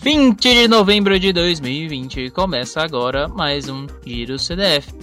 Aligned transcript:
20 0.00 0.40
de 0.40 0.68
novembro 0.68 1.18
de 1.18 1.32
2020 1.32 2.30
começa 2.30 2.80
agora 2.80 3.26
mais 3.26 3.68
um 3.68 3.86
Giro 4.06 4.38
CDF. 4.38 4.94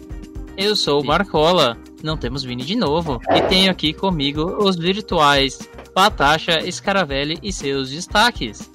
Eu 0.57 0.73
sou 0.75 1.01
o 1.01 1.05
Marcola, 1.05 1.77
não 2.01 2.15
temos 2.17 2.43
Vini 2.43 2.63
de 2.63 2.75
novo, 2.75 3.21
e 3.29 3.41
tenho 3.43 3.69
aqui 3.69 3.93
comigo 3.93 4.41
os 4.63 4.77
virtuais 4.77 5.59
Patacha, 5.93 6.59
Scaravelli 6.71 7.37
e 7.43 7.51
seus 7.51 7.91
destaques. 7.91 8.71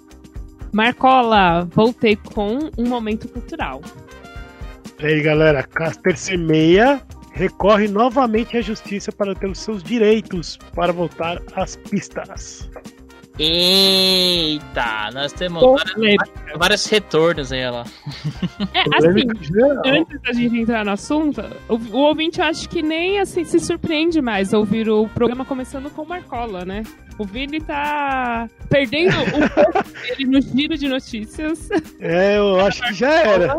Marcola, 0.73 1.67
voltei 1.75 2.17
com 2.17 2.71
um 2.77 2.87
momento 2.87 3.27
cultural. 3.27 3.81
E 4.99 5.07
aí 5.07 5.23
galera, 5.23 5.63
Caster 5.63 6.17
Semeia 6.17 7.03
recorre 7.33 7.89
novamente 7.89 8.57
à 8.59 8.61
justiça 8.61 9.11
para 9.11 9.35
ter 9.35 9.49
os 9.49 9.59
seus 9.59 9.83
direitos 9.83 10.59
para 10.75 10.93
voltar 10.93 11.41
às 11.55 11.77
pistas. 11.77 12.70
Eita, 13.43 15.11
nós 15.15 15.33
temos 15.33 15.63
vários, 15.63 16.31
vários 16.59 16.85
retornos 16.85 17.51
aí, 17.51 17.71
lá. 17.71 17.87
É, 18.75 18.81
assim, 18.97 19.27
antes 19.87 20.21
da 20.21 20.33
gente 20.35 20.59
entrar 20.59 20.85
no 20.85 20.91
assunto, 20.91 21.41
o, 21.67 21.77
o 21.77 22.01
ouvinte 22.01 22.39
eu 22.39 22.45
acho 22.45 22.69
que 22.69 22.83
nem 22.83 23.19
assim 23.19 23.43
se 23.45 23.59
surpreende 23.59 24.21
mais 24.21 24.53
ouvir 24.53 24.91
o 24.91 25.09
programa 25.09 25.47
começando 25.47 25.91
com 25.91 26.05
Marcola, 26.05 26.67
né? 26.67 26.83
O 27.17 27.25
Vini 27.25 27.63
tá 27.63 28.47
perdendo 28.69 29.15
o 29.23 29.49
foco 29.49 29.91
dele 30.03 30.27
no 30.27 30.43
giro 30.43 30.77
de 30.77 30.89
notícias. 30.89 31.71
É, 31.99 32.37
eu 32.37 32.61
acho 32.61 32.83
que 32.83 32.93
já 32.93 33.11
era. 33.11 33.59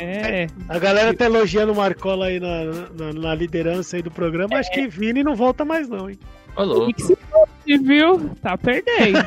É. 0.00 0.46
A 0.70 0.78
galera 0.78 1.12
tá 1.12 1.26
elogiando 1.26 1.72
o 1.72 1.76
Marcola 1.76 2.26
aí 2.26 2.40
na, 2.40 2.64
na, 2.98 3.12
na 3.12 3.34
liderança 3.34 3.96
aí 3.96 4.02
do 4.02 4.10
programa, 4.10 4.56
é. 4.56 4.60
acho 4.60 4.70
que 4.70 4.88
Vini 4.88 5.22
não 5.22 5.34
volta 5.34 5.66
mais 5.66 5.86
não, 5.86 6.08
hein? 6.08 6.18
Ô, 6.58 6.90
Se 6.96 7.16
fosse, 7.16 7.78
viu? 7.78 8.30
Tá 8.42 8.58
perdendo. 8.58 9.18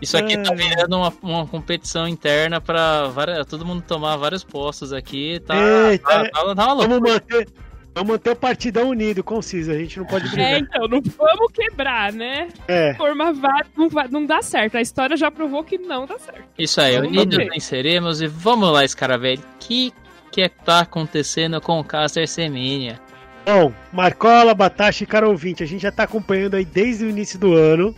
Isso 0.00 0.16
aqui 0.16 0.36
tá 0.36 0.54
virando 0.54 0.96
uma, 0.96 1.12
uma 1.22 1.46
competição 1.46 2.06
interna 2.06 2.60
pra 2.60 3.08
várias, 3.08 3.46
todo 3.46 3.64
mundo 3.64 3.82
tomar 3.82 4.16
vários 4.16 4.44
postos 4.44 4.92
aqui. 4.92 5.40
Tá, 5.46 5.54
Eita, 5.90 6.06
tá, 6.06 6.30
tá, 6.30 6.54
tá 6.54 6.74
vamos 6.74 7.00
manter, 7.00 7.48
vamos 7.94 8.10
manter 8.10 8.30
o 8.30 8.36
partidão 8.36 8.90
unido, 8.90 9.24
conciso. 9.24 9.70
A 9.70 9.78
gente 9.78 9.98
não 9.98 10.06
pode 10.06 10.28
brigar. 10.28 10.52
É, 10.52 10.58
então, 10.58 10.86
não 10.86 11.00
vamos 11.00 11.52
quebrar, 11.52 12.12
né? 12.12 12.48
É. 12.68 12.94
Forma 12.94 13.32
vai, 13.32 13.62
não, 13.76 13.88
não 14.10 14.26
dá 14.26 14.42
certo. 14.42 14.76
A 14.76 14.82
história 14.82 15.16
já 15.16 15.30
provou 15.30 15.64
que 15.64 15.78
não 15.78 16.06
dá 16.06 16.18
certo. 16.18 16.44
Isso 16.58 16.80
aí, 16.80 16.98
unidos 16.98 17.36
venceremos. 17.36 18.20
E 18.20 18.26
vamos 18.26 18.70
lá, 18.70 18.86
Scaravelli. 18.86 19.38
O 19.38 19.58
que, 19.58 19.92
que 20.30 20.42
é 20.42 20.48
tá 20.48 20.80
acontecendo 20.80 21.60
com 21.60 21.80
o 21.80 21.84
Caster 21.84 22.28
Semenya? 22.28 23.00
Bom, 23.44 23.74
Marcola, 23.92 24.54
Batacha 24.54 25.04
e 25.04 25.06
Caro 25.06 25.28
Ouvinte, 25.28 25.62
a 25.62 25.66
gente 25.66 25.82
já 25.82 25.90
está 25.90 26.04
acompanhando 26.04 26.54
aí 26.54 26.64
desde 26.64 27.04
o 27.04 27.10
início 27.10 27.38
do 27.38 27.52
ano. 27.52 27.94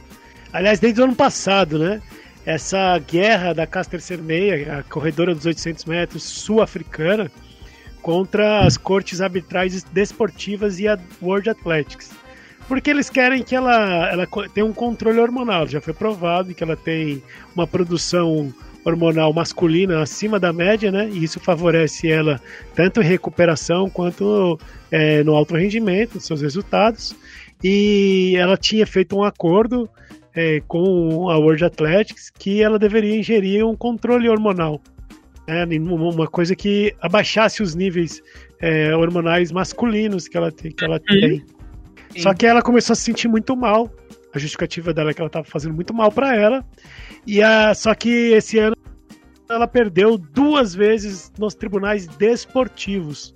Aliás, 0.52 0.80
desde 0.80 1.00
o 1.00 1.04
ano 1.04 1.14
passado, 1.14 1.78
né? 1.78 2.02
Essa 2.44 2.98
guerra 2.98 3.52
da 3.52 3.66
Caster 3.66 4.00
Cermeia, 4.00 4.78
a 4.78 4.82
corredora 4.82 5.34
dos 5.34 5.46
800 5.46 5.84
metros 5.84 6.24
sul-africana, 6.24 7.30
contra 8.02 8.66
as 8.66 8.76
cortes 8.76 9.20
arbitrais 9.20 9.84
desportivas 9.84 10.80
e 10.80 10.88
a 10.88 10.98
World 11.22 11.50
Athletics. 11.50 12.10
Porque 12.66 12.90
eles 12.90 13.08
querem 13.08 13.44
que 13.44 13.54
ela, 13.54 14.10
ela 14.10 14.26
tenha 14.52 14.66
um 14.66 14.72
controle 14.72 15.20
hormonal. 15.20 15.68
Já 15.68 15.80
foi 15.80 15.94
provado 15.94 16.54
que 16.54 16.64
ela 16.64 16.76
tem 16.76 17.22
uma 17.54 17.66
produção 17.66 18.52
hormonal 18.86 19.32
masculina 19.32 20.00
acima 20.00 20.38
da 20.38 20.52
média, 20.52 20.92
né? 20.92 21.10
E 21.12 21.24
isso 21.24 21.40
favorece 21.40 22.08
ela 22.08 22.40
tanto 22.74 23.00
em 23.02 23.04
recuperação 23.04 23.90
quanto 23.90 24.58
é, 24.90 25.24
no 25.24 25.34
alto 25.34 25.56
rendimento, 25.56 26.20
seus 26.20 26.40
resultados. 26.40 27.14
E 27.62 28.34
ela 28.36 28.56
tinha 28.56 28.86
feito 28.86 29.16
um 29.16 29.24
acordo 29.24 29.90
é, 30.34 30.62
com 30.68 31.28
a 31.28 31.36
World 31.36 31.64
Athletics 31.64 32.30
que 32.30 32.62
ela 32.62 32.78
deveria 32.78 33.18
ingerir 33.18 33.66
um 33.66 33.74
controle 33.74 34.28
hormonal. 34.28 34.80
Né? 35.48 35.64
Uma 35.64 36.28
coisa 36.28 36.54
que 36.54 36.94
abaixasse 37.00 37.62
os 37.62 37.74
níveis 37.74 38.22
é, 38.60 38.94
hormonais 38.94 39.50
masculinos 39.50 40.28
que 40.28 40.36
ela 40.36 40.52
tem. 40.52 40.70
Que 40.70 40.84
ela 40.84 41.00
tem. 41.00 41.44
Só 42.18 42.32
que 42.32 42.46
ela 42.46 42.62
começou 42.62 42.92
a 42.92 42.96
se 42.96 43.02
sentir 43.02 43.26
muito 43.26 43.56
mal. 43.56 43.90
A 44.34 44.38
justificativa 44.38 44.92
dela 44.92 45.10
é 45.10 45.14
que 45.14 45.20
ela 45.20 45.28
estava 45.28 45.44
fazendo 45.44 45.74
muito 45.74 45.94
mal 45.94 46.12
para 46.12 46.34
ela. 46.34 46.64
E 47.26 47.42
a, 47.42 47.74
só 47.74 47.94
que 47.94 48.32
esse 48.32 48.58
ano 48.58 48.76
ela 49.48 49.66
perdeu 49.66 50.18
duas 50.18 50.74
vezes 50.74 51.32
nos 51.38 51.54
tribunais 51.54 52.06
desportivos. 52.06 53.32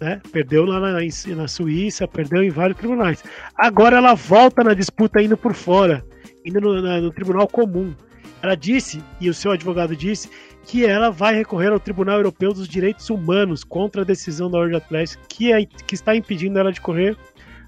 Né? 0.00 0.20
Perdeu 0.32 0.64
lá 0.64 0.80
na, 0.80 0.98
na 1.36 1.48
Suíça, 1.48 2.08
perdeu 2.08 2.42
em 2.42 2.50
vários 2.50 2.78
tribunais. 2.78 3.22
Agora 3.54 3.98
ela 3.98 4.14
volta 4.14 4.64
na 4.64 4.72
disputa 4.72 5.22
indo 5.22 5.36
por 5.36 5.52
fora, 5.52 6.04
indo 6.44 6.60
no, 6.60 6.80
na, 6.80 7.00
no 7.00 7.12
tribunal 7.12 7.46
comum. 7.46 7.94
Ela 8.42 8.54
disse, 8.54 9.04
e 9.20 9.28
o 9.28 9.34
seu 9.34 9.52
advogado 9.52 9.94
disse, 9.94 10.30
que 10.64 10.86
ela 10.86 11.10
vai 11.10 11.34
recorrer 11.34 11.72
ao 11.72 11.80
Tribunal 11.80 12.16
Europeu 12.16 12.52
dos 12.52 12.68
Direitos 12.68 13.10
Humanos 13.10 13.62
contra 13.62 14.02
a 14.02 14.04
decisão 14.04 14.50
da 14.50 14.58
World 14.58 14.76
Athletics 14.76 15.18
que, 15.28 15.52
é, 15.52 15.64
que 15.66 15.94
está 15.94 16.14
impedindo 16.14 16.58
ela 16.58 16.72
de 16.72 16.80
correr 16.80 17.16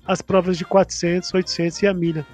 as 0.06 0.22
provas 0.22 0.56
de 0.56 0.64
400, 0.64 1.32
800 1.34 1.82
e 1.82 1.86
a 1.86 1.94
milha. 1.94 2.26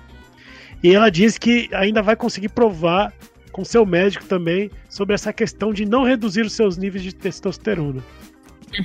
E 0.82 0.94
ela 0.94 1.10
diz 1.10 1.38
que 1.38 1.68
ainda 1.72 2.02
vai 2.02 2.16
conseguir 2.16 2.48
provar 2.50 3.12
com 3.52 3.64
seu 3.64 3.84
médico 3.84 4.24
também 4.24 4.70
sobre 4.88 5.14
essa 5.14 5.32
questão 5.32 5.72
de 5.72 5.84
não 5.84 6.04
reduzir 6.04 6.42
os 6.42 6.52
seus 6.52 6.76
níveis 6.76 7.02
de 7.02 7.14
testosterona. 7.14 8.02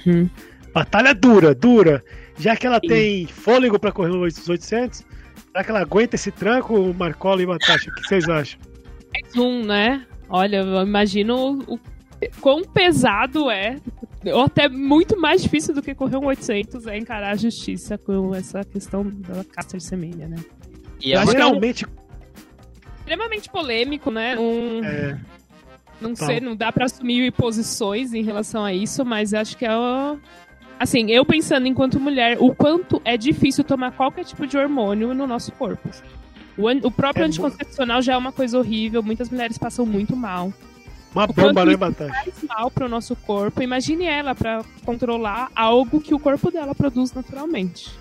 Uhum. 0.06 0.30
Batalha 0.74 1.14
dura, 1.14 1.54
dura. 1.54 2.04
Já 2.40 2.56
que 2.56 2.66
ela 2.66 2.80
Sim. 2.80 2.88
tem 2.88 3.28
fôlego 3.28 3.78
para 3.78 3.92
correr 3.92 4.10
os 4.10 4.50
800, 4.50 5.04
será 5.52 5.64
que 5.64 5.70
ela 5.70 5.82
aguenta 5.82 6.16
esse 6.16 6.32
tranco, 6.32 6.94
Marcola 6.98 7.44
e 7.44 7.46
Batasha? 7.46 7.92
O 7.92 7.94
que 7.94 8.08
vocês 8.08 8.28
acham? 8.28 8.60
Mais 9.14 9.36
um, 9.36 9.64
né? 9.64 10.06
Olha, 10.28 10.58
eu 10.58 10.82
imagino 10.82 11.60
o 11.68 11.80
quão 12.42 12.64
pesado 12.64 13.52
é, 13.52 13.76
ou 14.26 14.42
até 14.42 14.68
muito 14.68 15.20
mais 15.20 15.44
difícil 15.44 15.76
do 15.76 15.82
que 15.82 15.94
correr 15.94 16.18
um 16.18 16.26
800 16.26 16.88
é 16.88 16.98
encarar 16.98 17.32
a 17.32 17.36
justiça 17.36 17.98
com 17.98 18.34
essa 18.34 18.64
questão 18.64 19.04
da 19.04 19.44
caça 19.44 19.78
de 19.78 19.84
semelha, 19.84 20.28
né? 20.28 20.38
E 21.04 21.12
eu 21.12 21.20
acho 21.20 21.34
realmente... 21.34 21.86
que 21.86 21.92
é 21.92 21.94
um 21.94 22.04
extremamente 23.00 23.50
polêmico, 23.50 24.10
né? 24.10 24.38
Um, 24.40 24.84
é. 24.84 25.20
Não 26.00 26.14
tá. 26.14 26.26
sei, 26.26 26.40
não 26.40 26.56
dá 26.56 26.72
para 26.72 26.86
assumir 26.86 27.32
posições 27.34 28.14
em 28.14 28.24
relação 28.24 28.64
a 28.64 28.74
isso, 28.74 29.06
mas 29.06 29.34
acho 29.34 29.58
que 29.58 29.66
é 29.66 29.76
o... 29.76 30.18
Assim, 30.80 31.12
eu 31.12 31.26
pensando 31.26 31.68
enquanto 31.68 32.00
mulher, 32.00 32.38
o 32.40 32.54
quanto 32.54 33.02
é 33.06 33.16
difícil 33.16 33.64
tomar 33.64 33.92
qualquer 33.92 34.26
tipo 34.26 34.48
de 34.48 34.58
hormônio 34.58 35.14
no 35.14 35.28
nosso 35.28 35.52
corpo. 35.52 35.90
O, 36.58 36.70
o 36.70 36.92
próprio 36.92 37.24
é 37.24 37.28
anticoncepcional 37.28 38.02
já 38.02 38.14
é 38.14 38.18
uma 38.18 38.32
coisa 38.32 38.58
horrível, 38.58 39.04
muitas 39.04 39.30
mulheres 39.30 39.58
passam 39.58 39.86
muito 39.86 40.16
mal. 40.16 40.52
Uma 41.14 41.26
o 41.26 41.34
bomba, 41.34 41.64
né, 41.64 41.78
Batata? 41.78 42.12
faz 42.12 42.44
mal 42.44 42.72
pro 42.72 42.90
nosso 42.90 43.16
corpo. 43.16 43.62
Imagine 43.62 44.06
ela 44.06 44.34
para 44.34 44.64
controlar 44.84 45.50
algo 45.56 46.02
que 46.02 46.14
o 46.14 46.20
corpo 46.20 46.50
dela 46.50 46.74
produz 46.74 47.14
naturalmente. 47.14 47.92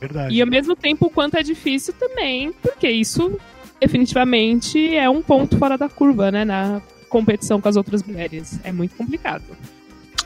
Verdade. 0.00 0.34
E 0.34 0.40
ao 0.40 0.48
mesmo 0.48 0.74
tempo, 0.74 1.06
o 1.06 1.10
quanto 1.10 1.36
é 1.36 1.42
difícil 1.42 1.92
também, 1.92 2.52
porque 2.62 2.88
isso 2.88 3.38
definitivamente 3.80 4.96
é 4.96 5.08
um 5.08 5.22
ponto 5.22 5.58
fora 5.58 5.76
da 5.76 5.88
curva, 5.88 6.30
né? 6.30 6.44
Na 6.44 6.80
competição 7.08 7.60
com 7.60 7.68
as 7.68 7.76
outras 7.76 8.02
mulheres. 8.02 8.58
É 8.64 8.72
muito 8.72 8.96
complicado. 8.96 9.44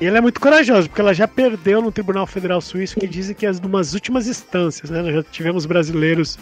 E 0.01 0.07
ela 0.07 0.19
é 0.19 0.21
muito 0.21 0.41
corajosa, 0.41 0.89
porque 0.89 1.01
ela 1.01 1.15
já 1.15 1.27
perdeu 1.27 1.81
no 1.81 1.93
Tribunal 1.93 2.27
Federal 2.27 2.61
Suíço, 2.61 2.99
que 2.99 3.07
dizem 3.07 3.35
que 3.35 3.47
é 3.47 3.51
umas 3.65 3.95
últimas 3.95 4.27
instâncias, 4.27 4.91
né? 4.91 5.03
Nós 5.03 5.15
já 5.15 5.23
tivemos 5.23 5.67
brasileiros 5.67 6.37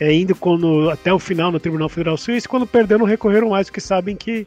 é, 0.00 0.12
indo 0.12 0.34
quando, 0.34 0.90
até 0.90 1.12
o 1.12 1.18
final 1.18 1.52
no 1.52 1.60
Tribunal 1.60 1.88
Federal 1.88 2.16
Suíço, 2.16 2.48
quando 2.48 2.66
perdeu 2.66 2.98
não 2.98 3.06
recorreram 3.06 3.50
mais, 3.50 3.68
porque 3.68 3.80
sabem 3.80 4.16
que 4.16 4.46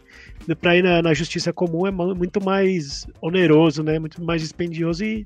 para 0.60 0.76
ir 0.76 0.84
na, 0.84 1.02
na, 1.02 1.14
justiça 1.14 1.54
comum 1.54 1.88
é 1.88 1.92
muito 1.92 2.44
mais 2.44 3.08
oneroso, 3.22 3.82
né? 3.82 3.98
Muito 3.98 4.22
mais 4.22 4.42
dispendioso 4.42 5.06
e, 5.06 5.26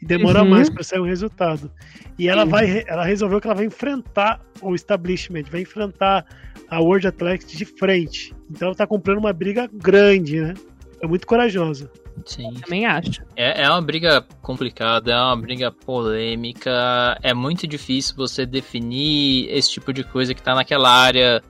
e 0.00 0.06
demora 0.06 0.42
uhum. 0.42 0.50
mais 0.50 0.70
para 0.70 0.82
sair 0.82 1.00
um 1.00 1.06
resultado. 1.06 1.70
E 2.18 2.28
ela 2.28 2.44
vai, 2.44 2.84
ela 2.86 3.04
resolveu 3.04 3.40
que 3.40 3.46
ela 3.46 3.56
vai 3.56 3.66
enfrentar 3.66 4.40
o 4.60 4.74
establishment, 4.74 5.44
vai 5.50 5.62
enfrentar 5.62 6.24
a 6.68 6.80
World 6.80 7.06
Athletics 7.06 7.56
de 7.56 7.64
frente. 7.64 8.34
Então 8.50 8.68
ela 8.68 8.76
tá 8.76 8.86
comprando 8.86 9.18
uma 9.18 9.32
briga 9.32 9.68
grande, 9.72 10.40
né? 10.40 10.54
É 11.00 11.06
muito 11.06 11.26
corajosa. 11.26 11.90
Sim. 12.26 12.52
Também 12.54 12.86
acho. 12.86 13.22
É, 13.36 13.62
é 13.62 13.70
uma 13.70 13.80
briga 13.80 14.24
complicada, 14.42 15.12
é 15.12 15.16
uma 15.16 15.36
briga 15.36 15.70
polêmica. 15.70 17.18
É 17.22 17.32
muito 17.32 17.66
difícil 17.66 18.16
você 18.16 18.44
definir 18.44 19.48
esse 19.50 19.70
tipo 19.70 19.92
de 19.92 20.02
coisa 20.04 20.34
que 20.34 20.42
tá 20.42 20.54
naquela 20.54 20.90
área. 20.90 21.42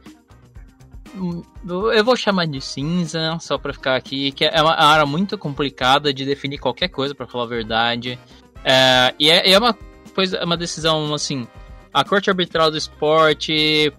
Eu 1.94 2.04
vou 2.04 2.16
chamar 2.16 2.46
de 2.46 2.60
cinza, 2.60 3.36
só 3.40 3.58
pra 3.58 3.72
ficar 3.72 3.96
aqui, 3.96 4.32
que 4.32 4.44
é 4.44 4.62
uma 4.62 4.74
área 4.74 5.06
muito 5.06 5.36
complicada 5.36 6.12
de 6.12 6.24
definir 6.24 6.58
qualquer 6.58 6.88
coisa, 6.88 7.14
para 7.14 7.26
falar 7.26 7.44
a 7.44 7.48
verdade. 7.48 8.18
É, 8.64 9.14
e 9.18 9.30
é, 9.30 9.50
é 9.50 9.58
uma 9.58 9.76
coisa, 10.14 10.38
é 10.38 10.44
uma 10.44 10.56
decisão 10.56 11.12
assim. 11.14 11.46
A 11.92 12.04
Corte 12.04 12.30
Arbitral 12.30 12.70
do 12.70 12.76
Esporte 12.76 13.92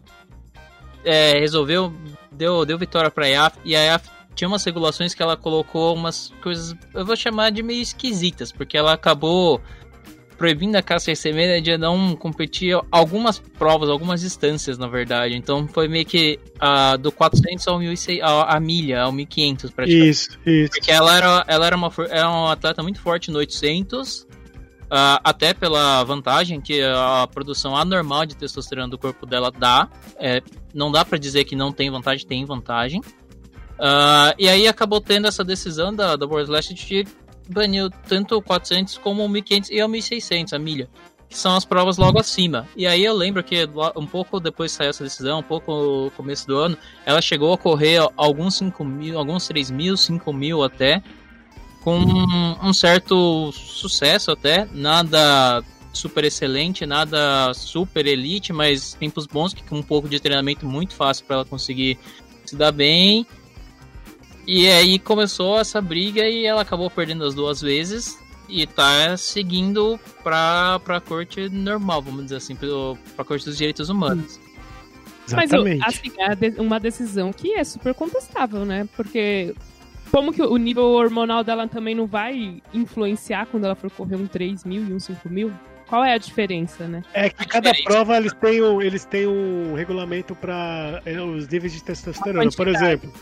é, 1.04 1.40
resolveu, 1.40 1.94
deu, 2.32 2.66
deu 2.66 2.78
vitória 2.78 3.10
para 3.12 3.26
a 3.26 3.30
IAF 3.30 3.58
e 3.66 3.76
a 3.76 3.84
IAF 3.84 4.10
tinha 4.36 4.48
umas 4.48 4.64
regulações 4.64 5.14
que 5.14 5.22
ela 5.22 5.36
colocou 5.36 5.94
umas 5.94 6.32
coisas, 6.42 6.74
eu 6.94 7.06
vou 7.06 7.16
chamar 7.16 7.50
de 7.52 7.62
meio 7.62 7.82
esquisitas, 7.82 8.52
porque 8.52 8.78
ela 8.78 8.94
acabou 8.94 9.62
proibindo 10.40 10.78
a 10.78 10.82
Cássia 10.82 11.14
Semeia 11.18 11.62
de 11.62 11.78
não 11.78 12.16
competir 12.16 12.80
algumas 12.90 13.38
provas, 13.38 13.90
algumas 13.90 14.22
distâncias, 14.22 14.78
na 14.78 14.88
verdade. 14.88 15.36
Então 15.36 15.68
foi 15.68 15.90
meio 15.90 16.06
que 16.06 16.40
uh, 16.56 16.98
do 16.98 17.12
400 17.12 17.68
ao 17.68 17.78
1600, 17.78 18.24
a, 18.24 18.56
a 18.56 18.60
milha, 18.60 19.02
ao 19.02 19.12
1500 19.12 19.70
praticamente. 19.72 20.10
Isso, 20.10 20.40
isso. 20.46 20.72
Porque 20.72 20.90
ela 20.90 21.16
era, 21.16 21.46
ela 21.46 21.68
era, 21.68 21.76
uma, 21.76 21.92
era 22.10 22.30
uma 22.30 22.54
atleta 22.54 22.82
muito 22.82 23.02
forte 23.02 23.30
no 23.30 23.38
800, 23.40 24.22
uh, 24.22 24.28
ah, 24.90 25.22
até 25.26 25.54
pela 25.54 26.06
vantagem 26.06 26.62
que 26.62 26.82
a 26.82 27.28
produção 27.28 27.76
anormal 27.76 28.26
de 28.26 28.38
testosterona 28.38 28.88
do 28.88 28.98
corpo 28.98 29.26
dela 29.26 29.52
dá. 29.52 29.90
É, 30.18 30.42
não 30.74 30.90
dá 30.90 31.04
para 31.04 31.18
dizer 31.18 31.44
que 31.44 31.56
não 31.56 31.74
tem 31.74 31.92
vantagem, 31.92 32.26
tem 32.26 32.46
vantagem. 32.46 33.02
Uh, 33.02 34.32
e 34.38 34.48
aí 34.48 34.70
acabou 34.70 35.02
tendo 35.02 35.28
essa 35.28 35.44
decisão 35.44 35.94
da, 35.94 36.16
da 36.16 36.26
World 36.26 36.50
Last 36.50 36.74
de 36.74 37.06
banir 37.50 37.90
tanto 38.08 38.38
o 38.38 38.42
400 38.42 38.98
como 38.98 39.26
o 39.26 39.30
1500 39.30 39.72
e 39.72 39.82
o 39.82 39.88
1600, 39.88 40.54
a 40.54 40.60
milha. 40.60 40.90
Que 41.28 41.38
são 41.38 41.56
as 41.56 41.64
provas 41.64 41.98
logo 41.98 42.20
acima. 42.20 42.68
E 42.76 42.88
aí 42.88 43.06
eu 43.06 43.14
lembro 43.14 43.44
que 43.44 43.70
um 43.96 44.08
pouco 44.08 44.40
depois 44.40 44.72
saiu 44.72 44.90
essa 44.90 45.04
decisão, 45.04 45.40
um 45.40 45.44
pouco 45.44 45.72
no 45.72 46.12
começo 46.12 46.48
do 46.48 46.58
ano, 46.58 46.78
ela 47.06 47.22
chegou 47.22 47.54
a 47.54 47.58
correr 47.58 48.00
alguns 48.18 48.56
5 48.56 48.84
mil, 48.84 49.18
alguns 49.18 49.48
3 49.48 49.70
mil, 49.70 49.96
5 49.96 50.34
mil 50.34 50.64
até, 50.64 51.04
com 51.84 52.00
um 52.64 52.74
certo 52.74 53.52
sucesso 53.52 54.32
até, 54.32 54.68
nada 54.74 55.64
super 55.94 56.24
excelente, 56.24 56.86
nada 56.86 57.54
super 57.54 58.06
elite, 58.08 58.52
mas 58.52 58.94
tempos 58.94 59.26
bons, 59.26 59.54
que 59.54 59.64
com 59.64 59.78
um 59.78 59.84
pouco 59.84 60.10
de 60.10 60.20
treinamento 60.20 60.66
muito 60.66 60.94
fácil 60.94 61.26
para 61.26 61.38
ela 61.38 61.46
conseguir 61.46 61.98
se 62.46 62.56
dar 62.56 62.72
bem. 62.72 63.26
E 64.52 64.68
aí 64.68 64.98
começou 64.98 65.60
essa 65.60 65.80
briga 65.80 66.28
e 66.28 66.44
ela 66.44 66.64
acabou 66.64 66.90
perdendo 66.90 67.24
as 67.24 67.36
duas 67.36 67.62
vezes 67.62 68.18
e 68.48 68.66
tá 68.66 69.16
seguindo 69.16 70.00
pra, 70.24 70.80
pra 70.80 71.00
corte 71.00 71.48
normal, 71.50 72.02
vamos 72.02 72.24
dizer 72.24 72.38
assim, 72.38 72.58
pra 73.16 73.24
corte 73.24 73.46
dos 73.46 73.56
direitos 73.56 73.90
humanos. 73.90 74.40
Exatamente. 75.28 75.80
Mas, 75.82 76.00
assim, 76.00 76.12
é 76.18 76.60
uma 76.60 76.80
decisão 76.80 77.32
que 77.32 77.54
é 77.54 77.64
super 77.64 77.94
contestável, 77.94 78.66
né? 78.66 78.90
Porque 78.98 79.54
como 80.10 80.34
que 80.34 80.42
o 80.42 80.58
nível 80.58 80.86
hormonal 80.86 81.44
dela 81.44 81.68
também 81.68 81.94
não 81.94 82.08
vai 82.08 82.60
influenciar 82.74 83.46
quando 83.46 83.66
ela 83.66 83.76
for 83.76 83.92
correr 83.92 84.16
um 84.16 84.26
3 84.26 84.64
mil 84.64 84.84
e 84.84 84.92
um 84.92 85.00
5 85.00 85.30
mil? 85.30 85.54
Qual 85.88 86.04
é 86.04 86.16
a 86.16 86.18
diferença, 86.18 86.88
né? 86.88 87.04
É 87.14 87.30
que 87.30 87.46
cada 87.46 87.72
prova 87.84 88.18
eles 88.18 88.34
têm 88.34 88.64
um, 88.64 88.82
eles 88.82 89.06
têm 89.06 89.28
um 89.28 89.76
regulamento 89.76 90.34
para 90.34 91.04
é, 91.06 91.22
os 91.22 91.48
níveis 91.48 91.72
de 91.72 91.84
testosterona. 91.84 92.50
Por 92.50 92.68
exemplo, 92.68 93.14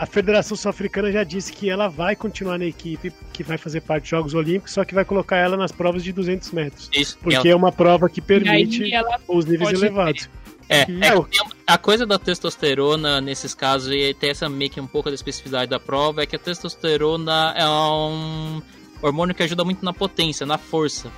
a 0.00 0.06
Federação 0.06 0.56
Sul-Africana 0.56 1.12
já 1.12 1.22
disse 1.22 1.52
que 1.52 1.68
ela 1.68 1.86
vai 1.86 2.16
continuar 2.16 2.58
na 2.58 2.64
equipe, 2.64 3.12
que 3.34 3.44
vai 3.44 3.58
fazer 3.58 3.82
parte 3.82 4.04
dos 4.04 4.08
Jogos 4.08 4.32
Olímpicos, 4.32 4.72
só 4.72 4.82
que 4.82 4.94
vai 4.94 5.04
colocar 5.04 5.36
ela 5.36 5.58
nas 5.58 5.70
provas 5.70 6.02
de 6.02 6.10
200 6.10 6.52
metros. 6.52 6.88
Isso. 6.90 7.18
Porque 7.18 7.36
ela... 7.36 7.48
é 7.50 7.54
uma 7.54 7.70
prova 7.70 8.08
que 8.08 8.18
permite 8.22 8.82
os 9.28 9.44
níveis 9.44 9.74
elevados. 9.74 10.26
É, 10.70 10.84
é 10.84 11.42
a 11.66 11.76
coisa 11.76 12.06
da 12.06 12.18
testosterona 12.18 13.20
nesses 13.20 13.52
casos, 13.52 13.92
e 13.92 14.14
tem 14.14 14.30
essa 14.30 14.48
meio 14.48 14.70
que 14.70 14.80
um 14.80 14.86
pouco 14.86 15.10
da 15.10 15.14
especificidade 15.14 15.68
da 15.70 15.78
prova, 15.78 16.22
é 16.22 16.26
que 16.26 16.34
a 16.34 16.38
testosterona 16.38 17.52
é 17.54 17.68
um 17.68 18.62
hormônio 19.02 19.34
que 19.34 19.42
ajuda 19.42 19.66
muito 19.66 19.84
na 19.84 19.92
potência, 19.92 20.46
na 20.46 20.56
força. 20.56 21.12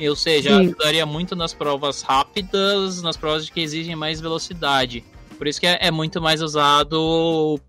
Ou 0.00 0.16
seja, 0.16 0.50
Sim. 0.50 0.60
ajudaria 0.62 1.06
muito 1.06 1.36
nas 1.36 1.54
provas 1.54 2.02
rápidas, 2.02 3.00
nas 3.00 3.16
provas 3.16 3.48
que 3.48 3.60
exigem 3.60 3.94
mais 3.94 4.20
velocidade. 4.20 5.04
Por 5.36 5.46
isso 5.46 5.60
que 5.60 5.68
é, 5.68 5.78
é 5.82 5.90
muito 5.92 6.20
mais 6.20 6.42
usado 6.42 7.60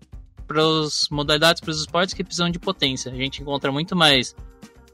para 0.50 0.62
as 0.62 1.08
modalidades, 1.08 1.60
para 1.60 1.70
os 1.70 1.78
esportes 1.78 2.12
que 2.12 2.24
precisam 2.24 2.50
de 2.50 2.58
potência. 2.58 3.12
A 3.12 3.14
gente 3.14 3.40
encontra 3.40 3.70
muito 3.70 3.94
mais 3.94 4.34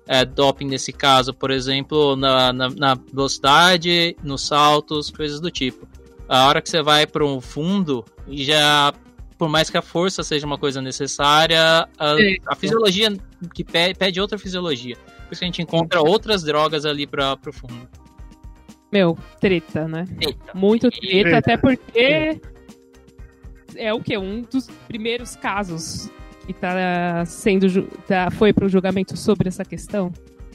é, 0.07 0.23
doping 0.23 0.67
nesse 0.67 0.93
caso, 0.93 1.33
por 1.33 1.51
exemplo, 1.51 2.15
na, 2.15 2.53
na, 2.53 2.69
na, 2.69 2.95
velocidade, 2.95 4.15
nos 4.23 4.47
saltos, 4.47 5.11
coisas 5.11 5.41
do 5.41 5.51
tipo. 5.51 5.89
A 6.29 6.47
hora 6.47 6.61
que 6.61 6.69
você 6.69 6.83
vai 6.83 7.07
para 7.07 7.25
um 7.25 7.41
fundo, 7.41 8.05
já 8.29 8.93
por 9.39 9.49
mais 9.49 9.71
que 9.71 9.79
a 9.79 9.83
força 9.83 10.23
seja 10.23 10.47
uma 10.47 10.59
coisa 10.59 10.83
necessária, 10.83 11.89
a, 11.99 12.17
a 12.49 12.55
fisiologia 12.55 13.17
que 13.55 13.65
pede, 13.65 13.99
pede, 13.99 14.21
outra 14.21 14.39
fisiologia. 14.39 14.97
Por 14.97 15.33
isso 15.33 15.39
que 15.39 15.45
a 15.45 15.49
gente 15.49 15.63
encontra 15.63 16.03
outras 16.03 16.43
drogas 16.43 16.85
ali 16.85 17.07
para 17.07 17.39
o 17.47 17.53
fundo. 17.53 17.89
Meu, 18.93 19.17
treta, 19.41 19.89
né? 19.89 20.07
Treta. 20.21 20.53
Muito 20.55 20.91
treta, 20.91 21.39
até 21.39 21.57
porque 21.57 22.41
é 23.77 23.93
o 23.93 24.01
que? 24.01 24.17
Um 24.17 24.43
dos 24.43 24.69
primeiros 24.89 25.37
casos 25.37 26.11
que 26.47 26.53
tá 26.53 27.25
sendo. 27.27 27.83
Tá, 28.07 28.31
foi 28.31 28.53
para 28.53 28.67
o 28.67 28.69
julgamento 28.69 29.17
sobre 29.17 29.49
essa 29.49 29.65
questão? 29.65 30.13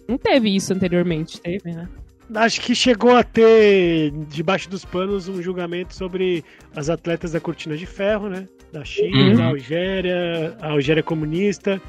Não 0.08 0.18
teve 0.18 0.56
isso 0.56 0.74
anteriormente, 0.74 1.40
teve, 1.40 1.72
né? 1.72 1.88
Acho 2.34 2.62
que 2.62 2.74
chegou 2.74 3.16
a 3.16 3.24
ter, 3.24 4.12
debaixo 4.30 4.70
dos 4.70 4.86
panos, 4.86 5.28
um 5.28 5.42
julgamento 5.42 5.94
sobre 5.94 6.46
as 6.74 6.90
atletas 6.90 7.34
da 7.34 7.42
Cortina 7.42 7.76
de 7.76 7.86
Ferro, 7.86 8.30
né? 8.30 8.48
Da 8.72 8.86
China, 8.86 9.18
uhum. 9.18 9.36
da 9.36 9.46
Algéria, 9.48 10.58
a 10.62 10.72
Algéria 10.72 11.04
comunista 11.04 11.82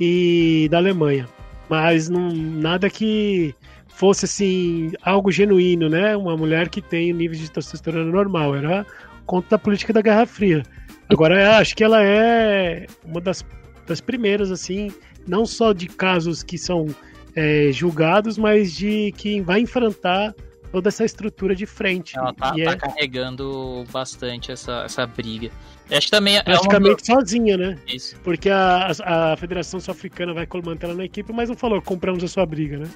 e 0.00 0.66
da 0.70 0.78
Alemanha. 0.78 1.28
Mas 1.68 2.08
não, 2.08 2.32
nada 2.32 2.90
que 2.90 3.54
fosse 3.88 4.24
assim 4.24 4.92
algo 5.02 5.30
genuíno, 5.30 5.88
né? 5.88 6.16
Uma 6.16 6.36
mulher 6.36 6.68
que 6.68 6.82
tem 6.82 7.12
níveis 7.12 7.40
de 7.40 7.50
testosterona 7.50 8.10
normal. 8.10 8.56
Era 8.56 8.84
conta 9.26 9.50
da 9.50 9.58
política 9.58 9.92
da 9.92 10.00
Guerra 10.00 10.26
Fria. 10.26 10.62
Agora, 11.08 11.58
acho 11.58 11.76
que 11.76 11.84
ela 11.84 12.02
é 12.02 12.86
uma 13.04 13.20
das, 13.20 13.44
das 13.86 14.00
primeiras, 14.00 14.50
assim, 14.50 14.92
não 15.26 15.44
só 15.44 15.72
de 15.72 15.86
casos 15.88 16.42
que 16.42 16.56
são 16.56 16.86
é, 17.34 17.70
julgados, 17.72 18.38
mas 18.38 18.72
de 18.72 19.12
quem 19.16 19.42
vai 19.42 19.60
enfrentar 19.60 20.34
toda 20.72 20.88
essa 20.88 21.04
estrutura 21.04 21.54
de 21.54 21.66
frente. 21.66 22.18
Ela 22.18 22.32
tá, 22.32 22.52
tá 22.52 22.58
é... 22.58 22.76
carregando 22.76 23.84
bastante 23.92 24.50
essa, 24.52 24.82
essa 24.84 25.06
briga. 25.06 25.50
acho 25.90 26.06
que 26.06 26.10
também 26.10 26.36
é 26.36 26.42
Praticamente 26.42 27.10
uma... 27.10 27.20
sozinha, 27.20 27.56
né? 27.56 27.78
Isso. 27.86 28.16
Porque 28.22 28.50
a, 28.50 28.90
a 29.04 29.36
Federação 29.36 29.78
Sul-Africana 29.78 30.34
vai 30.34 30.46
manter 30.64 30.86
ela 30.86 30.94
na 30.94 31.04
equipe, 31.04 31.32
mas 31.32 31.48
não 31.48 31.56
falou, 31.56 31.80
compramos 31.80 32.22
a 32.24 32.28
sua 32.28 32.44
briga, 32.44 32.78
né? 32.78 32.88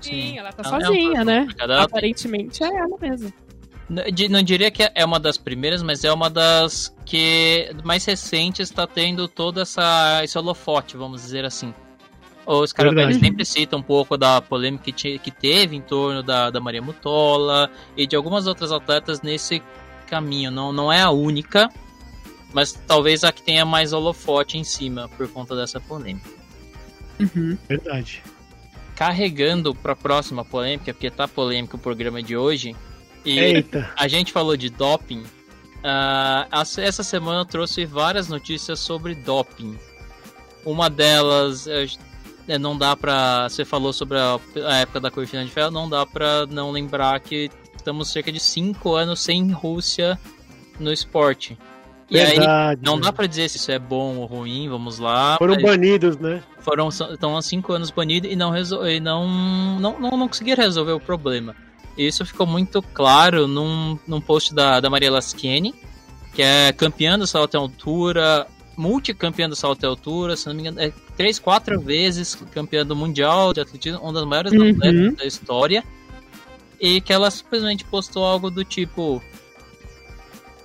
Sim, 0.00 0.10
Sim 0.10 0.38
ela 0.38 0.52
tá 0.52 0.62
ela 0.64 0.80
sozinha, 0.80 1.20
é 1.20 1.24
né? 1.24 1.48
Aparentemente 1.80 2.62
é 2.62 2.66
ela 2.66 2.96
mesma. 3.00 3.32
Não 4.30 4.42
diria 4.42 4.70
que 4.70 4.90
é 4.94 5.04
uma 5.04 5.20
das 5.20 5.36
primeiras, 5.36 5.82
mas 5.82 6.02
é 6.02 6.12
uma 6.12 6.30
das 6.30 6.94
que 7.04 7.70
mais 7.84 8.04
recentes 8.06 8.70
está 8.70 8.86
tendo 8.86 9.28
toda 9.28 9.62
essa 9.62 10.22
esse 10.24 10.38
holofote, 10.38 10.96
vamos 10.96 11.20
dizer 11.20 11.44
assim. 11.44 11.74
Os 12.46 12.72
caras 12.72 13.16
sempre 13.16 13.44
citam 13.44 13.78
um 13.78 13.82
pouco 13.82 14.16
da 14.16 14.40
polêmica 14.40 14.90
que, 14.90 15.18
que 15.18 15.30
teve 15.30 15.76
em 15.76 15.80
torno 15.82 16.22
da, 16.22 16.50
da 16.50 16.58
Maria 16.58 16.82
Mutola 16.82 17.70
e 17.96 18.06
de 18.06 18.16
algumas 18.16 18.46
outras 18.46 18.72
atletas 18.72 19.20
nesse 19.20 19.62
caminho. 20.06 20.50
Não, 20.50 20.72
não 20.72 20.92
é 20.92 21.02
a 21.02 21.10
única, 21.10 21.68
mas 22.52 22.72
talvez 22.72 23.22
a 23.24 23.30
que 23.30 23.42
tenha 23.42 23.64
mais 23.64 23.92
holofote 23.92 24.58
em 24.58 24.64
cima 24.64 25.08
por 25.16 25.28
conta 25.28 25.54
dessa 25.54 25.78
polêmica. 25.78 26.28
Uhum. 27.20 27.56
Verdade. 27.68 28.22
Carregando 28.96 29.74
para 29.74 29.92
a 29.92 29.96
próxima 29.96 30.44
polêmica, 30.44 30.92
porque 30.92 31.10
tá 31.10 31.28
polêmico 31.28 31.76
o 31.76 31.80
programa 31.80 32.22
de 32.22 32.36
hoje, 32.36 32.74
e 33.24 33.38
Eita. 33.38 33.90
a 33.96 34.08
gente 34.08 34.32
falou 34.32 34.56
de 34.56 34.68
doping. 34.68 35.22
Uh, 35.82 36.80
essa 36.80 37.02
semana 37.02 37.40
eu 37.40 37.44
trouxe 37.44 37.84
várias 37.84 38.28
notícias 38.28 38.78
sobre 38.78 39.14
doping. 39.14 39.78
Uma 40.64 40.88
delas, 40.88 41.66
não 42.60 42.76
dá 42.76 42.96
pra. 42.96 43.48
Você 43.48 43.64
falou 43.64 43.92
sobre 43.92 44.18
a, 44.18 44.38
a 44.66 44.76
época 44.76 45.00
da 45.00 45.10
cortina 45.10 45.44
de 45.44 45.50
ferro, 45.50 45.70
não 45.70 45.88
dá 45.88 46.06
pra 46.06 46.46
não 46.46 46.70
lembrar 46.70 47.18
que 47.20 47.50
estamos 47.76 48.12
cerca 48.12 48.30
de 48.30 48.38
5 48.38 48.94
anos 48.94 49.20
sem 49.20 49.50
Rússia 49.50 50.18
no 50.78 50.92
esporte. 50.92 51.58
E 52.08 52.14
Verdade, 52.14 52.80
aí, 52.80 52.84
não 52.84 53.00
dá 53.00 53.10
pra 53.10 53.26
dizer 53.26 53.48
se 53.48 53.56
isso 53.56 53.72
é 53.72 53.78
bom 53.78 54.18
ou 54.18 54.26
ruim, 54.26 54.68
vamos 54.68 54.98
lá. 54.98 55.36
Foram 55.38 55.56
banidos, 55.60 56.18
né? 56.18 56.42
Foram, 56.58 56.88
estão 56.88 57.36
há 57.36 57.42
5 57.42 57.72
anos 57.72 57.90
banidos 57.90 58.30
e, 58.30 58.36
não, 58.36 58.50
resol, 58.50 58.86
e 58.86 59.00
não, 59.00 59.26
não, 59.80 59.98
não, 59.98 60.10
não 60.10 60.28
conseguiram 60.28 60.62
resolver 60.62 60.92
o 60.92 61.00
problema. 61.00 61.56
Isso 61.96 62.24
ficou 62.24 62.46
muito 62.46 62.80
claro 62.82 63.46
num, 63.46 63.98
num 64.06 64.20
post 64.20 64.54
da, 64.54 64.80
da 64.80 64.88
Maria 64.88 65.10
Laskiene, 65.10 65.74
que 66.34 66.42
é 66.42 66.72
campeã 66.72 67.18
do 67.18 67.26
salto 67.26 67.56
à 67.56 67.58
altura, 67.58 68.46
multicampeã 68.76 69.48
do 69.48 69.56
salto 69.56 69.84
à 69.84 69.88
altura, 69.88 70.36
se 70.36 70.46
não 70.46 70.54
me 70.54 70.62
engano, 70.62 70.80
é 70.80 70.92
três, 71.16 71.38
quatro 71.38 71.78
vezes 71.80 72.34
campeã 72.52 72.84
do 72.84 72.96
mundial 72.96 73.52
de 73.52 73.60
atletismo, 73.60 74.00
uma 74.00 74.12
das 74.12 74.24
maiores 74.24 74.52
uhum. 74.52 74.70
atletas 74.70 75.16
da 75.16 75.24
história, 75.26 75.84
e 76.80 77.00
que 77.00 77.12
ela 77.12 77.30
simplesmente 77.30 77.84
postou 77.84 78.24
algo 78.24 78.50
do 78.50 78.64
tipo 78.64 79.22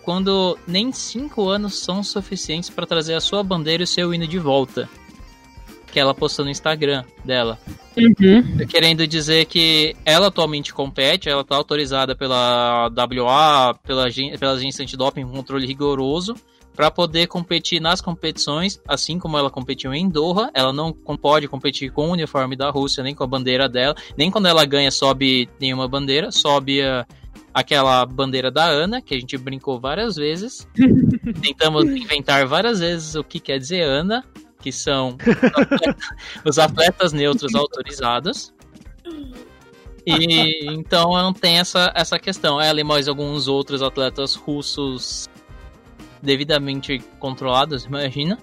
quando 0.03 0.57
nem 0.65 0.93
cinco 0.93 1.49
anos 1.49 1.79
são 1.79 2.01
suficientes 2.01 2.69
para 2.69 2.87
trazer 2.87 3.13
a 3.13 3.19
sua 3.19 3.43
bandeira 3.43 3.83
e 3.83 3.85
o 3.85 3.87
seu 3.87 4.13
hino 4.13 4.25
de 4.25 4.39
volta 4.39 4.89
que 5.91 5.99
ela 5.99 6.13
postou 6.13 6.45
no 6.45 6.51
Instagram 6.51 7.03
dela. 7.25 7.57
Uhum. 7.97 8.65
Querendo 8.67 9.07
dizer 9.07 9.45
que 9.45 9.95
ela 10.05 10.27
atualmente 10.27 10.73
compete, 10.73 11.29
ela 11.29 11.41
está 11.41 11.55
autorizada 11.55 12.15
pela 12.15 12.89
WA, 12.89 13.73
pela, 13.83 14.05
pela 14.39 14.51
agência 14.53 14.83
antidoping 14.83 15.23
com 15.23 15.31
controle 15.31 15.65
rigoroso, 15.65 16.35
para 16.75 16.91
poder 16.91 17.25
competir 17.25 17.81
nas 17.81 18.01
competições, 18.01 18.79
assim 18.87 19.17
como 19.17 19.35
ela 19.35 19.49
competiu 19.49 19.91
em 19.95 20.07
Doha. 20.07 20.51
Ela 20.53 20.71
não 20.71 20.93
pode 20.93 21.47
competir 21.47 21.91
com 21.91 22.09
o 22.09 22.11
uniforme 22.11 22.55
da 22.55 22.69
Rússia, 22.69 23.03
nem 23.03 23.15
com 23.15 23.23
a 23.23 23.27
bandeira 23.27 23.67
dela, 23.67 23.95
nem 24.15 24.29
quando 24.29 24.47
ela 24.47 24.63
ganha 24.63 24.91
sobe 24.91 25.49
nenhuma 25.59 25.87
bandeira, 25.87 26.31
sobe 26.31 26.83
a, 26.83 27.03
aquela 27.51 28.05
bandeira 28.05 28.51
da 28.51 28.65
Ana, 28.65 29.01
que 29.01 29.15
a 29.15 29.19
gente 29.19 29.35
brincou 29.39 29.79
várias 29.79 30.15
vezes. 30.15 30.67
Tentamos 31.41 31.85
inventar 31.85 32.45
várias 32.45 32.79
vezes 32.79 33.15
o 33.15 33.23
que 33.23 33.39
quer 33.39 33.57
dizer 33.57 33.81
Ana, 33.81 34.23
que 34.59 34.71
são 34.71 35.17
os 36.45 36.57
atletas 36.57 37.13
neutros 37.13 37.53
autorizados. 37.55 38.53
E 40.05 40.65
então 40.73 41.13
não 41.13 41.33
tem 41.33 41.59
essa, 41.59 41.91
essa 41.93 42.17
questão. 42.17 42.61
Ela 42.61 42.79
e 42.79 42.83
mais 42.83 43.07
alguns 43.07 43.47
outros 43.47 43.81
atletas 43.81 44.35
russos 44.35 45.27
devidamente 46.21 46.99
controlados, 47.19 47.85
imagina, 47.85 48.37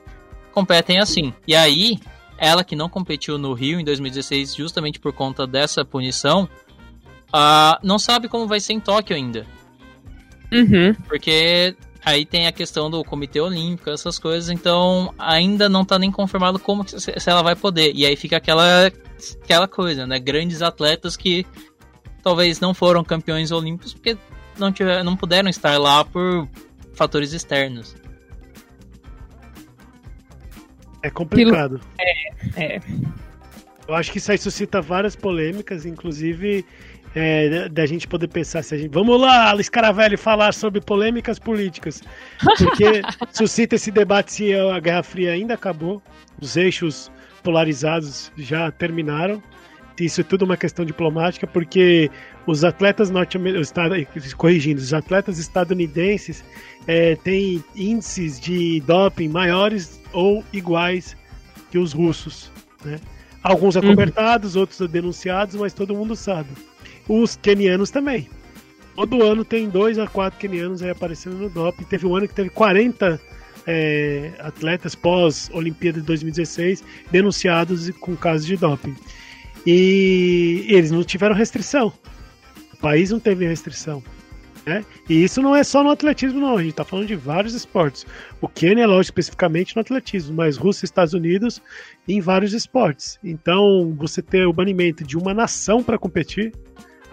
competem 0.53 0.99
assim. 0.99 1.33
E 1.47 1.55
aí, 1.55 1.99
ela 2.39 2.63
que 2.63 2.77
não 2.77 2.89
competiu 2.89 3.39
no 3.39 3.53
Rio 3.53 3.81
em 3.81 3.85
2016 3.85 4.55
justamente 4.55 5.01
por 5.01 5.13
conta 5.13 5.47
dessa 5.47 5.85
punição, 5.85 6.49
uh, 7.29 7.79
não 7.83 7.99
sabe 7.99 8.29
como 8.29 8.47
vai 8.47 8.61
ser 8.61 8.75
em 8.75 8.81
Tóquio 8.81 9.17
ainda. 9.17 9.47
Uhum. 10.53 10.95
Porque 11.09 11.77
aí 12.05 12.27
tem 12.27 12.47
a 12.47 12.53
questão 12.53 12.91
do 12.91 13.03
Comitê 13.03 13.41
Olímpico, 13.41 13.91
essas 13.91 14.19
coisas, 14.19 14.51
então 14.51 15.13
ainda 15.19 15.69
não 15.69 15.85
tá 15.85 15.99
nem 15.99 16.11
confirmado 16.11 16.59
como 16.59 16.87
se 16.87 17.31
ela 17.31 17.43
vai 17.43 17.57
poder. 17.57 17.93
E 17.95 18.05
aí 18.05 18.17
fica 18.17 18.37
aquela 18.37 18.93
aquela 19.43 19.67
coisa, 19.67 20.07
né? 20.07 20.19
Grandes 20.19 20.61
atletas 20.61 21.17
que 21.17 21.47
talvez 22.23 22.61
não 22.61 22.75
foram 22.75 23.03
campeões 23.03 23.51
olímpicos 23.51 23.95
porque 23.95 24.17
não 24.59 24.71
tiver, 24.71 25.03
não 25.03 25.17
puderam 25.17 25.49
estar 25.49 25.79
lá 25.79 26.05
por 26.05 26.49
fatores 26.95 27.33
externos. 27.33 27.97
É 31.03 31.11
complicado. 31.11 31.81
É, 31.99 32.77
é. 32.77 32.81
Eu 33.87 33.95
acho 33.95 34.11
que 34.11 34.19
isso 34.19 34.33
aí 34.33 34.39
suscita 34.39 34.81
várias 34.81 35.15
polêmicas, 35.15 35.85
inclusive 35.85 36.65
é, 37.15 37.69
da 37.69 37.87
gente 37.87 38.09
poder 38.09 38.29
pensar 38.29 38.63
se 38.63 38.75
a 38.75 38.79
gente. 38.79 38.93
Vamos 38.93 39.21
lá, 39.21 39.51
Alice 39.51 39.71
Caravelli, 39.71 40.17
falar 40.17 40.53
sobre 40.53 40.81
polêmicas 40.81 41.39
políticas. 41.39 42.03
Porque 42.59 43.03
suscita 43.33 43.77
esse 43.77 43.91
debate 43.91 44.33
se 44.33 44.55
a 44.55 44.81
Guerra 44.81 45.03
Fria 45.03 45.33
ainda 45.33 45.55
acabou, 45.55 46.03
os 46.41 46.57
eixos 46.57 47.11
polarizados 47.43 48.33
já 48.37 48.71
terminaram. 48.71 49.43
Isso 50.01 50.23
é 50.23 50.25
tudo 50.25 50.45
uma 50.45 50.57
questão 50.57 50.85
diplomática, 50.85 51.47
porque 51.47 52.11
os 52.49 52.65
atletas 52.65 53.11
norte-americanos, 53.11 54.35
corrigindo, 54.35 54.81
os 54.81 54.93
atletas 54.93 55.39
estadunidenses 55.39 56.45
é, 56.89 57.15
têm 57.15 57.63
índices 57.77 58.41
de 58.41 58.81
doping 58.81 59.29
maiores 59.29 60.01
ou 60.13 60.45
iguais 60.53 61.17
que 61.71 61.79
os 61.79 61.93
russos. 61.93 62.51
Né? 62.85 62.99
Alguns 63.41 63.77
acobertados, 63.77 64.57
uhum. 64.57 64.63
outros 64.63 64.81
denunciados, 64.91 65.55
mas 65.55 65.73
todo 65.73 65.95
mundo 65.95 66.17
sabe. 66.17 66.49
Os 67.09 67.37
kenianos 67.37 67.91
também. 67.91 68.29
Todo 68.95 69.23
ano 69.23 69.45
tem 69.45 69.69
dois 69.69 69.99
a 69.99 70.07
quatro 70.07 70.39
kenianos 70.39 70.83
aí 70.83 70.91
aparecendo 70.91 71.37
no 71.37 71.51
doping. 71.51 71.85
Teve 71.85 72.07
um 72.07 72.15
ano 72.15 72.29
que 72.29 72.35
teve 72.35 72.51
40 72.51 73.21
é, 73.67 74.33
atletas 74.39 74.95
pós-Olimpíada 74.95 76.01
de 76.01 76.07
2016 76.07 76.85
denunciados 77.11 77.91
com 78.01 78.15
casos 78.17 78.47
de 78.47 78.57
doping. 78.57 78.95
E 79.67 80.67
eles 80.69 80.91
não 80.91 81.03
tiveram 81.03 81.35
restrição. 81.35 81.93
O 82.73 82.77
país 82.77 83.11
não 83.11 83.19
teve 83.19 83.47
restrição. 83.47 84.03
Né? 84.67 84.85
E 85.09 85.23
isso 85.23 85.43
não 85.43 85.55
é 85.55 85.63
só 85.63 85.83
no 85.83 85.91
atletismo, 85.91 86.41
não. 86.41 86.57
A 86.57 86.61
gente 86.61 86.71
está 86.71 86.85
falando 86.85 87.07
de 87.07 87.17
vários 87.17 87.55
esportes. 87.55 88.07
O 88.41 88.49
Quênia 88.49 88.85
é 88.85 88.87
lógico 88.87 89.13
especificamente 89.13 89.77
no 89.77 89.83
atletismo, 89.83 90.35
mas 90.35 90.57
Rússia 90.57 90.85
e 90.85 90.87
Estados 90.87 91.13
Unidos 91.13 91.61
em 92.09 92.21
vários 92.21 92.53
esportes. 92.53 93.19
Então, 93.23 93.95
você 93.99 94.23
ter 94.23 94.47
o 94.47 94.53
banimento 94.53 95.05
de 95.05 95.19
uma 95.19 95.35
nação 95.35 95.83
para 95.83 95.99
competir. 95.99 96.53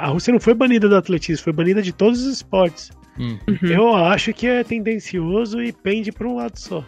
A 0.02 0.08
Rússia 0.08 0.34
não 0.34 0.40
foi 0.40 0.54
banida 0.56 0.90
do 0.90 0.96
atletismo, 0.96 1.44
foi 1.44 1.54
banida 1.54 1.82
de 1.82 1.94
todos 1.94 2.22
os 2.22 2.34
esportes. 2.34 2.90
Uhum. 3.20 3.40
Eu 3.62 3.96
acho 3.96 4.34
que 4.34 4.48
é 4.48 4.64
tendencioso 4.64 5.62
e 5.62 5.72
pende 5.72 6.12
para 6.12 6.28
um 6.28 6.36
lado 6.36 6.58
só. 6.58 6.84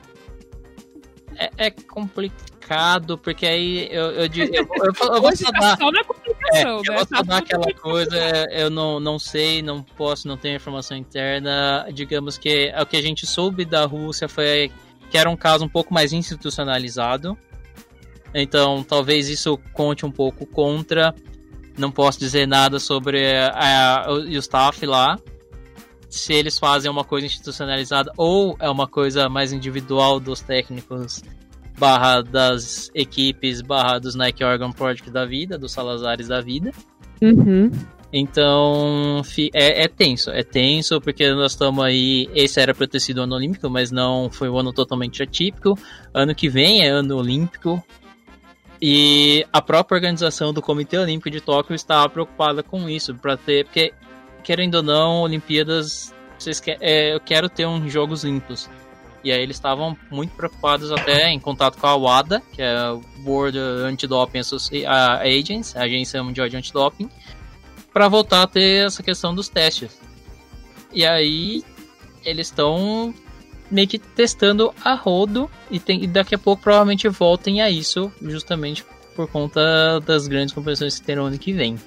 É, 1.37 1.49
é 1.57 1.71
complicado, 1.71 3.17
porque 3.17 3.45
aí 3.45 3.87
eu, 3.91 4.05
eu, 4.11 4.25
eu, 4.25 4.29
eu, 4.35 4.51
eu, 4.53 5.15
eu 5.15 5.21
vou 5.21 5.33
só 5.37 5.51
dar. 5.51 5.77
É, 6.53 6.63
eu 6.63 6.81
né? 6.81 6.95
vou 6.95 7.05
só 7.05 7.23
dar 7.23 7.37
aquela 7.37 7.71
coisa, 7.75 8.17
eu 8.51 8.69
não, 8.69 8.99
não 8.99 9.19
sei, 9.19 9.61
não 9.61 9.83
posso, 9.83 10.27
não 10.27 10.37
tenho 10.37 10.55
informação 10.55 10.97
interna. 10.97 11.87
Digamos 11.93 12.37
que 12.37 12.73
o 12.79 12.85
que 12.85 12.97
a 12.97 13.01
gente 13.01 13.27
soube 13.27 13.63
da 13.63 13.85
Rússia 13.85 14.27
foi 14.27 14.71
que 15.11 15.17
era 15.19 15.29
um 15.29 15.37
caso 15.37 15.63
um 15.65 15.69
pouco 15.69 15.93
mais 15.93 16.13
institucionalizado. 16.13 17.37
Então, 18.33 18.83
talvez 18.83 19.29
isso 19.29 19.59
conte 19.71 20.05
um 20.05 20.11
pouco 20.11 20.45
contra. 20.45 21.13
Não 21.77 21.91
posso 21.91 22.19
dizer 22.19 22.47
nada 22.47 22.79
sobre 22.79 23.35
a, 23.35 24.05
a, 24.05 24.13
o 24.13 24.27
staff 24.37 24.85
lá. 24.85 25.17
Se 26.09 26.31
eles 26.33 26.59
fazem 26.59 26.91
uma 26.91 27.03
coisa 27.03 27.25
institucionalizada 27.25 28.11
ou 28.15 28.55
é 28.59 28.69
uma 28.69 28.87
coisa 28.87 29.27
mais 29.27 29.51
individual 29.51 30.19
dos 30.19 30.41
técnicos 30.41 31.23
barra 31.77 32.21
das 32.21 32.91
equipes, 32.93 33.61
barra 33.61 33.99
dos 33.99 34.15
Nike 34.15 34.43
Organ 34.43 34.71
Project 34.71 35.09
da 35.09 35.25
vida, 35.25 35.57
dos 35.57 35.71
Salazares 35.71 36.27
da 36.27 36.39
vida. 36.39 36.71
Uhum. 37.21 37.71
Então, 38.15 39.23
é, 39.55 39.85
é, 39.85 39.87
tenso, 39.87 40.29
é 40.29 40.43
tenso, 40.43 41.01
porque 41.01 41.27
nós 41.33 41.53
estamos 41.53 41.83
aí. 41.83 42.29
Esse 42.35 42.61
era 42.61 42.75
para 42.75 42.85
ter 42.85 42.99
sido 42.99 43.17
o 43.17 43.21
ano 43.23 43.35
olímpico, 43.35 43.67
mas 43.71 43.91
não 43.91 44.29
foi 44.29 44.49
um 44.49 44.57
ano 44.59 44.71
totalmente 44.71 45.23
atípico. 45.23 45.75
Ano 46.13 46.35
que 46.35 46.47
vem 46.47 46.85
é 46.85 46.89
ano 46.89 47.17
olímpico. 47.17 47.83
E 48.85 49.45
a 49.53 49.61
própria 49.61 49.95
organização 49.95 50.51
do 50.51 50.61
Comitê 50.61 50.97
Olímpico 50.97 51.29
de 51.29 51.39
Tóquio 51.39 51.73
estava 51.73 52.09
preocupada 52.09 52.61
com 52.61 52.89
isso, 52.89 53.15
para 53.15 53.37
ter. 53.37 53.63
Porque, 53.63 53.93
querendo 54.43 54.75
ou 54.75 54.83
não, 54.83 55.21
Olimpíadas. 55.21 56.13
Vocês 56.37 56.59
quer, 56.59 56.77
é, 56.81 57.15
eu 57.15 57.21
quero 57.21 57.47
ter 57.47 57.65
uns 57.65 57.89
jogos 57.89 58.25
limpos. 58.25 58.69
E 59.23 59.31
aí 59.31 59.41
eles 59.41 59.55
estavam 59.55 59.97
muito 60.11 60.35
preocupados 60.35 60.91
até 60.91 61.29
em 61.29 61.39
contato 61.39 61.77
com 61.77 61.87
a 61.87 61.95
WADA, 61.95 62.43
que 62.51 62.61
é 62.61 62.75
a 62.75 62.99
World 63.25 63.57
Anti-Doping 63.57 64.39
Agency, 64.39 64.85
a 65.77 65.83
Agência 65.83 66.21
Mundial 66.21 66.49
de 66.49 66.57
Antidoping, 66.57 67.09
para 67.93 68.09
voltar 68.09 68.41
a 68.41 68.47
ter 68.47 68.85
essa 68.85 69.01
questão 69.01 69.33
dos 69.33 69.47
testes. 69.47 69.97
E 70.91 71.05
aí 71.05 71.63
eles 72.25 72.47
estão 72.47 73.13
meio 73.73 73.87
que 73.87 73.97
testando 73.97 74.73
a 74.83 74.93
rodo 74.93 75.49
e, 75.69 75.79
tem, 75.79 76.03
e 76.03 76.07
daqui 76.07 76.35
a 76.35 76.37
pouco 76.37 76.61
provavelmente 76.61 77.07
voltem 77.09 77.61
a 77.61 77.69
isso, 77.69 78.11
justamente 78.21 78.85
por 79.15 79.27
conta 79.27 79.99
das 80.01 80.27
grandes 80.27 80.53
competições 80.53 80.99
que 80.99 81.05
terão 81.05 81.25
ano 81.25 81.37
que 81.37 81.53
vem. 81.53 81.77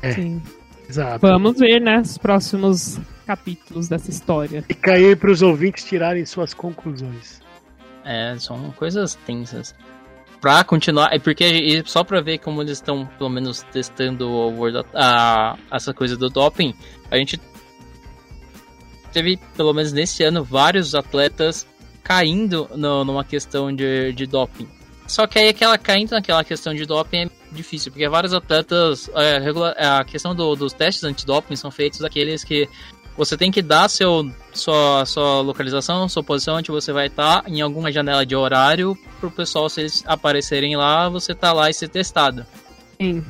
É, 0.00 0.12
Sim. 0.12 0.42
Exato. 0.88 1.26
Vamos 1.26 1.58
ver, 1.58 1.80
né, 1.80 2.00
os 2.00 2.18
próximos 2.18 3.00
capítulos 3.26 3.88
dessa 3.88 4.10
história. 4.10 4.64
E 4.68 4.74
cair 4.74 5.16
para 5.16 5.30
os 5.30 5.42
ouvintes 5.42 5.84
tirarem 5.84 6.26
suas 6.26 6.52
conclusões. 6.52 7.40
É, 8.04 8.36
são 8.38 8.70
coisas 8.72 9.14
tensas. 9.26 9.74
Pra 10.40 10.64
continuar, 10.64 11.14
é 11.14 11.20
porque 11.20 11.82
só 11.86 12.02
pra 12.02 12.20
ver 12.20 12.38
como 12.38 12.60
eles 12.60 12.72
estão, 12.72 13.06
pelo 13.16 13.30
menos, 13.30 13.62
testando 13.72 14.28
o 14.28 14.50
World, 14.50 14.84
a, 14.92 15.56
essa 15.70 15.94
coisa 15.94 16.16
do 16.16 16.28
doping, 16.28 16.74
a 17.10 17.16
gente 17.16 17.40
teve, 19.12 19.38
pelo 19.56 19.72
menos 19.72 19.92
nesse 19.92 20.22
ano, 20.24 20.42
vários 20.42 20.94
atletas 20.94 21.66
caindo 22.02 22.68
no, 22.74 23.04
numa 23.04 23.24
questão 23.24 23.74
de, 23.74 24.12
de 24.12 24.26
doping. 24.26 24.68
Só 25.06 25.26
que 25.26 25.38
aí 25.38 25.48
aquela 25.48 25.76
caindo 25.76 26.12
naquela 26.12 26.42
questão 26.42 26.74
de 26.74 26.86
doping 26.86 27.24
é 27.24 27.30
difícil, 27.50 27.92
porque 27.92 28.08
vários 28.08 28.32
atletas. 28.32 29.10
É, 29.14 29.86
a 29.86 30.04
questão 30.04 30.34
do, 30.34 30.54
dos 30.56 30.72
testes 30.72 31.04
antidoping 31.04 31.56
são 31.56 31.70
feitos 31.70 32.00
daqueles 32.00 32.42
que 32.42 32.68
você 33.16 33.36
tem 33.36 33.50
que 33.50 33.60
dar 33.60 33.88
seu, 33.88 34.30
sua, 34.54 35.04
sua 35.04 35.40
localização, 35.42 36.08
sua 36.08 36.22
posição 36.22 36.56
onde 36.56 36.70
você 36.70 36.92
vai 36.92 37.08
estar 37.08 37.44
em 37.46 37.60
alguma 37.60 37.92
janela 37.92 38.24
de 38.24 38.34
horário 38.34 38.96
para 39.20 39.28
o 39.28 39.30
pessoal, 39.30 39.68
se 39.68 39.80
eles 39.80 40.02
aparecerem 40.06 40.76
lá, 40.76 41.08
você 41.08 41.34
tá 41.34 41.52
lá 41.52 41.68
e 41.68 41.74
ser 41.74 41.88
testado. 41.88 42.46
Sim. 42.98 43.22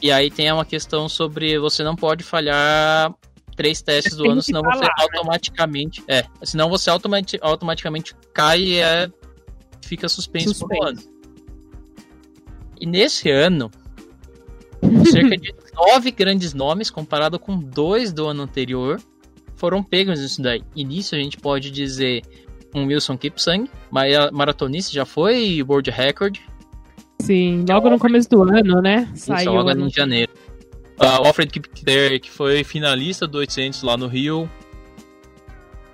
E 0.00 0.10
aí 0.10 0.30
tem 0.30 0.50
uma 0.50 0.64
questão 0.64 1.08
sobre 1.08 1.58
você 1.58 1.82
não 1.82 1.96
pode 1.96 2.24
falhar 2.24 3.12
três 3.58 3.82
testes 3.82 4.16
do 4.16 4.30
ano, 4.30 4.40
senão 4.40 4.62
você 4.62 4.78
lá, 4.78 4.82
né? 4.82 4.88
automaticamente. 5.00 6.00
Né? 6.06 6.20
É, 6.20 6.24
senão 6.44 6.70
você 6.70 6.88
automati 6.88 7.36
automaticamente 7.42 8.14
cai 8.32 8.60
e 8.60 8.78
é, 8.78 9.10
fica 9.84 10.08
suspenso, 10.08 10.50
suspenso. 10.50 10.68
por 10.68 10.86
um 10.86 10.88
ano. 10.88 11.00
E 12.80 12.86
nesse 12.86 13.28
ano, 13.28 13.68
cerca 15.10 15.36
de 15.36 15.52
nove 15.74 16.12
grandes 16.12 16.54
nomes, 16.54 16.88
comparado 16.88 17.36
com 17.36 17.58
dois 17.58 18.12
do 18.12 18.28
ano 18.28 18.44
anterior, 18.44 19.00
foram 19.56 19.82
pegos 19.82 20.20
nisso 20.20 20.40
daí. 20.40 20.62
E 20.76 20.84
nisso 20.84 21.16
a 21.16 21.18
gente 21.18 21.36
pode 21.36 21.72
dizer 21.72 22.22
um 22.72 22.86
Wilson 22.86 23.18
Kipsang, 23.18 23.68
maratonista, 24.32 24.92
já 24.92 25.04
foi 25.04 25.64
World 25.68 25.90
Record. 25.90 26.38
Sim, 27.20 27.64
logo 27.68 27.90
no 27.90 27.98
começo 27.98 28.30
do 28.30 28.40
ano, 28.40 28.80
né? 28.80 29.10
Saiu 29.16 29.52
logo 29.52 29.72
em 29.72 29.90
janeiro. 29.90 30.30
Uh, 31.00 31.26
Alfred 31.26 31.52
Kipter, 31.52 32.20
que 32.20 32.30
foi 32.30 32.64
finalista 32.64 33.26
do 33.26 33.38
800 33.38 33.82
lá 33.82 33.96
no 33.96 34.06
Rio. 34.06 34.50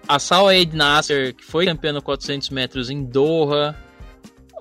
a 0.08 0.18
Sal 0.18 0.48
Aid 0.48 0.74
Nasser, 0.74 1.34
que 1.34 1.44
foi 1.44 1.66
campeão 1.66 1.94
no 1.94 2.02
400 2.02 2.50
metros 2.50 2.90
em 2.90 3.04
Doha, 3.04 3.76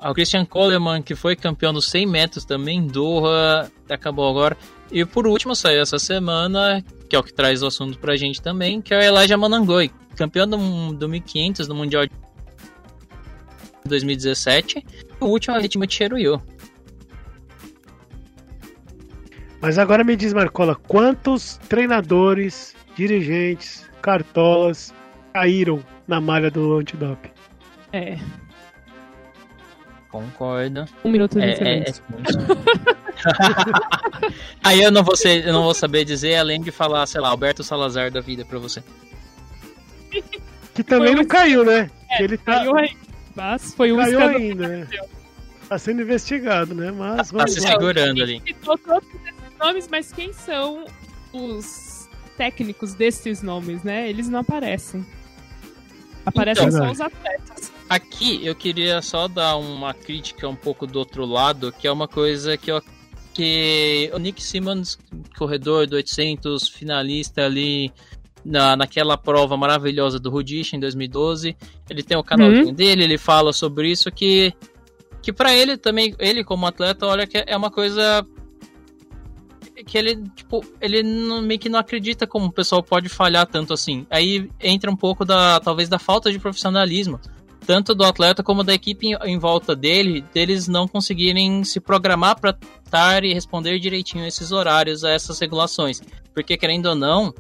o 0.10 0.14
Christian 0.14 0.46
Coleman, 0.46 1.02
que 1.02 1.16
foi 1.16 1.36
campeão 1.36 1.74
dos 1.74 1.86
100 1.90 2.06
metros 2.06 2.46
também 2.46 2.80
em 2.80 2.88
Doha, 2.88 3.72
acabou 3.90 4.30
agora. 4.30 4.58
E 4.92 5.06
por 5.06 5.26
último, 5.26 5.56
saiu 5.56 5.82
essa 5.82 5.98
semana, 5.98 6.84
que 7.10 7.16
é 7.16 7.20
o 7.20 7.24
que 7.24 7.34
traz 7.34 7.64
o 7.64 7.68
assunto 7.68 7.98
pra 7.98 8.18
gente 8.18 8.42
também, 8.42 8.82
que 8.82 8.94
é 8.94 8.98
o 8.98 9.02
Elijah 9.02 9.38
Manangoi, 9.38 9.92
campeão 10.16 10.48
do, 10.48 10.94
do 10.94 11.08
1500 11.08 11.68
no 11.68 11.76
Mundial 11.76 12.06
de 12.06 12.12
2017. 13.86 14.86
O 15.22 15.28
último 15.28 15.56
é 15.56 15.60
o 15.60 15.62
ritmo 15.62 15.90
Cheruyo. 15.90 16.42
Mas 19.64 19.80
agora 19.80 20.04
me 20.04 20.16
diz, 20.16 20.34
Marcola, 20.34 20.76
quantos 20.76 21.58
treinadores, 21.70 22.76
dirigentes, 22.96 23.90
cartolas 24.02 24.94
caíram 25.34 25.84
na 26.08 26.20
malha 26.20 26.52
do 26.52 26.78
antidoping? 26.78 27.32
É, 27.94 28.18
Concordo. 30.14 30.86
Um 31.04 31.10
minuto 31.10 31.38
de 31.40 31.46
é, 31.46 31.58
é, 31.60 31.80
é 31.80 31.86
Aí 34.64 34.84
eu 34.84 34.92
não, 34.92 35.04
vou 35.04 35.16
ser, 35.16 35.48
eu 35.48 35.52
não 35.52 35.64
vou 35.64 35.74
saber 35.74 36.06
dizer, 36.06 36.36
além 36.36 36.62
de 36.62 36.70
falar, 36.70 37.08
sei 37.08 37.20
lá, 37.20 37.30
Alberto 37.30 37.64
Salazar 37.64 38.12
da 38.12 38.22
vida 38.22 38.46
pra 38.46 38.60
você. 38.60 38.84
Que 40.76 40.84
também 40.84 41.16
não 41.16 41.26
caiu, 41.26 41.66
né? 41.66 41.90
É, 42.12 42.24
ele 42.24 42.38
tá... 42.38 42.60
caiu 42.60 42.78
aí. 42.78 42.96
Mas 43.36 43.74
foi 43.74 43.92
um 43.92 43.98
caiu 43.98 44.20
ainda, 44.20 44.68
né? 44.68 44.88
Tá 45.68 45.80
sendo 45.80 46.04
investigado, 46.04 46.76
né? 46.76 46.92
Mas 46.92 47.32
tá, 47.32 47.40
tá 47.40 47.48
se 47.48 47.60
segurando 47.60 48.22
ali. 48.22 48.40
citou 48.46 48.78
todos 48.78 49.10
esses 49.26 49.43
nomes, 49.64 49.88
mas 49.88 50.12
quem 50.12 50.34
são 50.34 50.86
os 51.32 52.10
técnicos 52.38 52.94
desses 52.94 53.42
nomes, 53.42 53.84
né? 53.84 54.10
Eles 54.10 54.28
não 54.28 54.40
aparecem. 54.40 55.06
Aparecem 56.26 56.68
então, 56.68 56.86
só 56.86 56.92
os 56.92 57.02
atletas. 57.02 57.72
Aqui 57.90 58.46
eu 58.46 58.56
queria 58.56 59.02
só 59.02 59.28
dar 59.28 59.56
uma 59.58 59.94
crítica 59.94 60.48
um 60.48 60.56
pouco 60.56 60.88
do 60.88 61.00
outro 61.00 61.26
lado, 61.26 61.72
que 61.72 61.88
é 61.88 61.92
uma 61.92 62.08
coisa 62.08 62.58
que 62.58 62.72
eu 62.72 62.82
que 63.34 64.12
o 64.14 64.20
Nick 64.20 64.44
Simmons, 64.44 65.00
corredor 65.36 65.88
do 65.88 65.96
800, 65.96 66.70
finalista 66.70 67.44
ali 67.44 67.92
na, 68.46 68.76
naquela 68.76 69.18
prova 69.18 69.58
maravilhosa 69.58 70.20
do 70.20 70.30
Rudish 70.30 70.74
em 70.74 70.80
2012, 70.80 71.58
ele 71.90 72.04
tem 72.04 72.16
o 72.16 72.24
canalzinho 72.24 72.68
uhum. 72.68 72.74
dele, 72.74 73.04
ele 73.04 73.18
fala 73.18 73.52
sobre 73.52 73.90
isso 73.90 74.12
que 74.12 74.54
que 75.20 75.34
para 75.34 75.56
ele 75.56 75.78
também, 75.78 76.14
ele 76.20 76.44
como 76.44 76.68
atleta, 76.68 77.08
olha 77.08 77.26
que 77.26 77.44
é 77.48 77.58
uma 77.58 77.72
coisa 77.72 78.24
que 79.84 79.98
ele, 79.98 80.24
tipo, 80.36 80.66
ele 80.82 81.04
não, 81.04 81.42
meio 81.42 81.60
que 81.60 81.70
não 81.70 81.80
acredita 81.80 82.26
como 82.26 82.48
o 82.48 82.52
pessoal 82.52 82.82
pode 82.82 83.10
falhar 83.10 83.46
tanto 83.46 83.74
assim. 83.74 84.06
Aí 84.10 84.50
entra 84.60 84.90
um 84.90 84.96
pouco 84.96 85.24
da, 85.26 85.60
talvez, 85.60 85.90
da 85.90 86.00
falta 86.00 86.32
de 86.32 86.40
profissionalismo 86.40 87.20
tanto 87.66 87.96
do 87.96 88.04
atleta 88.04 88.44
como 88.44 88.64
da 88.64 88.74
equipe 88.74 89.08
em, 89.08 89.16
em 89.24 89.40
volta 89.40 89.76
dele, 89.76 90.24
deles 90.34 90.68
não 90.68 90.88
conseguirem 90.88 91.64
se 91.64 91.80
programar 91.80 92.40
para 92.40 92.58
estar 92.86 93.24
e 93.24 93.34
responder 93.34 93.80
direitinho 93.80 94.26
esses 94.26 94.52
horários 94.52 95.04
a 95.04 95.12
essas 95.12 95.40
regulações. 95.40 96.02
Porque, 96.34 96.58
querendo 96.58 96.88
ou 96.88 96.96
não, 96.96 97.34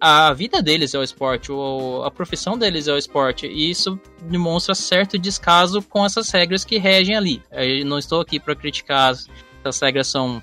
a 0.00 0.32
vida 0.32 0.62
deles 0.62 0.94
é 0.94 0.98
o 0.98 1.02
esporte, 1.02 1.52
o, 1.52 2.02
a 2.04 2.10
profissão 2.10 2.56
deles 2.56 2.88
é 2.88 2.92
o 2.92 2.98
esporte, 2.98 3.46
e 3.46 3.70
isso 3.70 3.98
demonstra 4.22 4.74
certo 4.74 5.18
descaso 5.18 5.82
com 5.82 6.04
essas 6.04 6.30
regras 6.30 6.64
que 6.64 6.78
regem 6.78 7.16
ali. 7.16 7.42
Eu 7.50 7.84
não 7.84 7.98
estou 7.98 8.20
aqui 8.20 8.38
para 8.38 8.54
criticar 8.54 9.14
as 9.62 9.80
regras 9.80 10.06
são 10.06 10.42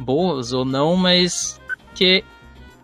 boas 0.00 0.52
ou 0.52 0.64
não, 0.64 0.96
mas 0.96 1.60
que 1.94 2.24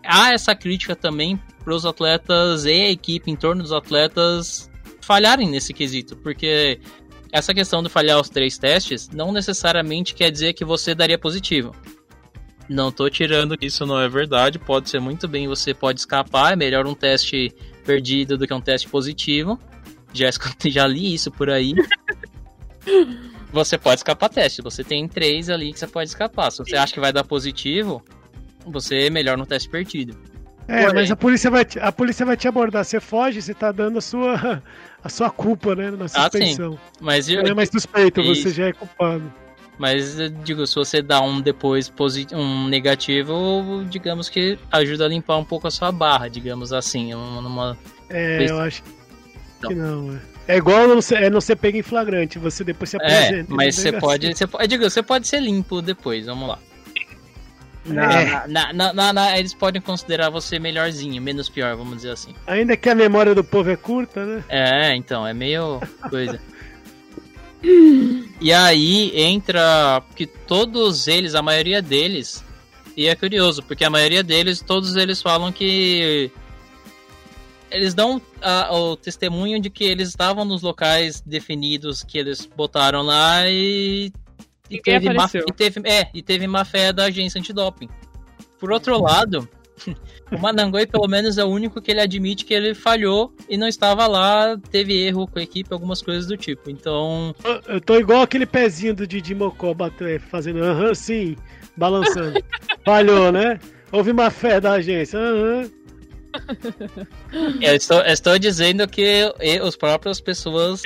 há 0.03 0.31
essa 0.31 0.55
crítica 0.55 0.95
também 0.95 1.41
para 1.63 1.73
os 1.73 1.85
atletas 1.85 2.65
e 2.65 2.71
a 2.71 2.89
equipe 2.89 3.29
em 3.29 3.35
torno 3.35 3.61
dos 3.61 3.73
atletas 3.73 4.69
falharem 5.01 5.49
nesse 5.49 5.73
quesito, 5.73 6.15
porque 6.17 6.79
essa 7.31 7.53
questão 7.53 7.83
de 7.83 7.89
falhar 7.89 8.19
os 8.19 8.29
três 8.29 8.57
testes 8.57 9.09
não 9.09 9.31
necessariamente 9.31 10.13
quer 10.13 10.31
dizer 10.31 10.53
que 10.53 10.63
você 10.63 10.95
daria 10.95 11.17
positivo. 11.17 11.75
Não 12.69 12.91
tô 12.91 13.09
tirando 13.09 13.57
que 13.57 13.67
isso 13.67 13.85
não 13.85 13.99
é 13.99 14.09
verdade, 14.09 14.59
pode 14.59 14.89
ser 14.89 14.99
muito 14.99 15.27
bem, 15.27 15.47
você 15.47 15.73
pode 15.73 15.99
escapar, 15.99 16.53
é 16.53 16.55
melhor 16.55 16.85
um 16.85 16.93
teste 16.93 17.53
perdido 17.85 18.37
do 18.37 18.45
que 18.45 18.53
um 18.53 18.61
teste 18.61 18.89
positivo. 18.89 19.57
Já, 20.13 20.29
já 20.67 20.85
li 20.85 21.13
isso 21.13 21.31
por 21.31 21.49
aí. 21.49 21.73
você 23.51 23.77
pode 23.77 23.99
escapar 23.99 24.29
teste, 24.29 24.61
você 24.61 24.83
tem 24.83 25.07
três 25.07 25.49
ali 25.49 25.73
que 25.73 25.79
você 25.79 25.87
pode 25.87 26.09
escapar. 26.09 26.51
Se 26.51 26.59
você 26.59 26.75
acha 26.75 26.93
que 26.93 26.99
vai 26.99 27.13
dar 27.13 27.23
positivo, 27.23 28.03
você 28.65 29.07
é 29.07 29.09
melhor 29.09 29.37
no 29.37 29.45
teste 29.45 29.69
perdido. 29.69 30.17
É, 30.67 30.81
Porém. 30.81 30.95
mas 30.95 31.11
a 31.11 31.15
polícia, 31.15 31.49
vai 31.49 31.63
te, 31.63 31.79
a 31.79 31.91
polícia 31.91 32.25
vai 32.25 32.35
te 32.35 32.47
abordar. 32.47 32.83
Você 32.83 32.99
foge, 32.99 33.41
você 33.41 33.53
tá 33.53 33.71
dando 33.71 33.99
a 33.99 34.01
sua, 34.01 34.61
a 35.01 35.09
sua 35.09 35.29
culpa, 35.29 35.73
né? 35.75 35.91
Na 35.91 36.07
suspensão. 36.07 36.73
Ah, 36.73 36.89
sim. 36.91 36.97
Mas 36.99 37.29
eu, 37.29 37.41
não 37.41 37.51
é 37.51 37.53
mais 37.53 37.69
suspeito, 37.69 38.19
isso. 38.19 38.43
você 38.43 38.49
já 38.51 38.67
é 38.67 38.73
culpado. 38.73 39.31
Mas, 39.79 40.17
digo, 40.43 40.65
se 40.65 40.75
você 40.75 41.01
dá 41.01 41.21
um 41.21 41.39
depois 41.39 41.93
um 42.33 42.67
negativo, 42.67 43.85
digamos 43.87 44.27
que 44.27 44.57
ajuda 44.71 45.05
a 45.05 45.07
limpar 45.07 45.37
um 45.37 45.45
pouco 45.45 45.67
a 45.67 45.71
sua 45.71 45.91
barra, 45.91 46.27
digamos 46.27 46.73
assim. 46.73 47.13
Numa... 47.13 47.77
É, 48.09 48.49
eu 48.49 48.59
acho 48.59 48.81
que 48.81 48.89
não, 49.61 50.15
é. 50.15 50.37
É 50.47 50.57
igual 50.57 50.87
não 50.87 51.01
ser, 51.01 51.23
é 51.23 51.29
não 51.29 51.41
ser 51.41 51.57
pego 51.57 51.77
em 51.77 51.81
flagrante, 51.81 52.39
você 52.39 52.63
depois 52.63 52.89
se 52.89 52.97
é, 52.97 52.99
apresenta. 52.99 53.51
É, 53.51 53.55
mas 53.55 53.75
você 53.75 53.91
pode, 53.91 54.33
você 54.33 54.47
pode. 54.47 54.67
Digo, 54.67 54.89
você 54.89 55.03
pode 55.03 55.27
ser 55.27 55.41
limpo 55.41 55.81
depois, 55.81 56.25
vamos 56.25 56.47
lá. 56.47 56.59
É. 57.89 58.47
Na, 58.47 58.73
na, 58.73 58.93
na, 58.93 59.13
na, 59.13 59.37
eles 59.37 59.53
podem 59.53 59.81
considerar 59.81 60.29
você 60.29 60.59
melhorzinho, 60.59 61.21
menos 61.21 61.49
pior, 61.49 61.75
vamos 61.75 61.97
dizer 61.97 62.11
assim. 62.11 62.33
Ainda 62.45 62.75
que 62.75 62.89
a 62.89 62.95
memória 62.95 63.33
do 63.33 63.43
povo 63.43 63.69
é 63.69 63.75
curta, 63.75 64.25
né? 64.25 64.43
É, 64.49 64.95
então, 64.95 65.25
é 65.25 65.33
meio 65.33 65.81
coisa. 66.09 66.39
e 68.41 68.51
aí 68.51 69.11
entra 69.15 70.01
que 70.15 70.25
todos 70.25 71.07
eles, 71.07 71.33
a 71.35 71.41
maioria 71.41 71.81
deles, 71.81 72.43
e 72.95 73.07
é 73.07 73.15
curioso, 73.15 73.63
porque 73.63 73.85
a 73.85 73.89
maioria 73.89 74.23
deles, 74.23 74.61
todos 74.61 74.95
eles 74.95 75.21
falam 75.21 75.51
que 75.51 76.31
eles 77.71 77.93
dão 77.93 78.21
a, 78.41 78.75
o 78.75 78.95
testemunho 78.95 79.59
de 79.59 79.69
que 79.69 79.83
eles 79.83 80.09
estavam 80.09 80.45
nos 80.45 80.61
locais 80.61 81.21
definidos 81.21 82.03
que 82.03 82.17
eles 82.17 82.45
botaram 82.45 83.01
lá 83.01 83.47
e 83.49 84.11
e 84.69 84.81
teve, 84.81 85.13
má, 85.13 85.29
e 85.33 85.53
teve, 85.53 85.81
é, 85.85 86.09
e 86.13 86.21
teve 86.21 86.45
má 86.45 86.65
fé 86.65 86.91
da 86.91 87.05
agência 87.05 87.39
antidoping. 87.39 87.87
Por 88.59 88.71
outro 88.71 89.01
lado, 89.01 89.47
o 90.31 90.37
Manangoi, 90.37 90.85
pelo 90.85 91.07
menos, 91.07 91.37
é 91.37 91.43
o 91.43 91.47
único 91.47 91.81
que 91.81 91.91
ele 91.91 92.01
admite 92.01 92.43
que 92.43 92.53
ele 92.53 92.73
falhou 92.75 93.33
e 93.47 93.57
não 93.57 93.67
estava 93.67 94.07
lá, 94.07 94.57
teve 94.69 94.93
erro 94.93 95.27
com 95.27 95.39
a 95.39 95.43
equipe, 95.43 95.71
algumas 95.71 96.01
coisas 96.01 96.27
do 96.27 96.35
tipo. 96.35 96.69
Então. 96.69 97.33
Eu 97.67 97.79
tô 97.79 97.97
igual 97.97 98.21
aquele 98.21 98.45
pezinho 98.45 98.93
do 98.93 99.07
Didi 99.07 99.33
Mocó 99.33 99.75
fazendo 100.29 100.63
aham, 100.63 100.93
sim, 100.93 101.37
balançando. 101.75 102.43
Falhou, 102.83 103.31
né? 103.31 103.59
Houve 103.91 104.11
má 104.11 104.29
fé 104.29 104.59
da 104.59 104.73
agência. 104.73 105.17
Aham. 105.17 105.71
Eu 107.61 107.75
estou, 107.75 107.99
eu 107.99 108.13
estou 108.13 108.39
dizendo 108.39 108.87
que 108.87 109.33
os 109.63 109.75
próprias 109.75 110.21
pessoas 110.21 110.81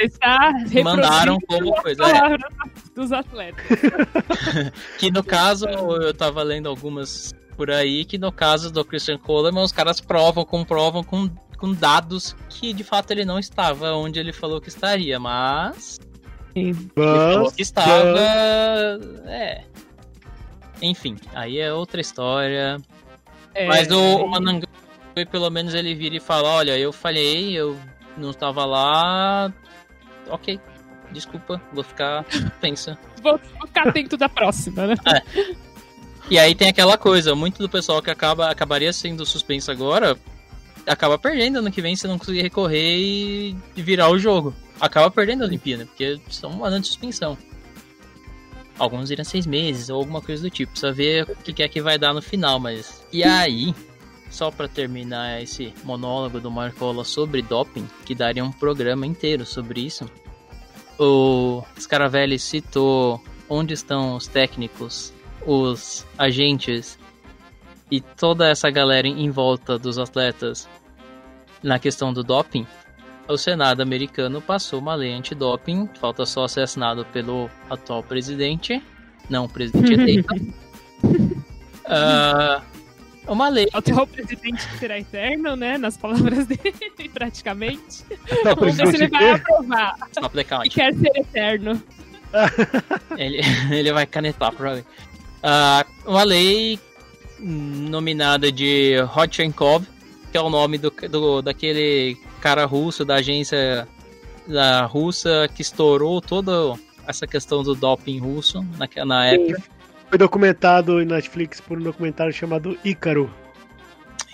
mandaram 0.84 1.38
como 1.48 1.74
coisa. 1.82 2.04
É. 2.04 2.38
Dos 2.96 3.12
atletas. 3.12 3.66
que 4.98 5.12
no 5.12 5.24
caso, 5.24 5.66
eu 5.66 6.12
estava 6.12 6.44
lendo 6.44 6.68
algumas 6.68 7.34
por 7.56 7.70
aí, 7.70 8.06
que 8.06 8.18
no 8.18 8.32
caso 8.32 8.72
do 8.72 8.84
Christian 8.84 9.18
Coleman, 9.18 9.64
os 9.64 9.72
caras 9.72 10.02
provam, 10.02 10.44
comprovam 10.44 11.04
com, 11.04 11.30
com 11.58 11.74
dados 11.74 12.36
que 12.50 12.74
de 12.74 12.84
fato 12.84 13.12
ele 13.12 13.26
não 13.26 13.38
estava 13.38 13.94
onde 13.94 14.20
ele 14.20 14.34
falou 14.34 14.60
que 14.60 14.70
estaria, 14.70 15.20
mas. 15.20 16.00
Ele 16.56 16.74
falou 16.96 17.52
que 17.52 17.62
estava. 17.62 18.20
É. 19.26 19.64
Enfim, 20.82 21.16
aí 21.34 21.60
é 21.60 21.72
outra 21.72 22.02
história. 22.02 22.78
É, 23.54 23.68
mas 23.68 23.92
o, 23.92 24.24
o 24.24 24.28
Manangá 24.28 24.68
e 25.16 25.26
pelo 25.26 25.50
menos 25.50 25.74
ele 25.74 25.94
vira 25.94 26.16
e 26.16 26.20
fala, 26.20 26.50
olha, 26.50 26.78
eu 26.78 26.92
falhei, 26.92 27.54
eu 27.54 27.78
não 28.18 28.32
estava 28.32 28.66
lá. 28.66 29.54
Ok, 30.30 30.60
desculpa, 31.12 31.62
vou 31.74 31.84
ficar 31.84 32.26
pensa. 32.62 32.98
vou 33.22 33.38
ficar 33.38 33.88
atento 33.88 34.18
da 34.18 34.30
próxima, 34.30 34.88
né? 34.88 34.96
É. 35.08 35.56
E 36.30 36.40
aí 36.40 36.56
tem 36.56 36.70
aquela 36.70 36.98
coisa, 36.98 37.36
muito 37.36 37.60
do 37.60 37.68
pessoal 37.68 38.02
que 38.02 38.10
acaba 38.10 38.50
acabaria 38.50 38.94
sendo 38.94 39.26
suspenso 39.26 39.72
agora 39.72 40.18
acaba 40.86 41.18
perdendo 41.18 41.60
ano 41.60 41.72
que 41.72 41.82
vem 41.82 41.96
se 41.96 42.08
não 42.08 42.18
conseguir 42.18 42.42
recorrer 42.42 42.98
e 42.98 43.56
virar 43.76 44.10
o 44.10 44.18
jogo. 44.18 44.54
Acaba 44.80 45.12
perdendo 45.12 45.44
a 45.44 45.48
Olimpíada, 45.48 45.86
porque 45.86 46.20
são 46.30 46.52
um 46.52 46.66
ano 46.66 46.80
de 46.80 46.88
suspensão. 46.88 47.38
Alguns 48.80 49.12
irão 49.12 49.24
seis 49.24 49.46
meses 49.46 49.90
ou 49.90 49.98
alguma 49.98 50.22
coisa 50.22 50.42
do 50.42 50.50
tipo. 50.50 50.72
Precisa 50.72 50.92
ver 50.92 51.24
o 51.30 51.36
que 51.36 51.62
é 51.62 51.68
que 51.68 51.82
vai 51.82 52.00
dar 52.00 52.14
no 52.14 52.22
final, 52.22 52.60
mas. 52.60 53.06
E 53.12 53.24
aí, 53.24 53.76
só 54.32 54.50
para 54.50 54.68
terminar 54.68 55.44
esse 55.44 55.74
monólogo 55.84 56.40
do 56.40 56.50
Marcola 56.50 57.04
sobre 57.04 57.42
doping, 57.42 57.88
que 58.06 58.16
daria 58.16 58.44
um 58.44 58.52
programa 58.52 59.06
inteiro 59.06 59.46
sobre 59.46 59.82
isso, 59.82 60.10
o 60.98 61.64
Scaravelli 61.78 62.40
citou 62.40 63.22
onde 63.50 63.74
estão 63.74 64.16
os 64.16 64.28
técnicos, 64.28 65.14
os 65.46 66.06
agentes 66.18 66.98
e 67.90 68.00
toda 68.00 68.48
essa 68.48 68.70
galera 68.70 69.08
em 69.08 69.30
volta 69.30 69.78
dos 69.78 70.00
atletas. 70.00 70.68
na 71.62 71.78
questão 71.78 72.12
do 72.12 72.24
doping, 72.24 72.66
o 73.28 73.38
Senado 73.38 73.82
americano 73.82 74.42
passou 74.42 74.80
uma 74.80 74.96
lei 74.96 75.14
antidoping, 75.14 75.88
falta 76.00 76.26
só 76.26 76.48
ser 76.48 76.62
assinado 76.62 77.06
pelo 77.06 77.50
atual 77.70 78.02
presidente, 78.02 78.82
não, 79.30 79.46
o 79.46 79.50
presidente 79.50 79.94
eleito. 79.94 80.34
uh, 81.86 82.62
uma 83.28 83.50
lei. 83.50 83.68
O 83.74 83.78
atual 83.78 84.08
presidente 84.08 84.62
será 84.80 85.00
eterno, 85.00 85.56
né? 85.56 85.78
Nas 85.78 85.98
palavras 85.98 86.46
dele, 86.48 87.10
praticamente. 87.14 88.04
Vamos 88.44 88.76
ver 88.76 88.88
se 88.88 88.96
ele 88.96 89.08
vai 89.08 89.32
aprovar. 89.32 89.96
Stop 90.12 90.36
the 90.36 90.44
count. 90.44 90.68
E 90.68 90.70
quer 90.70 90.94
ser 90.94 91.12
eterno. 91.16 91.82
ele, 93.18 93.42
ele 93.72 93.94
vai 93.94 94.06
canetar, 94.06 94.52
provavelmente. 94.52 94.88
Uh, 95.44 96.10
uma 96.10 96.24
lei 96.24 96.80
nominada 97.40 98.52
de 98.52 99.00
Rodchenkov, 99.08 99.86
que 100.32 100.38
é 100.38 100.42
o 100.42 100.50
nome 100.50 100.78
do, 100.78 100.92
do, 101.10 101.42
daquele 101.42 102.18
cara 102.40 102.66
russo 102.66 103.04
da 103.04 103.16
agência 103.16 103.88
da 104.48 104.86
russa 104.86 105.50
que 105.54 105.62
estourou 105.62 106.22
toda 106.22 106.76
essa 107.08 107.28
questão 107.28 107.64
do 107.64 107.76
doping 107.76 108.20
russo 108.20 108.66
na, 108.78 109.06
na 109.06 109.26
época. 109.28 109.64
Foi 110.12 110.18
documentado 110.18 111.02
em 111.02 111.06
Netflix 111.06 111.62
por 111.62 111.80
um 111.80 111.84
documentário 111.84 112.34
chamado 112.34 112.78
Ícaro. 112.84 113.34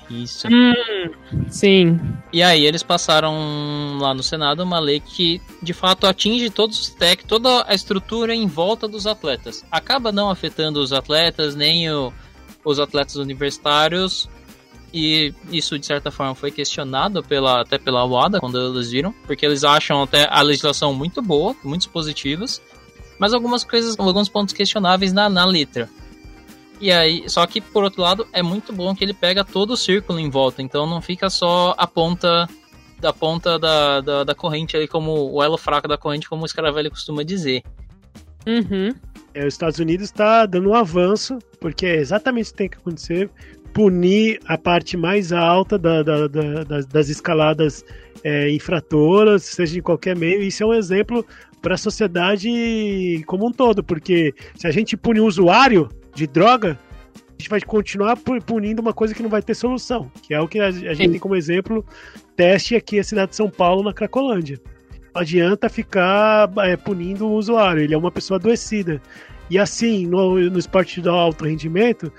Isso. 0.10 0.48
Hum, 0.48 0.74
sim. 1.52 2.00
E 2.34 2.42
aí 2.42 2.66
eles 2.66 2.82
passaram 2.82 4.00
lá 4.00 4.12
no 4.12 4.24
Senado 4.24 4.64
uma 4.64 4.80
lei 4.80 5.00
que 5.00 5.40
de 5.62 5.74
fato 5.74 6.08
atinge 6.08 6.50
todos 6.50 6.80
os 6.80 6.90
tech, 6.90 7.24
toda 7.26 7.64
a 7.68 7.76
estrutura 7.76 8.34
em 8.34 8.48
volta 8.48 8.88
dos 8.88 9.06
atletas. 9.06 9.64
Acaba 9.70 10.12
não 10.12 10.32
afetando 10.32 10.82
os 10.82 10.92
atletas, 10.92 11.56
nem 11.56 11.92
o, 11.92 12.12
os 12.66 12.80
atletas 12.80 13.18
universitários. 13.18 14.28
E 14.92 15.32
isso 15.52 15.78
de 15.78 15.86
certa 15.86 16.10
forma 16.10 16.34
foi 16.34 16.50
questionado 16.50 17.22
pela, 17.22 17.62
até 17.62 17.78
pela 17.78 18.04
UADA 18.04 18.40
quando 18.40 18.60
eles 18.60 18.90
viram, 18.90 19.14
porque 19.28 19.46
eles 19.46 19.64
acham 19.64 20.02
até 20.02 20.28
a 20.28 20.42
legislação 20.42 20.92
muito 20.92 21.22
boa, 21.22 21.56
muito 21.64 21.88
positivas, 21.90 22.60
mas 23.20 23.34
algumas 23.34 23.64
coisas, 23.64 23.98
alguns 23.98 24.30
pontos 24.30 24.54
questionáveis 24.54 25.14
na, 25.14 25.30
na 25.30 25.46
letra. 25.46 25.90
E 26.80 26.92
aí, 26.92 27.28
só 27.28 27.46
que 27.48 27.60
por 27.60 27.84
outro 27.84 28.02
lado, 28.02 28.28
é 28.32 28.44
muito 28.44 28.72
bom 28.72 28.96
que 28.96 29.04
ele 29.04 29.14
pega 29.14 29.44
todo 29.44 29.72
o 29.72 29.78
círculo 29.78 30.20
em 30.20 30.30
volta, 30.30 30.62
então 30.62 30.86
não 30.86 31.02
fica 31.02 31.30
só 31.30 31.74
a 31.78 31.88
ponta 31.88 32.48
da 33.00 33.14
ponta 33.14 33.60
da, 33.60 34.02
da, 34.02 34.24
da 34.24 34.36
corrente 34.36 34.76
ali, 34.76 34.88
como 34.88 35.32
o 35.32 35.44
elo 35.44 35.58
fraco 35.58 35.88
da 35.88 35.98
corrente, 35.98 36.28
como 36.28 36.44
o 36.44 36.48
Scaravelli 36.48 36.90
costuma 36.90 37.24
dizer. 37.24 37.64
Uhum. 38.46 38.94
É, 39.34 39.46
os 39.46 39.54
Estados 39.54 39.78
Unidos 39.78 40.06
está 40.06 40.46
dando 40.46 40.70
um 40.70 40.74
avanço, 40.74 41.38
porque 41.60 41.86
é 41.86 41.98
exatamente 41.98 42.46
isso 42.46 42.54
que 42.54 42.58
tem 42.58 42.70
que 42.70 42.78
acontecer 42.78 43.30
punir 43.74 44.40
a 44.48 44.58
parte 44.58 44.98
mais 44.98 45.32
alta 45.32 45.78
da, 45.78 46.02
da, 46.02 46.28
da, 46.28 46.64
das, 46.64 46.86
das, 46.88 47.10
escaladas 47.10 47.86
é, 48.24 48.50
infratoras, 48.52 49.44
seja 49.44 49.78
em 49.80 49.82
qualquer 49.82 50.16
meio. 50.16 50.42
Isso 50.42 50.64
é 50.64 50.66
um 50.66 50.74
exemplo 50.74 51.26
para 51.62 51.76
a 51.76 51.78
sociedade 51.78 53.24
como 53.26 53.48
um 53.48 53.52
todo, 53.52 53.84
porque 53.84 54.34
se 54.56 54.68
a 54.68 54.72
gente 54.72 54.96
punir 54.96 55.22
o 55.22 55.26
usuário, 55.26 55.90
de 56.18 56.26
droga, 56.26 56.80
a 57.16 57.32
gente 57.38 57.50
vai 57.50 57.62
continuar 57.62 58.18
punindo 58.18 58.82
uma 58.82 58.92
coisa 58.92 59.14
que 59.14 59.22
não 59.22 59.30
vai 59.30 59.44
ter 59.44 59.54
solução, 59.54 60.12
que 60.24 60.34
é 60.34 60.42
o 60.42 60.48
que 60.48 60.60
a, 60.60 60.72
gente 60.72 61.12
tem 61.12 61.20
como 61.20 61.36
exemplo 61.36 61.86
teste 62.36 62.76
aqui 62.76 62.98
a 62.98 63.04
cidade 63.04 63.32
de 63.32 63.36
São 63.36 63.50
Paulo 63.50 63.84
na 63.84 63.94
Cracolândia. 63.94 64.60
Não 65.14 65.22
adianta 65.22 65.70
ficar 65.70 66.52
é, 66.60 66.76
punindo 66.76 67.28
o 67.28 67.34
usuário, 67.34 67.84
ele 67.84 67.94
é 67.94 67.98
uma 67.98 68.12
pessoa 68.12 68.40
adoecida. 68.40 69.00
E 69.50 69.60
assim, 69.60 70.08
no, 70.08 70.40
no 70.50 70.58
esporte 70.58 71.00
de 71.00 71.08
alto 71.08 71.46
rendimento, 71.46 72.12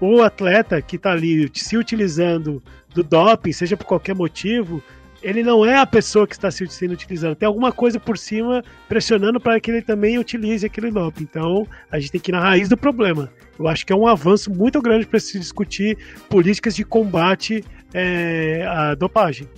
o 0.00 0.20
atleta 0.20 0.82
que 0.82 0.96
está 0.96 1.12
ali 1.12 1.48
se 1.54 1.76
utilizando 1.76 2.60
do 2.92 3.04
doping, 3.04 3.52
seja 3.52 3.76
por 3.76 3.86
qualquer 3.86 4.14
motivo, 4.16 4.82
ele 5.24 5.42
não 5.42 5.64
é 5.64 5.78
a 5.78 5.86
pessoa 5.86 6.26
que 6.26 6.34
está 6.34 6.50
se 6.50 6.66
sendo 6.66 6.92
utilizando. 6.92 7.34
Tem 7.34 7.46
alguma 7.46 7.72
coisa 7.72 7.98
por 7.98 8.18
cima 8.18 8.62
pressionando 8.86 9.40
para 9.40 9.58
que 9.58 9.70
ele 9.70 9.80
também 9.80 10.18
utilize 10.18 10.66
aquele 10.66 10.90
doping. 10.90 11.22
Então, 11.22 11.66
a 11.90 11.98
gente 11.98 12.12
tem 12.12 12.20
que 12.20 12.30
ir 12.30 12.32
na 12.32 12.40
raiz 12.40 12.68
do 12.68 12.76
problema. 12.76 13.32
Eu 13.58 13.66
acho 13.66 13.86
que 13.86 13.92
é 13.92 13.96
um 13.96 14.06
avanço 14.06 14.52
muito 14.52 14.82
grande 14.82 15.06
para 15.06 15.18
se 15.18 15.38
discutir 15.38 15.96
políticas 16.28 16.76
de 16.76 16.84
combate 16.84 17.64
é, 17.94 18.66
à 18.68 18.94
dopagem. 18.94 19.48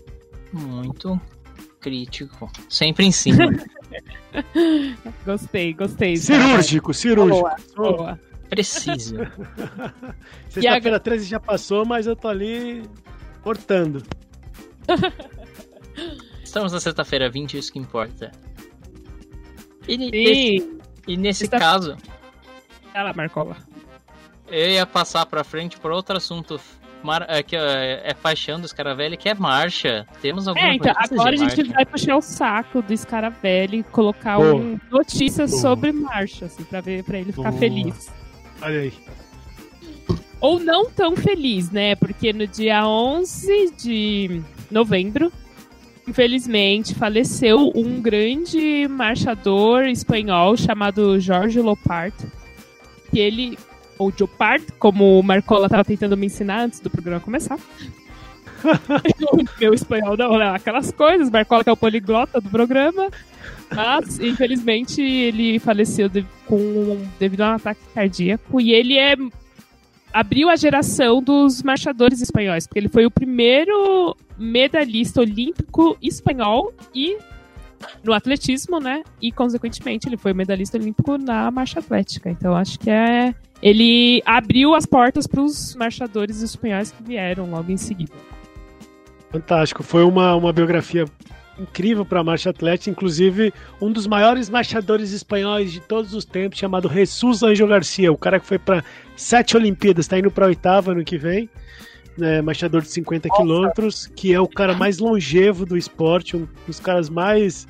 Muito 0.52 1.20
crítico. 1.80 2.48
Sempre 2.70 3.04
em 3.04 3.10
cima. 3.10 3.50
gostei, 5.26 5.72
gostei. 5.72 6.16
Cirúrgico, 6.16 6.94
cirúrgico. 6.94 7.50
Boa, 7.74 7.92
boa. 7.96 8.20
Preciso. 8.48 9.16
Sexta-feira 10.48 11.00
13 11.00 11.24
já 11.24 11.40
passou, 11.40 11.84
mas 11.84 12.06
eu 12.06 12.14
tô 12.14 12.28
ali 12.28 12.84
cortando. 13.42 14.00
Estamos 16.42 16.72
na 16.72 16.80
sexta-feira 16.80 17.30
20, 17.30 17.58
isso 17.58 17.72
que 17.72 17.78
importa. 17.78 18.30
E, 19.88 19.96
nesse, 19.96 20.78
e 21.06 21.16
nesse 21.16 21.48
caso. 21.48 21.96
Ela, 22.94 23.12
Marcola. 23.12 23.56
Eu 24.48 24.70
ia 24.70 24.86
passar 24.86 25.26
pra 25.26 25.44
frente 25.44 25.78
por 25.78 25.90
outro 25.90 26.16
assunto 26.16 26.60
mar, 27.02 27.24
é, 27.28 27.42
que 27.42 27.56
é, 27.56 28.02
é 28.04 28.14
paixão 28.14 28.60
do 28.60 28.66
Scaravelli, 28.66 29.16
que 29.16 29.28
é 29.28 29.34
marcha. 29.34 30.06
Temos 30.20 30.48
alguma 30.48 30.68
É, 30.68 30.74
então, 30.74 30.92
agora 30.96 31.34
a 31.34 31.36
gente 31.36 31.62
vai 31.72 31.86
puxar 31.86 32.16
o 32.16 32.20
saco 32.20 32.82
do 32.82 32.96
Scaravelli 32.96 33.78
e 33.78 33.82
colocar 33.84 34.38
um 34.38 34.78
notícias 34.90 35.60
sobre 35.60 35.92
marcha, 35.92 36.46
assim, 36.46 36.64
pra, 36.64 36.80
ver, 36.80 37.04
pra 37.04 37.18
ele 37.18 37.32
ficar 37.32 37.52
feliz. 37.52 38.10
Olha 38.60 38.80
aí. 38.80 38.92
Ou 40.40 40.60
não 40.60 40.90
tão 40.90 41.16
feliz, 41.16 41.70
né? 41.70 41.94
Porque 41.96 42.32
no 42.32 42.46
dia 42.46 42.86
11 42.86 43.74
de 43.76 44.42
novembro, 44.70 45.32
infelizmente, 46.06 46.94
faleceu 46.94 47.72
um 47.74 48.00
grande 48.00 48.86
marchador 48.88 49.84
espanhol 49.84 50.56
chamado 50.56 51.18
Jorge 51.20 51.60
Lopart. 51.60 52.14
Que 53.10 53.18
ele 53.18 53.58
ou 53.98 54.12
Jopart, 54.16 54.62
como 54.78 55.18
o 55.18 55.22
Marcola 55.22 55.66
estava 55.66 55.84
tentando 55.84 56.16
me 56.16 56.26
ensinar 56.26 56.64
antes 56.64 56.80
do 56.80 56.90
programa 56.90 57.20
começar. 57.20 57.58
meu 59.60 59.72
espanhol 59.72 60.16
não, 60.16 60.38
não, 60.38 60.54
aquelas 60.54 60.90
coisas, 60.92 61.30
Marcola 61.30 61.64
que 61.64 61.70
é 61.70 61.72
o 61.72 61.76
poliglota 61.76 62.40
do 62.40 62.50
programa. 62.50 63.10
Mas, 63.74 64.20
infelizmente, 64.20 65.00
ele 65.00 65.58
faleceu 65.58 66.08
de, 66.08 66.26
com, 66.46 67.02
devido 67.18 67.40
a 67.42 67.52
um 67.52 67.54
ataque 67.54 67.80
cardíaco. 67.94 68.60
E 68.60 68.72
ele 68.72 68.98
é 68.98 69.14
abriu 70.12 70.48
a 70.48 70.56
geração 70.56 71.22
dos 71.22 71.62
marchadores 71.62 72.22
espanhóis, 72.22 72.66
porque 72.66 72.78
ele 72.78 72.88
foi 72.88 73.04
o 73.04 73.10
primeiro 73.10 74.16
medalhista 74.38 75.20
olímpico 75.20 75.96
espanhol 76.02 76.72
e 76.94 77.16
no 78.02 78.12
atletismo, 78.12 78.78
né? 78.80 79.02
E 79.20 79.30
consequentemente 79.30 80.08
ele 80.08 80.16
foi 80.16 80.32
medalhista 80.32 80.78
olímpico 80.78 81.18
na 81.18 81.50
marcha 81.50 81.80
atlética. 81.80 82.30
Então 82.30 82.54
acho 82.54 82.78
que 82.78 82.90
é 82.90 83.34
ele 83.62 84.22
abriu 84.26 84.74
as 84.74 84.84
portas 84.84 85.26
para 85.26 85.40
os 85.40 85.74
marchadores 85.74 86.42
espanhóis 86.42 86.92
que 86.92 87.02
vieram 87.02 87.50
logo 87.50 87.70
em 87.70 87.76
seguida. 87.76 88.12
Fantástico, 89.30 89.82
foi 89.82 90.04
uma, 90.04 90.34
uma 90.34 90.52
biografia 90.52 91.06
incrível 91.58 92.04
para 92.04 92.20
a 92.20 92.24
marcha 92.24 92.50
atlética, 92.50 92.90
inclusive 92.90 93.52
um 93.80 93.90
dos 93.90 94.06
maiores 94.06 94.50
marchadores 94.50 95.12
espanhóis 95.12 95.72
de 95.72 95.80
todos 95.80 96.12
os 96.14 96.24
tempos, 96.24 96.58
chamado 96.58 96.88
Jesus 96.88 97.42
Anjo 97.42 97.66
Garcia, 97.66 98.12
o 98.12 98.18
cara 98.18 98.38
que 98.38 98.46
foi 98.46 98.58
para 98.58 98.84
sete 99.16 99.56
Olimpíadas, 99.56 100.04
está 100.04 100.18
indo 100.18 100.30
para 100.30 100.44
a 100.46 100.48
oitava 100.48 100.94
no 100.94 101.02
que 101.02 101.16
vem, 101.16 101.48
né, 102.16 102.40
marchador 102.40 102.82
de 102.82 102.88
50 102.88 103.28
quilômetros, 103.30 104.06
que 104.14 104.32
é 104.32 104.40
o 104.40 104.48
cara 104.48 104.74
mais 104.74 104.98
longevo 104.98 105.66
do 105.66 105.76
esporte, 105.76 106.36
um 106.36 106.48
dos 106.66 106.80
caras 106.80 107.08
mais 107.08 107.66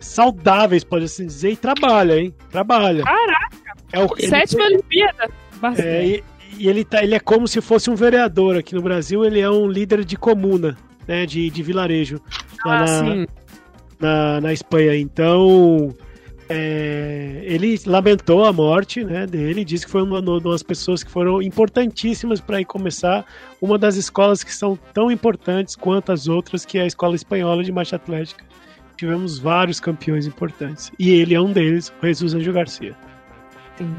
saudáveis, 0.00 0.84
pode 0.84 1.06
assim 1.06 1.26
dizer, 1.26 1.52
e 1.52 1.56
trabalha, 1.56 2.20
hein? 2.20 2.34
Trabalha. 2.50 3.02
Caraca! 3.04 3.48
É 3.92 4.04
o, 4.04 4.08
Sétima 4.16 4.64
ele, 4.64 4.74
Olimpíada. 4.74 5.30
É, 5.78 6.06
e, 6.06 6.24
e, 6.58 6.68
ele, 6.68 6.84
tá, 6.84 7.02
ele 7.02 7.14
é 7.14 7.20
como 7.20 7.48
se 7.48 7.60
fosse 7.60 7.90
um 7.90 7.94
vereador 7.94 8.56
aqui 8.56 8.74
no 8.74 8.82
Brasil, 8.82 9.24
ele 9.24 9.40
é 9.40 9.50
um 9.50 9.66
líder 9.66 10.04
de 10.04 10.16
comuna, 10.16 10.76
né? 11.06 11.26
De, 11.26 11.50
de 11.50 11.62
vilarejo. 11.62 12.20
Ah, 12.64 12.80
na, 12.80 12.86
sim. 12.86 13.26
Na, 13.98 14.40
na 14.40 14.52
Espanha. 14.52 14.96
Então. 14.96 15.94
É, 16.50 17.42
ele 17.44 17.78
lamentou 17.84 18.44
a 18.44 18.52
morte 18.52 19.04
né, 19.04 19.26
dele, 19.26 19.64
disse 19.64 19.84
que 19.84 19.92
foi 19.92 20.02
uma, 20.02 20.18
uma 20.20 20.40
das 20.40 20.62
pessoas 20.62 21.04
que 21.04 21.10
foram 21.10 21.42
importantíssimas 21.42 22.40
para 22.40 22.64
começar 22.64 23.26
uma 23.60 23.76
das 23.76 23.96
escolas 23.96 24.42
que 24.42 24.54
são 24.54 24.78
tão 24.94 25.10
importantes 25.10 25.76
quanto 25.76 26.10
as 26.10 26.26
outras, 26.26 26.64
que 26.64 26.78
é 26.78 26.82
a 26.82 26.86
Escola 26.86 27.14
Espanhola 27.14 27.62
de 27.62 27.70
Marcha 27.70 27.96
Atlética. 27.96 28.44
Tivemos 28.96 29.38
vários 29.38 29.78
campeões 29.78 30.26
importantes. 30.26 30.90
E 30.98 31.10
ele 31.10 31.34
é 31.34 31.40
um 31.40 31.52
deles, 31.52 31.92
o 32.02 32.06
Jesus 32.06 32.34
Anjo 32.34 32.52
Garcia. 32.52 32.96
Sim. 33.76 33.94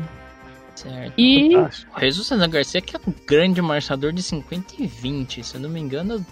Certo. 0.76 1.14
E 1.18 1.56
o 1.56 2.00
Jesus 2.00 2.32
Ana 2.32 2.48
Garcia 2.48 2.82
que 2.82 2.96
é 2.96 3.00
um 3.06 3.14
grande 3.28 3.62
marchador 3.62 4.14
de 4.14 4.24
50 4.24 4.76
e 4.80 4.88
20, 4.88 5.44
se 5.44 5.56
eu 5.56 5.62
não 5.62 5.70
me 5.70 5.80
engano, 5.80 6.26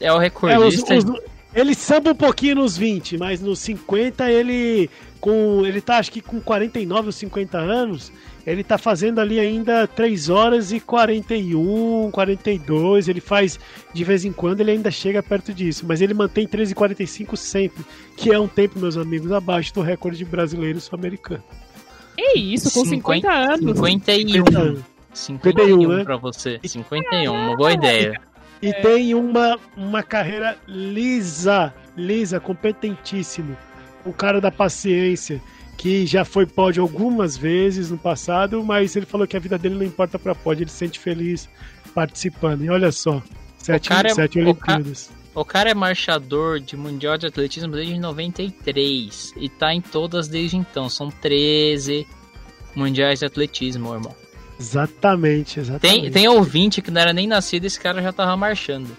é 0.00 0.12
o 0.12 0.18
recordista. 0.18 0.92
É, 0.92 0.98
os, 0.98 1.04
os, 1.04 1.20
Ele 1.54 1.74
samba 1.74 2.12
um 2.12 2.14
pouquinho 2.14 2.56
nos 2.56 2.76
20, 2.76 3.18
mas 3.18 3.40
nos 3.40 3.58
50 3.58 4.30
ele 4.30 4.88
com 5.20 5.64
ele 5.64 5.80
tá 5.80 5.98
acho 5.98 6.10
que 6.10 6.20
com 6.20 6.40
49 6.40 7.06
ou 7.06 7.12
50 7.12 7.58
anos, 7.58 8.10
ele 8.46 8.64
tá 8.64 8.76
fazendo 8.76 9.20
ali 9.20 9.38
ainda 9.38 9.86
3 9.86 10.30
horas 10.30 10.72
e 10.72 10.80
41, 10.80 12.10
42, 12.10 13.08
ele 13.08 13.20
faz 13.20 13.60
de 13.92 14.02
vez 14.02 14.24
em 14.24 14.32
quando, 14.32 14.60
ele 14.60 14.72
ainda 14.72 14.90
chega 14.90 15.22
perto 15.22 15.52
disso, 15.52 15.84
mas 15.86 16.00
ele 16.00 16.14
mantém 16.14 16.46
13 16.46 16.72
e 16.72 16.74
45 16.74 17.36
sempre, 17.36 17.84
que 18.16 18.32
é 18.32 18.38
um 18.38 18.48
tempo, 18.48 18.78
meus 18.78 18.96
amigos, 18.96 19.30
abaixo 19.30 19.72
do 19.74 19.82
recorde 19.82 20.24
brasileiro 20.24 20.80
sul-americano. 20.80 21.42
É 22.18 22.38
isso, 22.38 22.72
com 22.72 22.84
50, 22.84 23.28
50 23.28 23.30
anos. 23.30 23.76
51. 23.78 24.44
50 24.44 24.58
anos. 24.58 24.84
51, 25.12 25.66
51 25.66 25.88
né? 25.88 26.04
pra 26.04 26.16
você. 26.16 26.58
51, 26.64 27.32
uma 27.32 27.56
boa 27.56 27.72
ideia. 27.72 28.20
E 28.62 28.68
é. 28.68 28.72
tem 28.74 29.14
uma, 29.14 29.58
uma 29.76 30.02
carreira 30.04 30.56
lisa, 30.68 31.74
lisa, 31.96 32.38
competentíssimo. 32.38 33.56
Um 34.06 34.12
cara 34.12 34.40
da 34.40 34.52
paciência, 34.52 35.42
que 35.76 36.06
já 36.06 36.24
foi 36.24 36.46
pódio 36.46 36.80
algumas 36.80 37.36
vezes 37.36 37.90
no 37.90 37.98
passado, 37.98 38.62
mas 38.62 38.94
ele 38.94 39.04
falou 39.04 39.26
que 39.26 39.36
a 39.36 39.40
vida 39.40 39.58
dele 39.58 39.74
não 39.74 39.84
importa 39.84 40.16
para 40.16 40.32
pódio, 40.32 40.62
ele 40.62 40.70
se 40.70 40.76
sente 40.76 41.00
feliz 41.00 41.48
participando. 41.92 42.62
E 42.62 42.70
olha 42.70 42.92
só, 42.92 43.20
sete, 43.58 43.88
cara 43.88 44.08
é, 44.08 44.14
sete 44.14 44.38
Olimpíadas. 44.38 45.10
O, 45.34 45.40
o 45.40 45.44
cara 45.44 45.70
é 45.70 45.74
marchador 45.74 46.60
de 46.60 46.76
Mundial 46.76 47.18
de 47.18 47.26
Atletismo 47.26 47.72
desde 47.72 47.98
93 47.98 49.34
e 49.36 49.48
tá 49.48 49.74
em 49.74 49.80
todas 49.80 50.28
desde 50.28 50.56
então. 50.56 50.88
São 50.88 51.10
13 51.10 52.06
Mundiais 52.76 53.18
de 53.18 53.26
Atletismo, 53.26 53.92
irmão. 53.92 54.21
Exatamente, 54.62 55.58
exatamente. 55.58 56.02
Tem, 56.02 56.10
tem 56.12 56.28
ouvinte 56.28 56.80
que 56.80 56.90
não 56.90 57.00
era 57.00 57.12
nem 57.12 57.26
nascido 57.26 57.64
esse 57.64 57.80
cara 57.80 58.00
já 58.00 58.12
tava 58.12 58.36
marchando. 58.36 58.96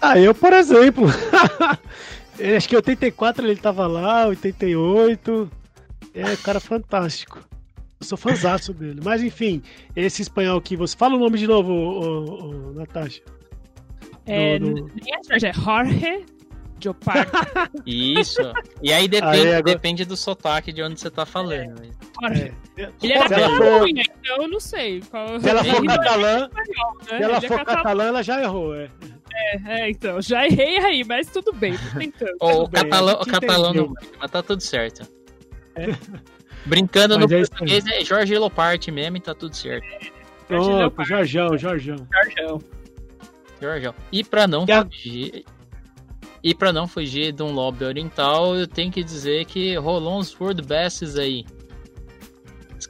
Ah, 0.00 0.18
eu, 0.18 0.34
por 0.34 0.54
exemplo. 0.54 1.06
Acho 2.56 2.68
que 2.68 2.74
em 2.74 2.76
84 2.76 3.46
ele 3.46 3.60
tava 3.60 3.86
lá, 3.86 4.26
88. 4.26 5.50
É, 6.14 6.34
cara 6.36 6.58
fantástico. 6.58 7.38
Eu 8.00 8.06
sou 8.06 8.16
fãzaço 8.16 8.72
dele. 8.72 9.00
Mas 9.04 9.22
enfim, 9.22 9.62
esse 9.94 10.22
espanhol 10.22 10.60
que 10.62 10.76
você. 10.76 10.96
Fala 10.96 11.14
o 11.14 11.18
nome 11.18 11.38
de 11.38 11.46
novo, 11.46 11.70
ô, 11.70 12.70
ô, 12.70 12.72
Natasha. 12.72 13.20
É, 14.24 14.58
do, 14.58 14.74
do... 14.74 14.90
é 15.30 15.52
Jorge 15.52 16.24
Isso. 17.86 18.40
E 18.82 18.92
aí 18.92 19.06
depende, 19.08 19.36
aí, 19.36 19.54
agora... 19.54 19.62
depende 19.62 20.04
do 20.04 20.16
sotaque 20.16 20.72
de 20.72 20.82
onde 20.82 20.98
você 20.98 21.10
tá 21.10 21.24
falando. 21.24 21.82
É. 22.24 22.52
Ele 23.02 23.12
era 23.12 23.28
Catalunha, 23.28 24.02
então 24.20 24.42
eu 24.42 24.48
não 24.48 24.60
sei. 24.60 25.00
Qual... 25.10 25.40
Se 25.40 25.48
ela 25.48 25.64
for 25.64 25.84
catalã, 25.84 26.40
né? 26.40 26.64
se 27.06 27.14
ela 27.14 27.40
for 27.40 27.60
é 27.60 27.64
catalã, 27.64 28.04
ela 28.04 28.22
já 28.22 28.42
errou, 28.42 28.74
é. 28.74 28.88
É, 29.34 29.80
é, 29.80 29.90
então, 29.90 30.20
já 30.20 30.46
errei 30.46 30.78
aí, 30.78 31.04
mas 31.04 31.28
tudo 31.28 31.52
bem, 31.52 31.74
tô 31.76 31.98
tentando. 31.98 32.36
o 32.40 32.68
catalão, 32.68 33.20
o 33.20 33.26
catalão 33.26 33.74
não 33.74 33.94
mas 34.18 34.30
tá 34.30 34.42
tudo 34.42 34.60
certo. 34.60 35.08
É. 35.74 35.86
Brincando 36.66 37.18
mas 37.18 37.30
no 37.30 37.36
é 37.36 37.46
português 37.46 37.86
é 37.86 38.04
Jorge 38.04 38.36
Loparte 38.36 38.90
mesmo 38.90 39.16
e 39.16 39.20
tá 39.20 39.34
tudo 39.34 39.56
certo. 39.56 39.86
Pronto, 40.46 41.04
Jorjão, 41.04 41.56
Jorjão. 41.56 41.96
Jorjão. 42.12 42.62
Jorjão. 43.60 43.94
E 44.10 44.22
pra 44.22 44.46
não 44.46 44.66
fugir, 44.66 45.44
e 46.42 46.54
para 46.54 46.72
não 46.72 46.88
fugir 46.88 47.32
de 47.32 47.42
um 47.42 47.52
lobby 47.52 47.84
oriental, 47.84 48.56
eu 48.56 48.66
tenho 48.66 48.90
que 48.90 49.02
dizer 49.02 49.44
que 49.44 49.76
rolou 49.76 50.18
uns 50.18 50.38
World 50.38 50.62
Bests 50.62 51.16
aí. 51.16 51.44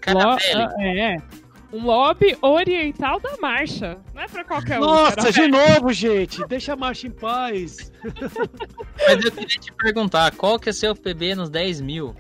Lo 0.08 0.36
é, 0.80 1.16
um 1.72 1.84
lobby 1.84 2.36
oriental 2.40 3.20
da 3.20 3.36
marcha. 3.40 3.98
Não 4.14 4.22
é 4.22 4.26
pra 4.26 4.44
qualquer 4.44 4.78
um. 4.78 4.82
Nossa, 4.82 5.30
de 5.30 5.46
novo, 5.48 5.92
gente. 5.92 6.46
Deixa 6.46 6.72
a 6.72 6.76
marcha 6.76 7.06
em 7.06 7.10
paz. 7.10 7.92
Mas 9.06 9.24
eu 9.24 9.30
queria 9.30 9.46
te 9.46 9.72
perguntar, 9.72 10.34
qual 10.34 10.58
que 10.58 10.70
é 10.70 10.72
seu 10.72 10.94
PB 10.94 11.34
nos 11.34 11.50
10 11.50 11.80
mil? 11.80 12.14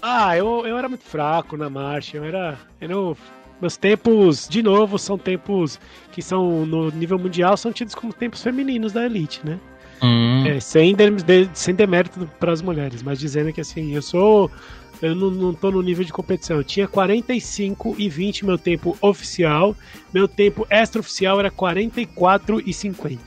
Ah, 0.00 0.36
eu, 0.36 0.66
eu 0.66 0.78
era 0.78 0.88
muito 0.88 1.04
fraco 1.04 1.56
na 1.56 1.68
marcha. 1.68 2.16
Eu 2.16 2.24
era. 2.24 2.58
Eu 2.80 3.16
meus 3.60 3.76
tempos, 3.76 4.48
de 4.48 4.62
novo, 4.62 4.98
são 4.98 5.16
tempos 5.16 5.80
que 6.12 6.20
são 6.20 6.66
no 6.66 6.90
nível 6.90 7.18
mundial, 7.18 7.56
são 7.56 7.72
tidos 7.72 7.94
como 7.94 8.12
tempos 8.12 8.42
femininos 8.42 8.92
da 8.92 9.06
elite, 9.06 9.40
né? 9.44 9.58
Hum. 10.02 10.46
É, 10.46 10.60
sem, 10.60 10.94
de, 10.94 11.48
sem 11.54 11.74
demérito 11.74 12.28
para 12.38 12.52
as 12.52 12.62
mulheres, 12.62 13.02
mas 13.02 13.18
dizendo 13.18 13.52
que 13.52 13.60
assim, 13.60 13.94
eu 13.94 14.02
sou. 14.02 14.50
Eu 15.02 15.14
não, 15.14 15.30
não 15.30 15.52
tô 15.52 15.70
no 15.70 15.82
nível 15.82 16.04
de 16.04 16.12
competição. 16.12 16.56
Eu 16.56 16.64
tinha 16.64 16.86
45 16.86 17.96
e 17.98 18.08
20 18.08 18.46
meu 18.46 18.56
tempo 18.56 18.96
oficial. 19.00 19.76
Meu 20.12 20.26
tempo 20.28 20.66
extraoficial 20.70 21.38
era 21.40 21.50
44 21.50 22.62
e 22.64 22.72
50. 22.72 23.20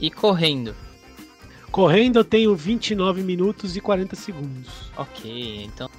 E 0.00 0.10
correndo? 0.10 0.74
Correndo 1.70 2.20
eu 2.20 2.24
tenho 2.24 2.54
29 2.54 3.22
minutos 3.22 3.76
e 3.76 3.80
40 3.80 4.16
segundos. 4.16 4.90
Ok, 4.96 5.64
então. 5.64 5.90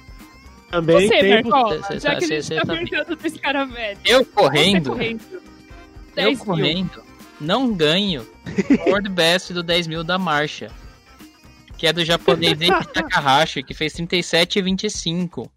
Também 0.70 1.06
Você, 1.06 1.20
tempo... 1.20 1.50
Marcola, 1.50 1.80
já 1.98 2.12
tá, 2.12 2.16
que 2.16 2.24
a 2.24 2.40
gente 2.40 2.48
tá, 2.48 2.62
tá 2.62 2.72
perguntando 2.72 3.16
desse 3.16 3.38
cara 3.38 3.64
velho. 3.66 3.98
Eu 4.04 4.24
correndo? 4.24 4.90
correndo. 4.90 5.42
Eu 6.16 6.36
correndo 6.38 7.09
não 7.40 7.72
ganho 7.72 8.26
o 8.86 8.90
World 8.90 9.08
Best 9.08 9.52
do 9.52 9.62
10 9.62 9.86
mil 9.86 10.04
da 10.04 10.18
marcha. 10.18 10.70
Que 11.76 11.86
é 11.86 11.92
do 11.92 12.04
japonês 12.04 12.60
Eiki 12.60 12.88
Takahashi, 12.92 13.62
que 13.62 13.72
fez 13.72 13.94
37,25. 13.94 15.50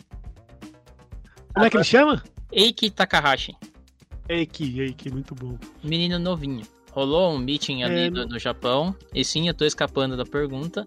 Como 1.53 1.65
é 1.65 1.69
que 1.69 1.77
ele 1.77 1.83
chama? 1.83 2.23
Eiki 2.51 2.89
Takahashi. 2.89 3.55
Eiki, 4.29 4.79
Eiki, 4.79 5.11
muito 5.11 5.35
bom. 5.35 5.57
Menino 5.83 6.17
novinho. 6.17 6.65
Rolou 6.91 7.33
um 7.33 7.39
meeting 7.39 7.83
ali 7.83 8.03
é, 8.05 8.09
no, 8.09 8.25
no, 8.25 8.39
Japão. 8.39 8.95
E 9.13 9.25
sim, 9.25 9.47
eu 9.47 9.53
tô 9.53 9.65
escapando 9.65 10.15
da 10.15 10.23
pergunta. 10.23 10.85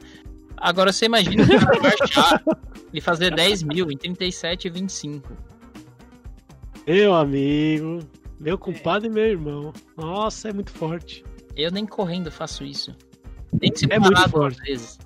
Agora 0.56 0.92
você 0.92 1.04
imagina 1.04 1.42
o 1.42 1.48
cara 1.48 1.80
marchar 1.80 2.42
e 2.94 3.00
fazer 3.00 3.34
10 3.34 3.62
mil 3.64 3.90
em 3.90 3.96
37,25. 3.98 5.22
Meu 6.86 7.14
amigo, 7.14 7.98
meu 8.38 8.58
compadre 8.58 9.08
e 9.08 9.10
meu 9.10 9.24
irmão. 9.24 9.72
Nossa, 9.96 10.48
é 10.48 10.52
muito 10.52 10.70
forte. 10.70 11.24
Eu 11.56 11.70
nem 11.70 11.86
correndo 11.86 12.30
faço 12.30 12.64
isso. 12.64 12.94
Nem 13.60 13.74
se 13.74 13.86
é 13.90 13.98
muito 13.98 14.28
forte. 14.28 14.60
vezes. 14.62 14.98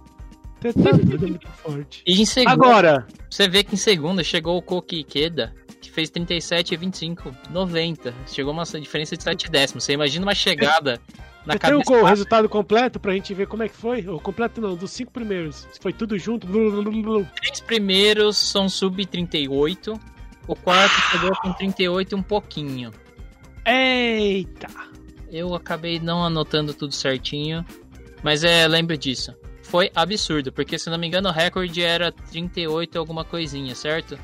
Você 0.61 0.73
tá 0.73 0.91
doido, 0.93 1.27
é 1.27 1.29
muito 1.29 1.49
forte. 1.49 2.03
E 2.07 2.21
em 2.21 2.27
segundo, 2.27 2.53
Agora, 2.53 3.07
você 3.31 3.49
vê 3.49 3.65
que 3.65 3.75
em 3.75 3.79
segundo 3.79 4.23
chegou 4.23 4.59
o 4.59 4.63
Koki 4.63 5.01
Ikeda, 5.01 5.55
que 5.81 5.91
fez 5.91 6.11
37 6.11 6.75
e 6.75 6.77
25, 6.77 7.35
90. 7.51 8.15
Chegou 8.27 8.53
uma 8.53 8.65
diferença 8.65 9.17
de 9.17 9.23
7 9.23 9.51
décimos. 9.51 9.85
Você 9.85 9.93
imagina 9.93 10.27
uma 10.27 10.35
chegada 10.35 11.01
na 11.47 11.55
Você 11.55 11.59
tem 11.59 11.75
o, 11.75 12.03
o 12.03 12.05
resultado 12.05 12.49
completo 12.49 13.01
pra 13.01 13.13
gente 13.13 13.33
ver 13.33 13.47
como 13.47 13.63
é 13.63 13.69
que 13.69 13.77
foi? 13.77 14.07
O 14.07 14.21
completo 14.21 14.61
não, 14.61 14.77
dos 14.77 14.91
cinco 14.91 15.11
primeiros. 15.11 15.67
Foi 15.81 15.93
tudo 15.93 16.19
junto? 16.19 16.47
Três 17.37 17.61
primeiros 17.61 18.37
são 18.37 18.69
sub 18.69 19.05
38. 19.07 19.99
O 20.47 20.57
quarto 20.57 20.95
chegou 21.11 21.31
com 21.37 21.53
38 21.53 22.13
e 22.13 22.19
um 22.19 22.23
pouquinho. 22.23 22.91
Eita! 23.65 24.69
Eu 25.31 25.55
acabei 25.55 26.01
não 26.01 26.25
anotando 26.25 26.75
tudo 26.75 26.93
certinho, 26.93 27.65
mas 28.23 28.43
é, 28.43 28.67
lembro 28.67 28.97
disso. 28.97 29.35
Foi 29.63 29.91
absurdo, 29.95 30.51
porque 30.53 30.79
se 30.79 30.91
não 30.91 30.99
me 30.99 31.07
engano 31.07 31.29
o 31.29 31.33
recorde 31.33 31.83
era 31.83 32.11
38 32.11 32.99
alguma 32.99 33.25
coisinha, 33.25 33.75
certo? 33.75 34.19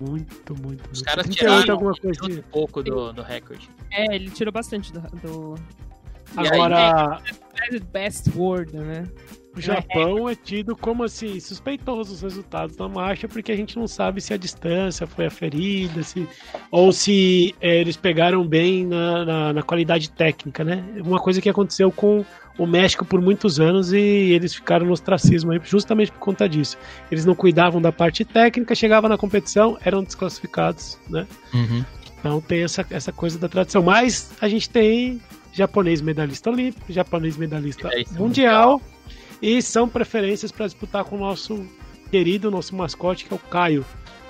Muito, 0.00 0.56
muito. 0.60 0.90
Os 0.90 1.02
caras 1.02 1.28
tiraram 1.28 1.74
alguma 1.74 1.94
coisa. 1.94 2.24
um 2.24 2.42
pouco 2.50 2.82
do, 2.82 3.12
do 3.12 3.22
recorde. 3.22 3.70
É, 3.90 4.14
ele 4.14 4.30
tirou 4.30 4.52
bastante 4.52 4.92
do. 4.92 5.00
do... 5.00 5.54
Agora. 6.34 7.22
Aí, 7.60 7.78
best 7.78 8.30
word, 8.34 8.74
né? 8.74 9.06
O 9.54 9.60
Japão 9.60 10.28
é 10.28 10.34
tido 10.34 10.74
como 10.74 11.04
assim, 11.04 11.38
suspeitoso 11.38 12.14
os 12.14 12.22
resultados 12.22 12.74
da 12.74 12.88
marcha, 12.88 13.28
porque 13.28 13.52
a 13.52 13.56
gente 13.56 13.76
não 13.76 13.86
sabe 13.86 14.20
se 14.20 14.32
a 14.32 14.36
distância 14.38 15.06
foi 15.06 15.26
aferida, 15.26 16.02
se, 16.02 16.26
ou 16.70 16.90
se 16.90 17.54
é, 17.60 17.78
eles 17.80 17.96
pegaram 17.96 18.46
bem 18.46 18.86
na, 18.86 19.24
na, 19.24 19.52
na, 19.52 19.62
qualidade 19.62 20.10
técnica, 20.10 20.64
né? 20.64 20.82
Uma 21.04 21.18
coisa 21.18 21.40
que 21.40 21.50
aconteceu 21.50 21.92
com 21.92 22.24
o 22.56 22.66
México 22.66 23.04
por 23.04 23.20
muitos 23.20 23.60
anos 23.60 23.92
e 23.92 23.98
eles 23.98 24.54
ficaram 24.54 24.86
no 24.86 24.92
ostracismo 24.92 25.52
justamente 25.62 26.10
por 26.12 26.20
conta 26.20 26.48
disso. 26.48 26.78
Eles 27.10 27.26
não 27.26 27.34
cuidavam 27.34 27.80
da 27.80 27.92
parte 27.92 28.24
técnica, 28.24 28.74
chegavam 28.74 29.10
na 29.10 29.18
competição, 29.18 29.76
eram 29.84 30.02
desclassificados, 30.02 30.98
né? 31.10 31.26
Uhum. 31.52 31.84
Então 32.18 32.40
tem 32.40 32.62
essa, 32.62 32.86
essa 32.88 33.12
coisa 33.12 33.38
da 33.38 33.50
tradição. 33.50 33.82
Mas 33.82 34.32
a 34.40 34.48
gente 34.48 34.70
tem 34.70 35.20
japonês 35.52 36.00
medalhista 36.00 36.48
olímpico, 36.48 36.90
japonês 36.90 37.36
medalhista 37.36 37.88
é 37.88 37.98
mundial. 38.18 38.18
mundial 38.18 38.91
e 39.42 39.60
são 39.60 39.88
preferências 39.88 40.52
para 40.52 40.66
disputar 40.66 41.04
com 41.04 41.16
o 41.16 41.18
nosso 41.18 41.66
querido, 42.10 42.50
nosso 42.50 42.76
mascote, 42.76 43.24
que 43.24 43.32
é 43.34 43.36
o 43.36 43.38
Caio, 43.38 43.84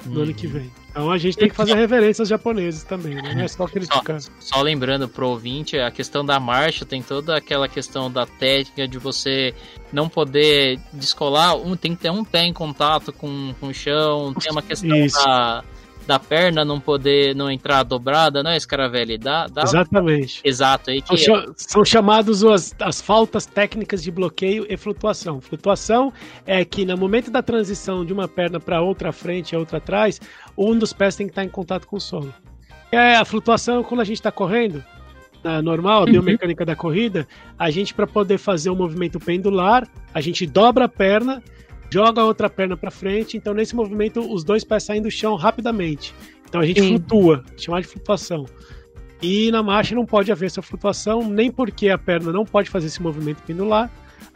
no 0.06 0.16
uhum. 0.16 0.22
ano 0.22 0.34
que 0.34 0.46
vem. 0.46 0.70
Então 0.90 1.10
a 1.10 1.16
gente 1.16 1.38
tem 1.38 1.48
que 1.48 1.54
fazer 1.54 1.74
reverências 1.74 2.28
japoneses 2.28 2.82
também, 2.82 3.14
né? 3.14 3.34
não 3.34 3.42
é 3.42 3.48
só 3.48 3.66
criticar. 3.66 4.20
Só, 4.20 4.30
só 4.38 4.62
lembrando 4.62 5.08
pro 5.08 5.28
ouvinte, 5.28 5.78
a 5.78 5.90
questão 5.90 6.24
da 6.24 6.38
marcha 6.38 6.84
tem 6.84 7.02
toda 7.02 7.36
aquela 7.36 7.66
questão 7.66 8.10
da 8.10 8.26
técnica 8.26 8.86
de 8.86 8.98
você 8.98 9.54
não 9.90 10.08
poder 10.08 10.78
descolar, 10.92 11.56
um, 11.56 11.76
tem 11.76 11.94
que 11.94 12.02
ter 12.02 12.10
um 12.10 12.24
pé 12.24 12.44
em 12.44 12.52
contato 12.52 13.10
com, 13.12 13.54
com 13.58 13.68
o 13.68 13.74
chão, 13.74 14.34
tem 14.34 14.52
uma 14.52 14.60
questão 14.60 14.94
Isso. 14.96 15.16
da 15.16 15.64
da 16.06 16.18
perna 16.18 16.64
não 16.64 16.80
poder 16.80 17.34
não 17.34 17.50
entrar 17.50 17.82
dobrada, 17.82 18.42
não 18.42 18.50
é, 18.50 18.58
Scaravelli? 18.58 19.18
Dá, 19.18 19.46
dá... 19.46 19.62
Exatamente. 19.62 20.40
Exato. 20.44 20.90
Aí 20.90 21.00
que... 21.00 21.16
são, 21.16 21.54
são 21.56 21.84
chamados 21.84 22.44
as, 22.44 22.74
as 22.80 23.00
faltas 23.00 23.46
técnicas 23.46 24.02
de 24.02 24.10
bloqueio 24.10 24.66
e 24.68 24.76
flutuação. 24.76 25.40
Flutuação 25.40 26.12
é 26.46 26.64
que 26.64 26.84
no 26.84 26.96
momento 26.96 27.30
da 27.30 27.42
transição 27.42 28.04
de 28.04 28.12
uma 28.12 28.28
perna 28.28 28.58
para 28.58 28.80
outra 28.80 29.12
frente 29.12 29.52
e 29.52 29.56
outra 29.56 29.78
atrás, 29.78 30.20
um 30.56 30.76
dos 30.78 30.92
pés 30.92 31.16
tem 31.16 31.26
que 31.26 31.32
estar 31.32 31.44
em 31.44 31.48
contato 31.48 31.86
com 31.86 31.96
o 31.96 32.00
solo. 32.00 32.32
É 32.90 33.16
a 33.16 33.24
flutuação 33.24 33.82
quando 33.82 34.00
a 34.00 34.04
gente 34.04 34.18
está 34.18 34.30
correndo, 34.30 34.84
na 35.42 35.62
normal, 35.62 36.02
a 36.02 36.04
uhum. 36.04 36.12
biomecânica 36.12 36.62
uhum. 36.62 36.66
da 36.66 36.76
corrida, 36.76 37.26
a 37.58 37.70
gente 37.70 37.94
para 37.94 38.06
poder 38.06 38.38
fazer 38.38 38.70
o 38.70 38.74
um 38.74 38.76
movimento 38.76 39.18
pendular, 39.18 39.88
a 40.12 40.20
gente 40.20 40.46
dobra 40.46 40.84
a 40.84 40.88
perna 40.88 41.42
joga 41.92 42.22
a 42.22 42.24
outra 42.24 42.48
perna 42.48 42.74
para 42.74 42.90
frente, 42.90 43.36
então 43.36 43.52
nesse 43.52 43.76
movimento 43.76 44.20
os 44.32 44.42
dois 44.42 44.64
pés 44.64 44.84
saem 44.84 45.02
do 45.02 45.10
chão 45.10 45.34
rapidamente. 45.36 46.14
Então 46.48 46.62
a 46.62 46.64
gente 46.64 46.80
Sim. 46.80 46.88
flutua, 46.88 47.44
chamar 47.54 47.82
de 47.82 47.86
flutuação. 47.86 48.46
E 49.20 49.50
na 49.50 49.62
marcha 49.62 49.94
não 49.94 50.06
pode 50.06 50.32
haver 50.32 50.46
essa 50.46 50.62
flutuação, 50.62 51.22
nem 51.28 51.50
porque 51.50 51.90
a 51.90 51.98
perna 51.98 52.32
não 52.32 52.46
pode 52.46 52.70
fazer 52.70 52.86
esse 52.86 53.02
movimento 53.02 53.42
pendular. 53.42 53.90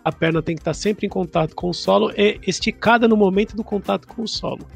A 0.05 0.12
perna 0.12 0.42
tem 0.42 0.55
que 0.55 0.61
estar 0.61 0.75
sempre 0.75 1.07
em 1.07 1.11
contato 1.11 1.55
com 1.55 1.68
o 1.68 1.75
solo 1.75 2.12
e 2.16 2.38
esticada 2.46 3.09
no 3.09 3.16
momento 3.16 3.57
do 3.57 3.64
contato 3.64 4.07
com 4.07 4.22
o 4.22 4.29
solo. 4.29 4.66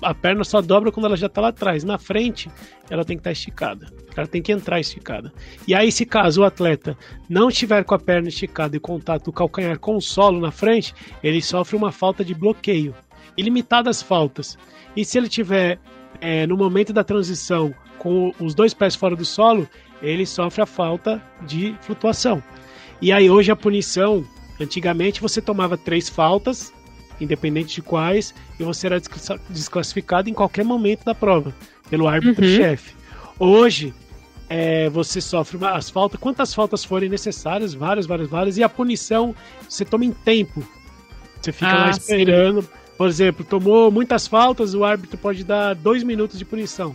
A 0.00 0.14
perna 0.14 0.44
só 0.44 0.62
dobra 0.62 0.92
quando 0.92 1.06
ela 1.06 1.16
já 1.16 1.26
está 1.26 1.40
lá 1.40 1.48
atrás. 1.48 1.84
Na 1.84 1.98
frente, 1.98 2.50
ela 2.88 3.04
tem 3.04 3.16
que 3.16 3.20
estar 3.20 3.32
esticada. 3.32 3.86
Ela 4.16 4.26
tem 4.26 4.40
que 4.40 4.52
entrar 4.52 4.80
esticada. 4.80 5.32
E 5.66 5.74
aí, 5.74 5.90
se 5.90 6.06
caso 6.06 6.42
o 6.42 6.44
atleta 6.44 6.96
não 7.28 7.48
estiver 7.48 7.84
com 7.84 7.94
a 7.94 7.98
perna 7.98 8.28
esticada 8.28 8.76
e 8.76 8.80
contato 8.80 9.24
do 9.24 9.32
calcanhar 9.32 9.78
com 9.78 9.96
o 9.96 10.00
solo 10.00 10.40
na 10.40 10.50
frente, 10.50 10.94
ele 11.22 11.42
sofre 11.42 11.76
uma 11.76 11.90
falta 11.90 12.24
de 12.24 12.34
bloqueio. 12.34 12.94
Ilimitadas 13.36 14.00
faltas. 14.00 14.56
E 14.96 15.04
se 15.04 15.18
ele 15.18 15.28
tiver 15.28 15.78
é, 16.20 16.46
no 16.46 16.56
momento 16.56 16.92
da 16.92 17.02
transição 17.02 17.74
com 17.98 18.32
os 18.38 18.54
dois 18.54 18.72
pés 18.72 18.94
fora 18.94 19.16
do 19.16 19.24
solo, 19.24 19.68
ele 20.00 20.26
sofre 20.26 20.62
a 20.62 20.66
falta 20.66 21.22
de 21.46 21.74
flutuação. 21.80 22.42
E 23.00 23.10
aí 23.12 23.28
hoje 23.28 23.50
a 23.50 23.56
punição, 23.56 24.24
antigamente 24.62 25.20
você 25.20 25.40
tomava 25.40 25.76
três 25.76 26.08
faltas 26.08 26.72
independente 27.20 27.74
de 27.74 27.82
quais, 27.82 28.34
e 28.58 28.64
você 28.64 28.86
era 28.86 29.00
desclassificado 29.48 30.28
em 30.28 30.34
qualquer 30.34 30.64
momento 30.64 31.04
da 31.04 31.14
prova, 31.14 31.54
pelo 31.88 32.08
árbitro-chefe. 32.08 32.94
Uhum. 33.38 33.48
Hoje, 33.48 33.94
é, 34.48 34.88
você 34.90 35.20
sofre 35.20 35.58
as 35.64 35.90
faltas, 35.90 36.20
quantas 36.20 36.52
faltas 36.54 36.84
forem 36.84 37.08
necessárias, 37.08 37.74
várias, 37.74 38.06
várias, 38.06 38.28
várias, 38.28 38.58
e 38.58 38.62
a 38.62 38.68
punição 38.68 39.34
você 39.68 39.84
toma 39.84 40.04
em 40.04 40.12
tempo. 40.12 40.62
Você 41.40 41.52
fica 41.52 41.70
ah, 41.70 41.84
lá 41.86 41.90
esperando. 41.90 42.62
Sim. 42.62 42.68
Por 42.96 43.08
exemplo, 43.08 43.44
tomou 43.44 43.90
muitas 43.90 44.26
faltas, 44.26 44.74
o 44.74 44.84
árbitro 44.84 45.18
pode 45.18 45.42
dar 45.42 45.74
dois 45.74 46.02
minutos 46.02 46.38
de 46.38 46.44
punição. 46.44 46.94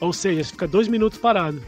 Ou 0.00 0.12
seja, 0.12 0.42
você 0.42 0.50
fica 0.50 0.66
dois 0.66 0.88
minutos 0.88 1.18
parado. 1.18 1.62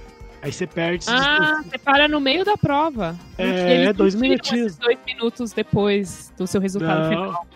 Aí 0.46 0.52
você 0.52 0.64
perde. 0.64 1.06
Ah, 1.08 1.60
você 1.64 1.76
para 1.76 2.06
no 2.06 2.20
meio 2.20 2.44
da 2.44 2.56
prova. 2.56 3.16
É, 3.36 3.92
dois 3.92 4.14
minutinhos. 4.14 4.78
Dois 4.78 4.96
minutos 5.04 5.52
depois 5.52 6.32
do 6.38 6.46
seu 6.46 6.60
resultado 6.60 7.00
não, 7.00 7.08
final. 7.08 7.46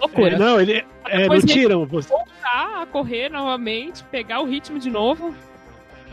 Loucura. 0.00 0.36
É, 0.36 0.38
não, 0.38 0.58
ele 0.58 0.82
é, 1.04 1.28
não 1.28 1.40
tiram. 1.42 1.84
Você... 1.84 2.08
Voltar 2.08 2.82
a 2.82 2.86
correr 2.86 3.28
novamente, 3.28 4.02
pegar 4.04 4.40
o 4.40 4.46
ritmo 4.46 4.78
de 4.78 4.88
novo. 4.88 5.34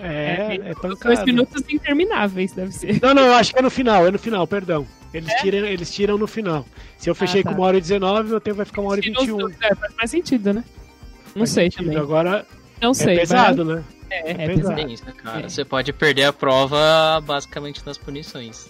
É, 0.02 0.60
é, 0.62 0.72
é 0.72 0.96
Dois 1.02 1.24
minutos 1.24 1.64
intermináveis, 1.70 2.52
deve 2.52 2.74
ser. 2.74 3.00
Não, 3.02 3.14
não, 3.14 3.28
eu 3.28 3.34
acho 3.36 3.54
que 3.54 3.60
é 3.60 3.62
no 3.62 3.70
final, 3.70 4.06
é 4.06 4.12
no 4.12 4.20
final, 4.20 4.46
perdão. 4.46 4.86
Eles, 5.14 5.30
é? 5.30 5.36
tiram, 5.38 5.60
eles 5.60 5.90
tiram 5.90 6.18
no 6.18 6.28
final. 6.28 6.66
Se 6.98 7.10
eu 7.10 7.16
fechei 7.16 7.40
ah, 7.40 7.44
tá. 7.46 7.50
com 7.52 7.56
uma 7.56 7.68
hora 7.68 7.78
e 7.78 7.82
19, 7.82 8.30
meu 8.30 8.42
tempo 8.42 8.58
vai 8.58 8.66
ficar 8.66 8.82
uma 8.82 8.92
hora 8.92 9.00
e 9.00 9.04
21. 9.04 9.50
É, 9.62 9.74
faz 9.74 9.96
mais 9.96 10.12
sentido, 10.12 10.52
né? 10.52 10.66
Não 11.28 11.40
faz 11.40 11.52
sei 11.52 11.72
sentido. 11.72 11.86
também. 11.86 11.98
Agora, 11.98 12.46
não 12.82 12.94
sei, 12.94 13.16
é 13.16 13.20
pesado, 13.22 13.64
né? 13.64 13.84
É, 14.10 14.32
é, 14.32 14.46
é. 14.46 14.92
Isso, 14.92 15.06
cara. 15.16 15.46
É. 15.46 15.50
Você 15.50 15.64
pode 15.64 15.94
perder 15.94 16.26
a 16.26 16.34
prova 16.34 17.22
basicamente 17.22 17.82
nas 17.86 17.98
punições. 17.98 18.70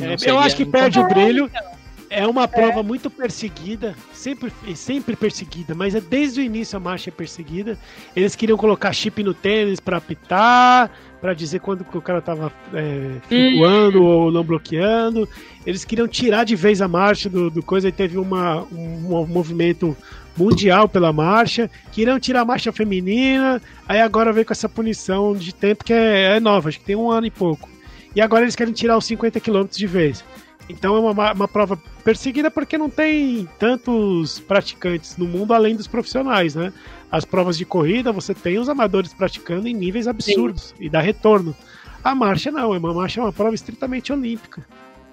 É, 0.00 0.30
eu 0.30 0.38
acho 0.38 0.56
que 0.56 0.64
perde 0.64 0.98
o 0.98 1.08
brilho. 1.08 1.46
Então. 1.46 1.80
É 2.12 2.26
uma 2.26 2.48
prova 2.48 2.80
é. 2.80 2.82
muito 2.82 3.08
perseguida, 3.08 3.94
sempre, 4.12 4.52
sempre 4.74 5.14
perseguida, 5.14 5.76
mas 5.76 5.94
é 5.94 6.00
desde 6.00 6.40
o 6.40 6.42
início 6.42 6.76
a 6.76 6.80
marcha 6.80 7.08
é 7.08 7.12
perseguida. 7.12 7.78
Eles 8.16 8.34
queriam 8.34 8.58
colocar 8.58 8.92
chip 8.92 9.22
no 9.22 9.32
tênis 9.32 9.78
para 9.78 9.98
apitar, 9.98 10.90
para 11.20 11.32
dizer 11.34 11.60
quando 11.60 11.86
o 11.94 12.02
cara 12.02 12.20
tava 12.20 12.52
é, 12.74 13.12
flutuando 13.28 14.02
hum. 14.02 14.06
ou 14.06 14.32
não 14.32 14.42
bloqueando. 14.42 15.28
Eles 15.64 15.84
queriam 15.84 16.08
tirar 16.08 16.42
de 16.42 16.56
vez 16.56 16.82
a 16.82 16.88
marcha 16.88 17.28
do, 17.28 17.48
do 17.48 17.62
coisa 17.62 17.88
e 17.88 17.92
teve 17.92 18.18
uma, 18.18 18.64
um, 18.72 19.14
um 19.14 19.26
movimento 19.28 19.96
mundial 20.40 20.88
pela 20.88 21.12
marcha. 21.12 21.70
Queriam 21.92 22.18
tirar 22.18 22.40
a 22.40 22.44
marcha 22.44 22.72
feminina, 22.72 23.60
aí 23.86 24.00
agora 24.00 24.32
veio 24.32 24.46
com 24.46 24.52
essa 24.52 24.68
punição 24.68 25.34
de 25.34 25.54
tempo 25.54 25.84
que 25.84 25.92
é, 25.92 26.36
é 26.36 26.40
nova, 26.40 26.68
acho 26.68 26.78
que 26.78 26.84
tem 26.84 26.96
um 26.96 27.10
ano 27.10 27.26
e 27.26 27.30
pouco. 27.30 27.68
E 28.14 28.20
agora 28.20 28.42
eles 28.42 28.56
querem 28.56 28.72
tirar 28.72 28.96
os 28.96 29.04
50 29.04 29.38
km 29.40 29.66
de 29.70 29.86
vez. 29.86 30.24
Então 30.68 30.96
é 30.96 31.00
uma, 31.00 31.32
uma 31.32 31.48
prova 31.48 31.76
perseguida 32.04 32.50
porque 32.50 32.78
não 32.78 32.88
tem 32.88 33.48
tantos 33.58 34.38
praticantes 34.40 35.16
no 35.16 35.26
mundo 35.26 35.52
além 35.52 35.74
dos 35.74 35.86
profissionais, 35.86 36.54
né? 36.54 36.72
As 37.10 37.24
provas 37.24 37.58
de 37.58 37.64
corrida 37.64 38.12
você 38.12 38.32
tem 38.32 38.58
os 38.58 38.68
amadores 38.68 39.12
praticando 39.12 39.66
em 39.66 39.74
níveis 39.74 40.06
absurdos 40.06 40.68
Sim. 40.68 40.84
e 40.84 40.88
dá 40.88 41.00
retorno. 41.00 41.54
A 42.02 42.14
marcha 42.14 42.50
não, 42.50 42.72
é 42.72 42.78
uma 42.78 42.94
marcha 42.94 43.20
é 43.20 43.24
uma 43.24 43.32
prova 43.32 43.54
estritamente 43.54 44.12
olímpica 44.12 44.64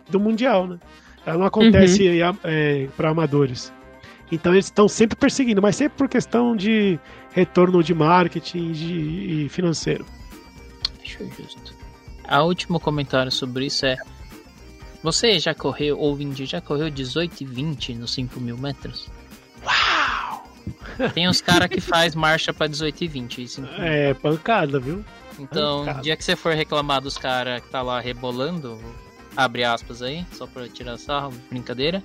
do 0.09 0.19
mundial, 0.19 0.67
né? 0.67 0.77
Ela 1.25 1.39
não 1.39 1.45
acontece 1.45 2.07
uhum. 2.07 2.37
é, 2.43 2.87
para 2.95 3.09
amadores. 3.09 3.73
Então 4.31 4.53
eles 4.53 4.65
estão 4.65 4.87
sempre 4.87 5.15
perseguindo, 5.15 5.61
mas 5.61 5.75
sempre 5.75 5.97
por 5.97 6.09
questão 6.09 6.55
de 6.55 6.99
retorno 7.31 7.83
de 7.83 7.93
marketing 7.93 8.71
de, 8.71 9.45
e 9.45 9.49
financeiro. 9.49 10.05
Justo. 11.03 11.73
A 12.23 12.43
último 12.43 12.79
comentário 12.79 13.31
sobre 13.31 13.67
isso 13.67 13.85
é 13.85 13.97
você 15.01 15.39
já 15.39 15.53
correu, 15.53 15.97
ouvinte, 15.99 16.45
já 16.45 16.59
correu 16.59 16.89
18 16.89 17.41
e 17.41 17.45
20 17.45 17.95
nos 17.95 18.13
5 18.13 18.39
mil 18.39 18.57
metros? 18.57 19.07
Uau! 19.63 20.43
Tem 21.13 21.29
uns 21.29 21.39
caras 21.39 21.69
que 21.69 21.79
faz 21.79 22.15
marcha 22.15 22.53
pra 22.53 22.67
18 22.67 23.03
e 23.03 23.07
20. 23.07 23.63
é, 23.79 24.13
pancada, 24.15 24.79
viu? 24.79 25.05
Então, 25.39 25.85
pancada. 25.85 26.01
dia 26.01 26.17
que 26.17 26.25
você 26.25 26.35
for 26.35 26.53
reclamar 26.53 26.99
dos 26.99 27.17
caras 27.17 27.61
que 27.61 27.69
tá 27.69 27.81
lá 27.81 27.99
rebolando, 27.99 28.79
abre 29.35 29.63
aspas 29.63 30.01
aí, 30.01 30.25
só 30.33 30.47
pra 30.47 30.67
tirar 30.67 30.97
sarro, 30.97 31.31
brincadeira. 31.49 32.03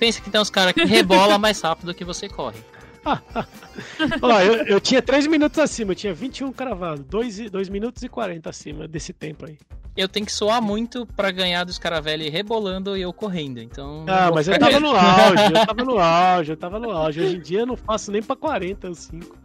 Pensa 0.00 0.20
que 0.20 0.30
tem 0.30 0.40
uns 0.40 0.50
caras 0.50 0.72
que 0.72 0.84
rebola 0.84 1.38
mais 1.38 1.60
rápido 1.60 1.94
que 1.94 2.04
você 2.04 2.28
corre. 2.28 2.58
Ó, 4.20 4.40
eu, 4.40 4.66
eu 4.66 4.80
tinha 4.80 5.00
3 5.00 5.28
minutos 5.28 5.58
acima, 5.58 5.92
eu 5.92 5.96
tinha 5.96 6.12
21 6.12 6.52
cravado, 6.52 7.02
2, 7.04 7.50
2 7.50 7.68
minutos 7.68 8.02
e 8.02 8.08
40 8.08 8.50
acima 8.50 8.88
desse 8.88 9.12
tempo 9.12 9.46
aí 9.46 9.56
eu 9.96 10.08
tenho 10.08 10.24
que 10.24 10.32
soar 10.32 10.62
muito 10.62 11.06
para 11.06 11.30
ganhar 11.30 11.64
dos 11.64 11.78
Caravelli 11.78 12.28
rebolando 12.28 12.96
e 12.96 13.02
eu 13.02 13.12
correndo. 13.12 13.60
Então. 13.60 14.04
Ah, 14.08 14.30
mas 14.32 14.48
eu 14.48 14.58
tava 14.58 14.80
no 14.80 14.94
auge, 14.94 15.44
eu 15.44 15.66
tava 15.66 15.84
no 15.84 15.98
auge, 16.00 16.52
eu 16.52 16.56
tava 16.56 16.78
no 16.78 16.90
auge. 16.90 17.20
Hoje 17.20 17.36
em 17.36 17.40
dia 17.40 17.60
eu 17.60 17.66
não 17.66 17.76
faço 17.76 18.10
nem 18.10 18.22
pra 18.22 18.36
40 18.36 18.88
ou 18.88 18.94
5. 18.94 19.40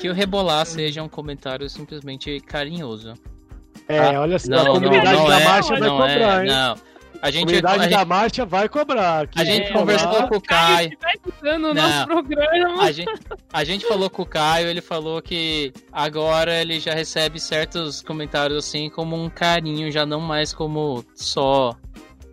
que 0.00 0.08
o 0.08 0.12
rebolar 0.12 0.64
seja 0.66 1.02
um 1.02 1.08
comentário 1.08 1.68
simplesmente 1.68 2.40
carinhoso. 2.40 3.14
É, 3.88 4.14
ah, 4.14 4.20
olha 4.20 4.38
só, 4.38 4.54
a 4.54 4.66
comunidade 4.66 5.12
não, 5.12 5.22
não 5.22 5.28
da 5.28 5.40
é, 5.40 5.44
marcha 5.44 5.76
vai 5.76 5.88
cobrar, 5.88 6.40
é, 6.40 6.42
hein? 6.42 6.48
Não. 6.48 6.93
A 7.24 7.30
gente, 7.30 7.46
comunidade 7.46 7.84
a, 7.84 7.88
da 7.88 8.04
marcha 8.04 8.44
vai 8.44 8.68
cobrar. 8.68 9.26
A 9.34 9.44
gente 9.44 9.72
conversou 9.72 10.28
com 10.28 10.36
o 10.36 10.40
Caio. 10.42 10.90
No 11.58 11.72
nosso 11.72 12.06
programa. 12.06 12.82
A 12.82 12.92
gente, 12.92 13.12
a 13.50 13.64
gente 13.64 13.86
falou 13.86 14.10
com 14.10 14.20
o 14.20 14.26
Caio, 14.26 14.68
ele 14.68 14.82
falou 14.82 15.22
que 15.22 15.72
agora 15.90 16.60
ele 16.60 16.78
já 16.78 16.92
recebe 16.92 17.40
certos 17.40 18.02
comentários 18.02 18.58
assim 18.58 18.90
como 18.90 19.16
um 19.16 19.30
carinho, 19.30 19.90
já 19.90 20.04
não 20.04 20.20
mais 20.20 20.52
como 20.52 21.02
só 21.14 21.74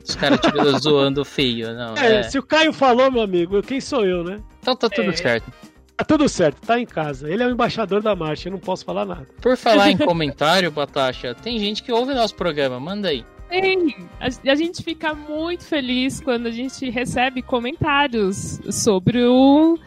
os 0.05 0.13
caras 0.13 0.41
zoando 0.83 1.23
feio. 1.23 1.73
Não, 1.73 1.95
é, 1.95 2.15
é, 2.15 2.23
se 2.23 2.37
o 2.37 2.43
Caio 2.43 2.73
falou, 2.73 3.09
meu 3.09 3.21
amigo, 3.21 3.61
quem 3.63 3.79
sou 3.79 4.05
eu, 4.05 4.25
né? 4.25 4.41
Então 4.59 4.75
tá 4.75 4.89
tudo 4.89 5.11
é. 5.11 5.15
certo. 5.15 5.49
Tá 5.95 6.03
tudo 6.03 6.27
certo, 6.27 6.59
tá 6.67 6.77
em 6.77 6.85
casa. 6.85 7.31
Ele 7.31 7.43
é 7.43 7.47
o 7.47 7.51
embaixador 7.51 8.01
da 8.01 8.13
marcha, 8.13 8.49
eu 8.49 8.51
não 8.51 8.59
posso 8.59 8.83
falar 8.83 9.05
nada. 9.05 9.25
Por 9.41 9.55
falar 9.55 9.89
em 9.89 9.95
comentário, 9.97 10.69
Batacha, 10.69 11.33
tem 11.33 11.57
gente 11.59 11.81
que 11.81 11.93
ouve 11.93 12.13
nosso 12.13 12.35
programa, 12.35 12.77
manda 12.77 13.07
aí. 13.07 13.23
Sim, 13.51 13.93
a, 14.19 14.51
a, 14.51 14.55
gente 14.55 14.81
fica 14.81 15.13
muito 15.13 15.65
feliz 15.65 16.21
quando 16.21 16.47
a 16.47 16.51
gente 16.51 16.89
recebe 16.89 17.41
comentários 17.41 18.61
sobre 18.71 19.25
o 19.25 19.77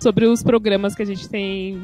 sobre 0.00 0.26
os 0.26 0.42
programas 0.42 0.94
que 0.94 1.02
a 1.02 1.04
gente 1.04 1.28
tem 1.28 1.80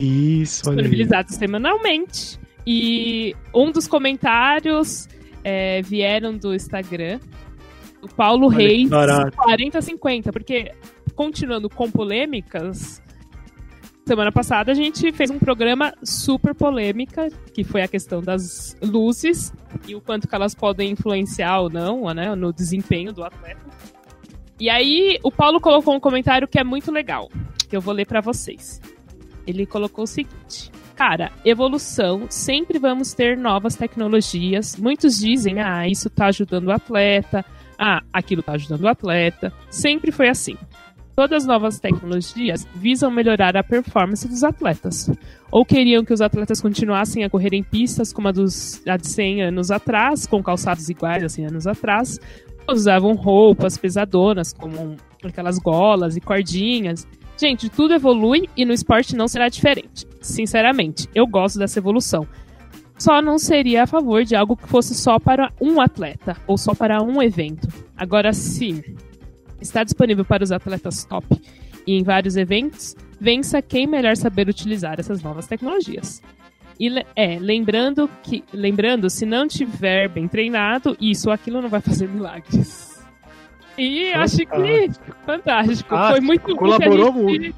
Isso, 0.00 0.62
disponibilizados 0.62 1.34
semanalmente. 1.36 2.40
E 2.66 3.36
um 3.54 3.70
dos 3.70 3.86
comentários 3.86 5.08
é, 5.44 5.82
vieram 5.82 6.36
do 6.36 6.54
Instagram, 6.54 7.20
o 8.00 8.08
Paulo 8.08 8.46
Olha 8.46 8.56
Reis 8.56 8.90
4050, 9.36 10.32
porque 10.32 10.72
continuando 11.14 11.68
com 11.68 11.90
polêmicas, 11.90 13.02
Semana 14.04 14.32
passada 14.32 14.72
a 14.72 14.74
gente 14.74 15.12
fez 15.12 15.30
um 15.30 15.38
programa 15.38 15.94
super 16.02 16.56
polêmica, 16.56 17.28
que 17.54 17.62
foi 17.62 17.82
a 17.82 17.88
questão 17.88 18.20
das 18.20 18.76
luzes 18.82 19.52
e 19.86 19.94
o 19.94 20.00
quanto 20.00 20.28
que 20.28 20.34
elas 20.34 20.54
podem 20.54 20.90
influenciar 20.90 21.60
ou 21.60 21.70
não 21.70 22.04
né, 22.14 22.34
no 22.34 22.52
desempenho 22.52 23.12
do 23.12 23.24
atleta. 23.24 23.60
E 24.60 24.70
aí 24.70 25.18
o 25.22 25.30
Paulo 25.30 25.60
colocou 25.60 25.94
um 25.94 26.00
comentário 26.00 26.46
que 26.46 26.58
é 26.58 26.64
muito 26.64 26.92
legal, 26.92 27.28
que 27.68 27.76
eu 27.76 27.80
vou 27.80 27.92
ler 27.92 28.06
para 28.06 28.20
vocês. 28.20 28.80
Ele 29.46 29.66
colocou 29.66 30.04
o 30.04 30.06
seguinte: 30.06 30.70
Cara, 30.94 31.32
evolução, 31.44 32.26
sempre 32.30 32.78
vamos 32.78 33.12
ter 33.12 33.36
novas 33.36 33.74
tecnologias. 33.74 34.76
Muitos 34.76 35.18
dizem, 35.18 35.60
ah, 35.60 35.88
isso 35.88 36.08
tá 36.08 36.26
ajudando 36.26 36.68
o 36.68 36.72
atleta, 36.72 37.44
ah, 37.78 38.02
aquilo 38.12 38.42
tá 38.42 38.52
ajudando 38.52 38.82
o 38.82 38.88
atleta. 38.88 39.52
Sempre 39.68 40.12
foi 40.12 40.28
assim. 40.28 40.56
Todas 41.14 41.42
as 41.42 41.46
novas 41.46 41.78
tecnologias 41.78 42.66
visam 42.74 43.10
melhorar 43.10 43.56
a 43.56 43.62
performance 43.62 44.26
dos 44.26 44.42
atletas. 44.42 45.10
Ou 45.50 45.64
queriam 45.64 46.04
que 46.04 46.12
os 46.12 46.22
atletas 46.22 46.60
continuassem 46.60 47.22
a 47.22 47.30
correr 47.30 47.52
em 47.52 47.62
pistas 47.62 48.12
como 48.12 48.28
a, 48.28 48.32
dos, 48.32 48.80
a 48.86 48.96
de 48.96 49.06
100 49.06 49.42
anos 49.42 49.70
atrás, 49.70 50.26
com 50.26 50.42
calçados 50.42 50.88
iguais 50.88 51.22
a 51.22 51.28
100 51.28 51.46
anos 51.46 51.66
atrás. 51.66 52.18
Usavam 52.66 53.14
roupas 53.14 53.76
pesadonas, 53.76 54.54
como 54.54 54.96
aquelas 55.22 55.58
golas 55.58 56.16
e 56.16 56.20
cordinhas. 56.20 57.06
Gente, 57.36 57.68
tudo 57.68 57.92
evolui 57.92 58.48
e 58.56 58.64
no 58.64 58.72
esporte 58.72 59.14
não 59.14 59.28
será 59.28 59.48
diferente. 59.48 60.06
Sinceramente, 60.20 61.08
eu 61.14 61.26
gosto 61.26 61.58
dessa 61.58 61.78
evolução. 61.78 62.26
Só 62.96 63.20
não 63.20 63.36
seria 63.36 63.82
a 63.82 63.86
favor 63.86 64.24
de 64.24 64.36
algo 64.36 64.56
que 64.56 64.68
fosse 64.68 64.94
só 64.94 65.18
para 65.18 65.52
um 65.60 65.80
atleta 65.80 66.36
ou 66.46 66.56
só 66.56 66.74
para 66.74 67.02
um 67.02 67.20
evento. 67.20 67.66
Agora, 67.96 68.32
sim, 68.32 68.80
está 69.62 69.84
disponível 69.84 70.24
para 70.24 70.44
os 70.44 70.52
atletas 70.52 71.04
top 71.04 71.26
e 71.86 71.98
em 71.98 72.02
vários 72.02 72.36
eventos, 72.36 72.94
vença 73.20 73.62
quem 73.62 73.86
melhor 73.86 74.16
saber 74.16 74.48
utilizar 74.48 74.98
essas 74.98 75.22
novas 75.22 75.46
tecnologias. 75.46 76.22
E 76.78 76.88
é, 77.14 77.38
lembrando 77.38 78.08
que, 78.22 78.44
lembrando, 78.52 79.08
se 79.08 79.24
não 79.24 79.46
tiver 79.46 80.08
bem 80.08 80.26
treinado, 80.26 80.96
isso 81.00 81.28
ou 81.28 81.34
aquilo 81.34 81.62
não 81.62 81.68
vai 81.68 81.80
fazer 81.80 82.08
milagres. 82.08 82.92
E 83.78 84.12
fantástico. 84.12 84.54
acho 84.54 84.90
que 84.96 85.24
fantástico. 85.24 85.94
Ah, 85.94 86.10
Foi 86.10 86.20
muito 86.20 86.56
Colaborou 86.56 87.12
gente... 87.12 87.22
muito. 87.22 87.56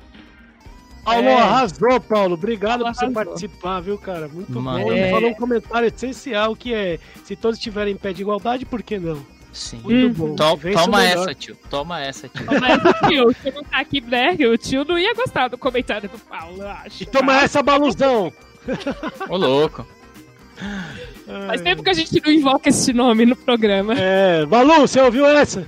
Paulo 1.05 1.29
é. 1.29 1.35
arrasou, 1.35 2.01
Paulo. 2.01 2.35
Obrigado 2.35 2.81
Paulo 2.81 2.85
por 2.85 2.95
você 2.95 3.05
arrasou. 3.05 3.25
participar, 3.25 3.81
viu, 3.81 3.99
cara? 3.99 4.27
Muito 4.27 4.61
Mano, 4.61 4.85
bom. 4.85 4.93
Ele 4.93 5.01
é... 5.01 5.11
falou 5.11 5.31
um 5.31 5.35
comentário 5.35 5.89
essencial 5.89 6.57
que 6.57 6.73
é: 6.73 6.99
se 7.25 7.37
todos 7.37 7.59
estiverem 7.59 7.95
em 7.95 7.97
pé 7.97 8.13
de 8.13 8.23
igualdade, 8.23 8.65
por 8.65 8.83
que 8.83 8.99
não? 8.99 9.25
Sim. 9.55 9.81
Muito 9.85 10.07
hum. 10.07 10.13
bom. 10.13 10.37
To 10.37 10.73
toma 10.73 11.05
essa, 11.05 11.35
tio. 11.35 11.57
Toma 11.71 12.01
essa, 12.01 12.29
tio. 12.29 12.45
Toma 12.45 12.69
essa, 12.69 12.93
tio. 13.09 13.35
Se 13.41 13.51
não 13.53 13.63
tá 13.63 13.79
aqui, 13.79 14.01
né? 14.01 14.37
O 14.53 14.59
tio 14.59 14.85
não 14.85 14.99
ia 14.99 15.15
gostar 15.15 15.49
do 15.49 15.57
comentário 15.57 16.09
do 16.09 16.19
Paulo, 16.19 16.61
eu 16.61 16.69
acho. 16.69 17.03
E 17.05 17.07
toma 17.07 17.41
essa, 17.41 17.63
baluzão. 17.63 18.33
Ô, 19.31 19.37
louco. 19.37 19.87
Faz 21.47 21.61
tempo 21.61 21.83
que 21.83 21.91
a 21.91 21.95
gente 21.95 22.21
não 22.25 22.33
invoca 22.33 22.69
esse 22.69 22.93
nome 22.93 23.25
no 23.25 23.37
programa. 23.37 23.95
É, 23.97 24.45
Balu, 24.47 24.81
você 24.81 25.01
ouviu 25.01 25.27
essa? 25.27 25.67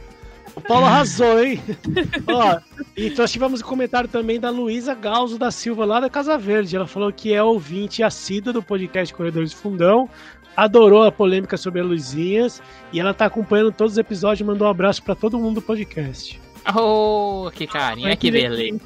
O 0.54 0.60
Paulo 0.60 0.86
arrasou, 0.86 1.44
hein? 1.44 1.62
Ó, 2.26 2.58
e 2.96 3.10
nós 3.10 3.30
tivemos 3.30 3.60
um 3.60 3.64
comentário 3.64 4.08
também 4.08 4.40
da 4.40 4.48
Luísa 4.48 4.94
Galzo 4.94 5.38
da 5.38 5.50
Silva, 5.50 5.84
lá 5.84 6.00
da 6.00 6.08
Casa 6.08 6.38
Verde. 6.38 6.74
Ela 6.74 6.86
falou 6.86 7.12
que 7.12 7.34
é 7.34 7.42
ouvinte 7.42 8.02
assídua 8.02 8.54
do 8.54 8.62
podcast 8.62 9.12
Corredores 9.12 9.50
de 9.50 9.56
Fundão, 9.56 10.08
adorou 10.56 11.04
a 11.04 11.12
polêmica 11.12 11.56
sobre 11.56 11.80
a 11.80 11.84
Luizinhas 11.84 12.62
e 12.92 12.98
ela 12.98 13.12
tá 13.12 13.26
acompanhando 13.26 13.72
todos 13.72 13.92
os 13.92 13.98
episódios 13.98 14.40
e 14.40 14.44
mandou 14.44 14.66
um 14.66 14.70
abraço 14.70 15.02
para 15.02 15.14
todo 15.14 15.38
mundo 15.38 15.56
do 15.56 15.62
podcast. 15.62 16.40
Oh, 16.74 17.48
que 17.54 17.66
carinha, 17.66 18.10
que, 18.16 18.16
que 18.16 18.30
beleza. 18.30 18.80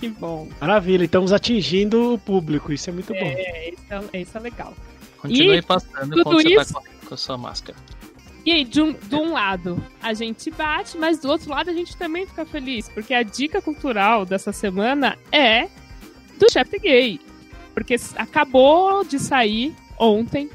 Que 0.00 0.08
bom. 0.08 0.48
Maravilha, 0.60 1.04
estamos 1.04 1.32
atingindo 1.32 2.14
o 2.14 2.18
público, 2.18 2.72
isso 2.72 2.88
é 2.88 2.92
muito 2.92 3.12
bom. 3.12 3.20
É, 3.20 3.70
isso 3.70 4.10
é, 4.12 4.20
isso 4.20 4.38
é 4.38 4.40
legal. 4.40 4.74
Continue 5.18 5.58
e 5.58 5.62
passando 5.62 6.18
enquanto 6.18 6.42
você 6.42 6.54
tá 6.54 6.62
isso... 6.62 6.74
tá 6.74 6.82
com 7.06 7.14
a 7.14 7.16
sua 7.16 7.36
máscara. 7.36 7.78
E 8.44 8.50
aí, 8.50 8.64
de 8.64 8.80
um, 8.80 8.92
de 8.92 9.14
um 9.14 9.32
lado, 9.32 9.82
a 10.02 10.14
gente 10.14 10.50
bate, 10.50 10.98
mas 10.98 11.20
do 11.20 11.28
outro 11.28 11.50
lado 11.50 11.70
a 11.70 11.72
gente 11.72 11.96
também 11.96 12.26
fica 12.26 12.44
feliz, 12.44 12.88
porque 12.88 13.14
a 13.14 13.22
dica 13.22 13.62
cultural 13.62 14.24
dessa 14.24 14.50
semana 14.50 15.16
é 15.30 15.68
do 16.38 16.50
Chef 16.50 16.70
Gay. 16.80 17.20
Porque 17.72 17.96
acabou 18.16 19.04
de 19.04 19.18
sair 19.18 19.74
ontem 19.98 20.50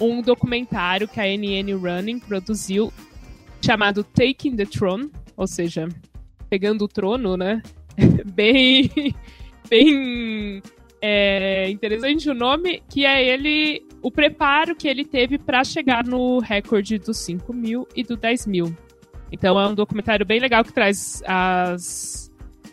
um 0.00 0.22
documentário 0.22 1.08
que 1.08 1.20
a 1.20 1.24
NN 1.24 1.74
Running 1.74 2.18
produziu 2.18 2.92
chamado 3.60 4.04
Taking 4.04 4.56
the 4.56 4.66
Throne, 4.66 5.10
ou 5.36 5.46
seja, 5.46 5.88
pegando 6.48 6.84
o 6.84 6.88
trono, 6.88 7.36
né? 7.36 7.62
bem, 8.34 8.90
bem 9.68 10.62
é, 11.00 11.68
interessante 11.70 12.28
o 12.30 12.34
nome, 12.34 12.82
que 12.88 13.04
é 13.04 13.26
ele 13.26 13.86
o 14.00 14.10
preparo 14.10 14.76
que 14.76 14.86
ele 14.86 15.04
teve 15.04 15.38
para 15.38 15.64
chegar 15.64 16.04
no 16.04 16.38
recorde 16.38 16.98
dos 16.98 17.18
5 17.18 17.52
mil 17.52 17.86
e 17.94 18.02
do 18.02 18.16
10 18.16 18.46
mil. 18.46 18.76
Então 19.30 19.60
é 19.60 19.68
um 19.68 19.74
documentário 19.74 20.24
bem 20.24 20.40
legal 20.40 20.64
que 20.64 20.72
traz 20.72 21.22
as. 21.26 22.27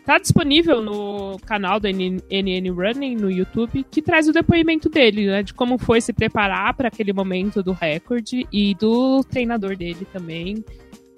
Tá 0.06 0.18
disponível 0.18 0.80
no 0.80 1.36
canal 1.44 1.80
do 1.80 1.88
NN 1.88 2.70
Running 2.70 3.16
no 3.16 3.28
YouTube, 3.28 3.84
que 3.90 4.00
traz 4.00 4.28
o 4.28 4.32
depoimento 4.32 4.88
dele, 4.88 5.26
né? 5.26 5.42
De 5.42 5.52
como 5.52 5.76
foi 5.78 6.00
se 6.00 6.12
preparar 6.12 6.74
para 6.74 6.86
aquele 6.86 7.12
momento 7.12 7.60
do 7.60 7.72
recorde 7.72 8.46
e 8.52 8.72
do 8.76 9.24
treinador 9.24 9.76
dele 9.76 10.06
também. 10.12 10.64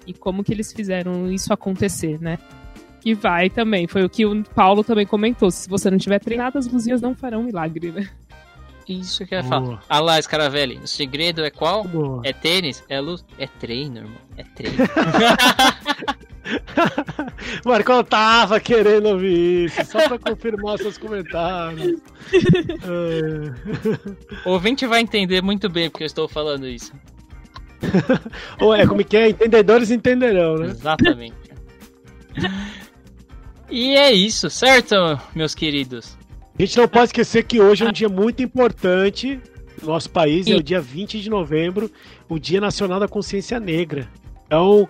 E 0.07 0.13
como 0.13 0.43
que 0.43 0.51
eles 0.51 0.73
fizeram 0.73 1.31
isso 1.31 1.53
acontecer, 1.53 2.19
né? 2.19 2.39
Que 2.99 3.13
vai 3.13 3.47
também. 3.47 3.87
Foi 3.87 4.03
o 4.03 4.09
que 4.09 4.25
o 4.25 4.43
Paulo 4.43 4.83
também 4.83 5.05
comentou. 5.05 5.51
Se 5.51 5.69
você 5.69 5.91
não 5.91 5.99
tiver 5.99 6.17
treinado, 6.17 6.57
as 6.57 6.65
luzinhas 6.65 6.99
não 6.99 7.13
farão 7.13 7.43
milagre, 7.43 7.91
né? 7.91 8.09
Isso 8.87 9.23
que 9.23 9.35
eu 9.35 9.37
ia 9.37 9.43
falar. 9.43 9.83
Ah 9.87 9.99
lá, 9.99 10.19
Scaravelli, 10.19 10.77
o 10.77 10.87
segredo 10.87 11.45
é 11.45 11.51
qual? 11.51 11.83
Boa. 11.83 12.23
É 12.25 12.33
tênis? 12.33 12.83
É 12.89 12.99
luz? 12.99 13.23
É 13.37 13.45
treino, 13.45 13.97
irmão. 13.97 14.17
É 14.35 14.43
treino. 14.43 14.77
Marcão 17.65 18.03
tava 18.03 18.59
querendo 18.59 19.07
ouvir 19.09 19.65
isso, 19.65 19.85
só 19.85 20.07
pra 20.07 20.19
confirmar 20.19 20.77
seus 20.77 20.97
comentários. 20.97 21.99
é. 22.83 24.47
O 24.47 24.51
ouvinte 24.53 24.85
vai 24.85 25.01
entender 25.01 25.41
muito 25.41 25.69
bem 25.69 25.89
porque 25.89 26.03
eu 26.03 26.07
estou 26.07 26.27
falando 26.27 26.67
isso. 26.67 26.93
Ou 28.59 28.75
é, 28.75 28.85
como 28.85 29.03
que 29.03 29.17
é? 29.17 29.29
Entendedores 29.29 29.91
entenderão, 29.91 30.55
né? 30.55 30.67
Exatamente. 30.67 31.35
e 33.69 33.95
é 33.95 34.11
isso, 34.11 34.49
certo, 34.49 34.95
meus 35.33 35.55
queridos? 35.55 36.17
A 36.57 36.61
gente 36.61 36.77
não 36.77 36.87
pode 36.87 37.05
esquecer 37.05 37.43
que 37.43 37.61
hoje 37.61 37.85
é 37.85 37.87
um 37.87 37.91
dia 37.91 38.09
muito 38.09 38.43
importante 38.43 39.39
no 39.81 39.87
nosso 39.87 40.09
país, 40.09 40.45
é 40.47 40.55
o 40.55 40.63
dia 40.63 40.81
20 40.81 41.21
de 41.21 41.29
novembro, 41.29 41.89
o 42.27 42.37
Dia 42.37 42.59
Nacional 42.59 42.99
da 42.99 43.07
Consciência 43.07 43.59
Negra. 43.61 44.09
Então, 44.45 44.89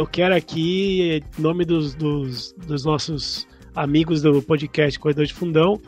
eu 0.00 0.06
quero 0.06 0.34
aqui, 0.34 1.22
em 1.38 1.42
nome 1.42 1.62
dos, 1.62 1.94
dos, 1.94 2.54
dos 2.66 2.86
nossos 2.86 3.46
amigos 3.76 4.22
do 4.22 4.40
podcast 4.40 4.98
Corredor 4.98 5.26
de 5.26 5.34
Fundão, 5.34 5.78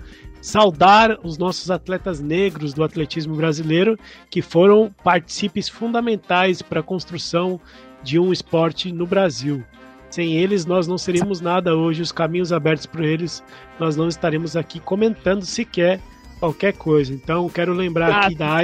saudar 0.42 1.18
os 1.24 1.38
nossos 1.38 1.70
atletas 1.70 2.20
negros 2.20 2.74
do 2.74 2.84
atletismo 2.84 3.34
brasileiro 3.34 3.98
que 4.28 4.42
foram 4.42 4.94
partícipes 5.02 5.66
fundamentais 5.66 6.60
para 6.60 6.80
a 6.80 6.82
construção 6.82 7.58
de 8.02 8.18
um 8.18 8.34
esporte 8.34 8.92
no 8.92 9.06
Brasil. 9.06 9.64
Sem 10.10 10.34
eles, 10.36 10.66
nós 10.66 10.86
não 10.86 10.98
seríamos 10.98 11.40
nada 11.40 11.74
hoje. 11.74 12.02
Os 12.02 12.12
caminhos 12.12 12.52
abertos 12.52 12.84
para 12.84 13.06
eles, 13.06 13.42
nós 13.80 13.96
não 13.96 14.08
estaremos 14.08 14.56
aqui 14.56 14.78
comentando 14.78 15.46
sequer 15.46 15.98
qualquer 16.38 16.74
coisa. 16.74 17.14
Então, 17.14 17.48
quero 17.48 17.72
lembrar 17.72 18.12
ah, 18.12 18.26
aqui 18.26 18.34
da 18.34 18.56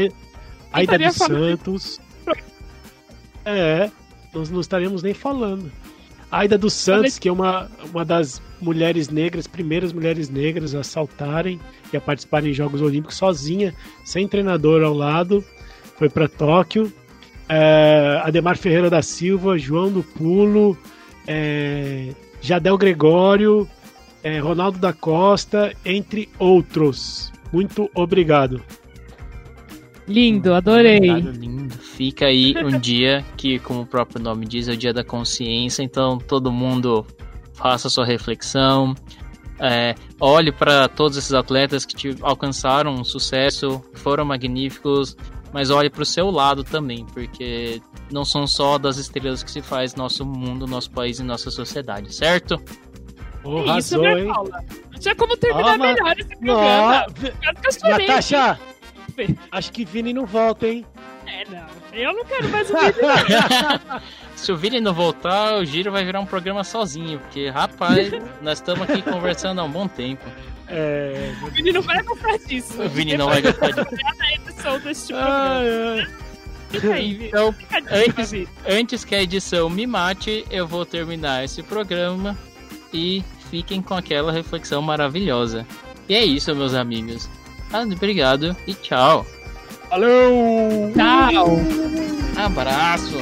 Aida 0.73 0.99
dos 0.99 1.17
Santos. 1.17 2.01
É, 3.47 3.91
nós 4.33 4.51
não 4.51 4.61
estaremos 4.61 5.03
nem 5.03 5.15
falando. 5.15 5.71
Aida 6.31 6.59
dos 6.59 6.75
Santos, 6.75 7.19
que 7.19 7.29
é 7.29 7.33
uma, 7.33 7.71
uma 7.91 8.05
das 8.05 8.43
mulheres 8.61 9.09
negras, 9.09 9.47
primeiras 9.47 9.93
mulheres 9.93 10.29
negras 10.29 10.75
a 10.75 10.83
saltarem 10.83 11.59
e 11.93 11.97
a 11.97 12.01
participarem 12.01 12.51
em 12.51 12.55
Jogos 12.55 12.83
Olímpicos 12.83 13.17
sozinha, 13.17 13.75
sem 14.05 14.29
treinador 14.29 14.83
ao 14.83 14.93
lado, 14.93 15.43
foi 15.97 16.09
para 16.09 16.29
Tóquio. 16.29 16.93
É, 17.49 18.21
Ademar 18.23 18.59
Ferreira 18.59 18.91
da 18.91 19.01
Silva, 19.01 19.57
João 19.57 19.91
do 19.91 20.03
Pulo, 20.03 20.77
é, 21.27 22.13
Jadel 22.43 22.77
Gregório, 22.77 23.67
é, 24.23 24.39
Ronaldo 24.39 24.79
da 24.79 24.93
Costa, 24.93 25.75
entre 25.83 26.29
outros. 26.39 27.33
Muito 27.51 27.91
obrigado. 27.95 28.63
Lindo, 30.09 30.55
adorei. 30.55 30.99
lindo. 30.99 31.75
Fica 31.75 32.27
aí 32.27 32.55
um 32.57 32.77
dia 32.81 33.25
que, 33.37 33.59
como 33.59 33.83
o 33.83 33.87
próprio 33.87 34.23
nome 34.23 34.47
diz, 34.47 34.67
é 34.69 34.73
o 34.73 34.77
dia 34.77 34.93
da 34.93 35.05
consciência. 35.05 35.83
Então, 35.83 36.19
todo 36.19 36.51
mundo 36.51 37.07
faça 37.53 37.91
sua 37.91 38.07
reflexão. 38.07 38.95
É, 39.61 39.95
olhe 40.21 40.53
para 40.53 40.89
todos 40.89 41.19
esses 41.19 41.33
atletas 41.33 41.85
que 41.85 41.95
te 41.95 42.17
alcançaram 42.23 42.95
um 42.95 43.05
sucesso, 43.05 43.83
foram 43.93 44.25
magníficos, 44.25 45.17
mas 45.53 45.71
olhe 45.71 45.91
para 45.91 46.03
o 46.03 46.07
seu 46.07 46.31
lado 46.31 46.63
também, 46.63 47.05
porque 47.07 47.83
não 48.11 48.25
são 48.25 48.47
só 48.47 48.79
das 48.79 48.99
estrelas 48.99 49.43
que 49.43 49.51
se 49.51 49.61
faz 49.61 49.97
nosso 49.97 50.25
mundo, 50.25 50.67
nosso 50.67 50.91
país 50.93 51.19
e 51.19 51.25
nossa 51.25 51.51
sociedade, 51.51 52.15
certo? 52.15 52.57
Oh, 53.43 53.63
é 53.73 53.79
isso, 53.79 54.01
né, 54.01 54.25
Paula? 54.27 54.65
Não 54.93 54.99
tinha 54.99 55.15
como 55.17 55.37
terminar 55.37 55.75
ah, 55.75 55.79
melhor 55.79 56.19
esse 56.19 56.37
programa. 56.37 57.07
Natasha, 57.83 58.59
acho 59.51 59.73
que 59.73 59.85
Vini 59.85 60.13
não 60.13 60.27
volta, 60.27 60.67
hein? 60.67 60.85
É, 61.27 61.45
não. 61.51 61.67
Eu 61.93 62.13
não 62.13 62.25
quero 62.25 62.49
mais 62.49 62.71
o 62.71 62.75
Vini. 62.75 64.03
se 64.37 64.53
o 64.53 64.57
Vini 64.57 64.81
não 64.81 64.95
voltar, 64.95 65.55
o 65.59 65.65
Giro 65.65 65.91
vai 65.91 66.05
virar 66.05 66.21
um 66.21 66.27
programa 66.27 66.65
sozinho, 66.65 67.19
porque, 67.19 67.49
rapaz, 67.49 68.11
nós 68.41 68.59
estamos 68.59 68.89
aqui 68.89 69.03
conversando 69.03 69.61
há 69.61 69.65
um 69.65 69.71
bom 69.71 69.89
tempo. 69.89 70.25
É... 70.69 71.35
O 71.43 71.47
Vini 71.47 71.73
não 71.73 71.83
vai 71.83 72.03
gostar 72.03 72.39
disso. 72.39 72.83
O 72.83 72.89
Vini 72.89 73.17
não 73.17 73.27
vai 73.27 73.43
gostar 73.43 73.69
disso. 73.69 73.87
a 74.21 74.35
edição 74.35 74.81
deste 74.81 75.13
programa. 75.13 76.29
Fica 76.71 76.93
aí, 76.93 77.29
então, 77.29 77.55
antes, 77.91 78.49
antes 78.69 79.05
que 79.05 79.15
a 79.15 79.23
edição 79.23 79.71
me 79.71 79.87
mate, 79.87 80.45
eu 80.51 80.67
vou 80.67 80.85
terminar 80.85 81.43
esse 81.43 81.63
programa 81.63 82.37
e 82.93 83.25
fiquem 83.51 83.81
com 83.81 83.95
aquela 83.95 84.31
reflexão 84.31 84.83
maravilhosa. 84.83 85.67
E 86.09 86.15
é 86.15 86.25
isso, 86.25 86.55
meus 86.55 86.75
amigos. 86.75 87.29
Obrigado 87.73 88.57
e 88.67 88.75
tchau. 88.75 89.27
Valeu! 89.91 90.93
Tchau! 90.95 91.59
Abraço! 92.37 93.17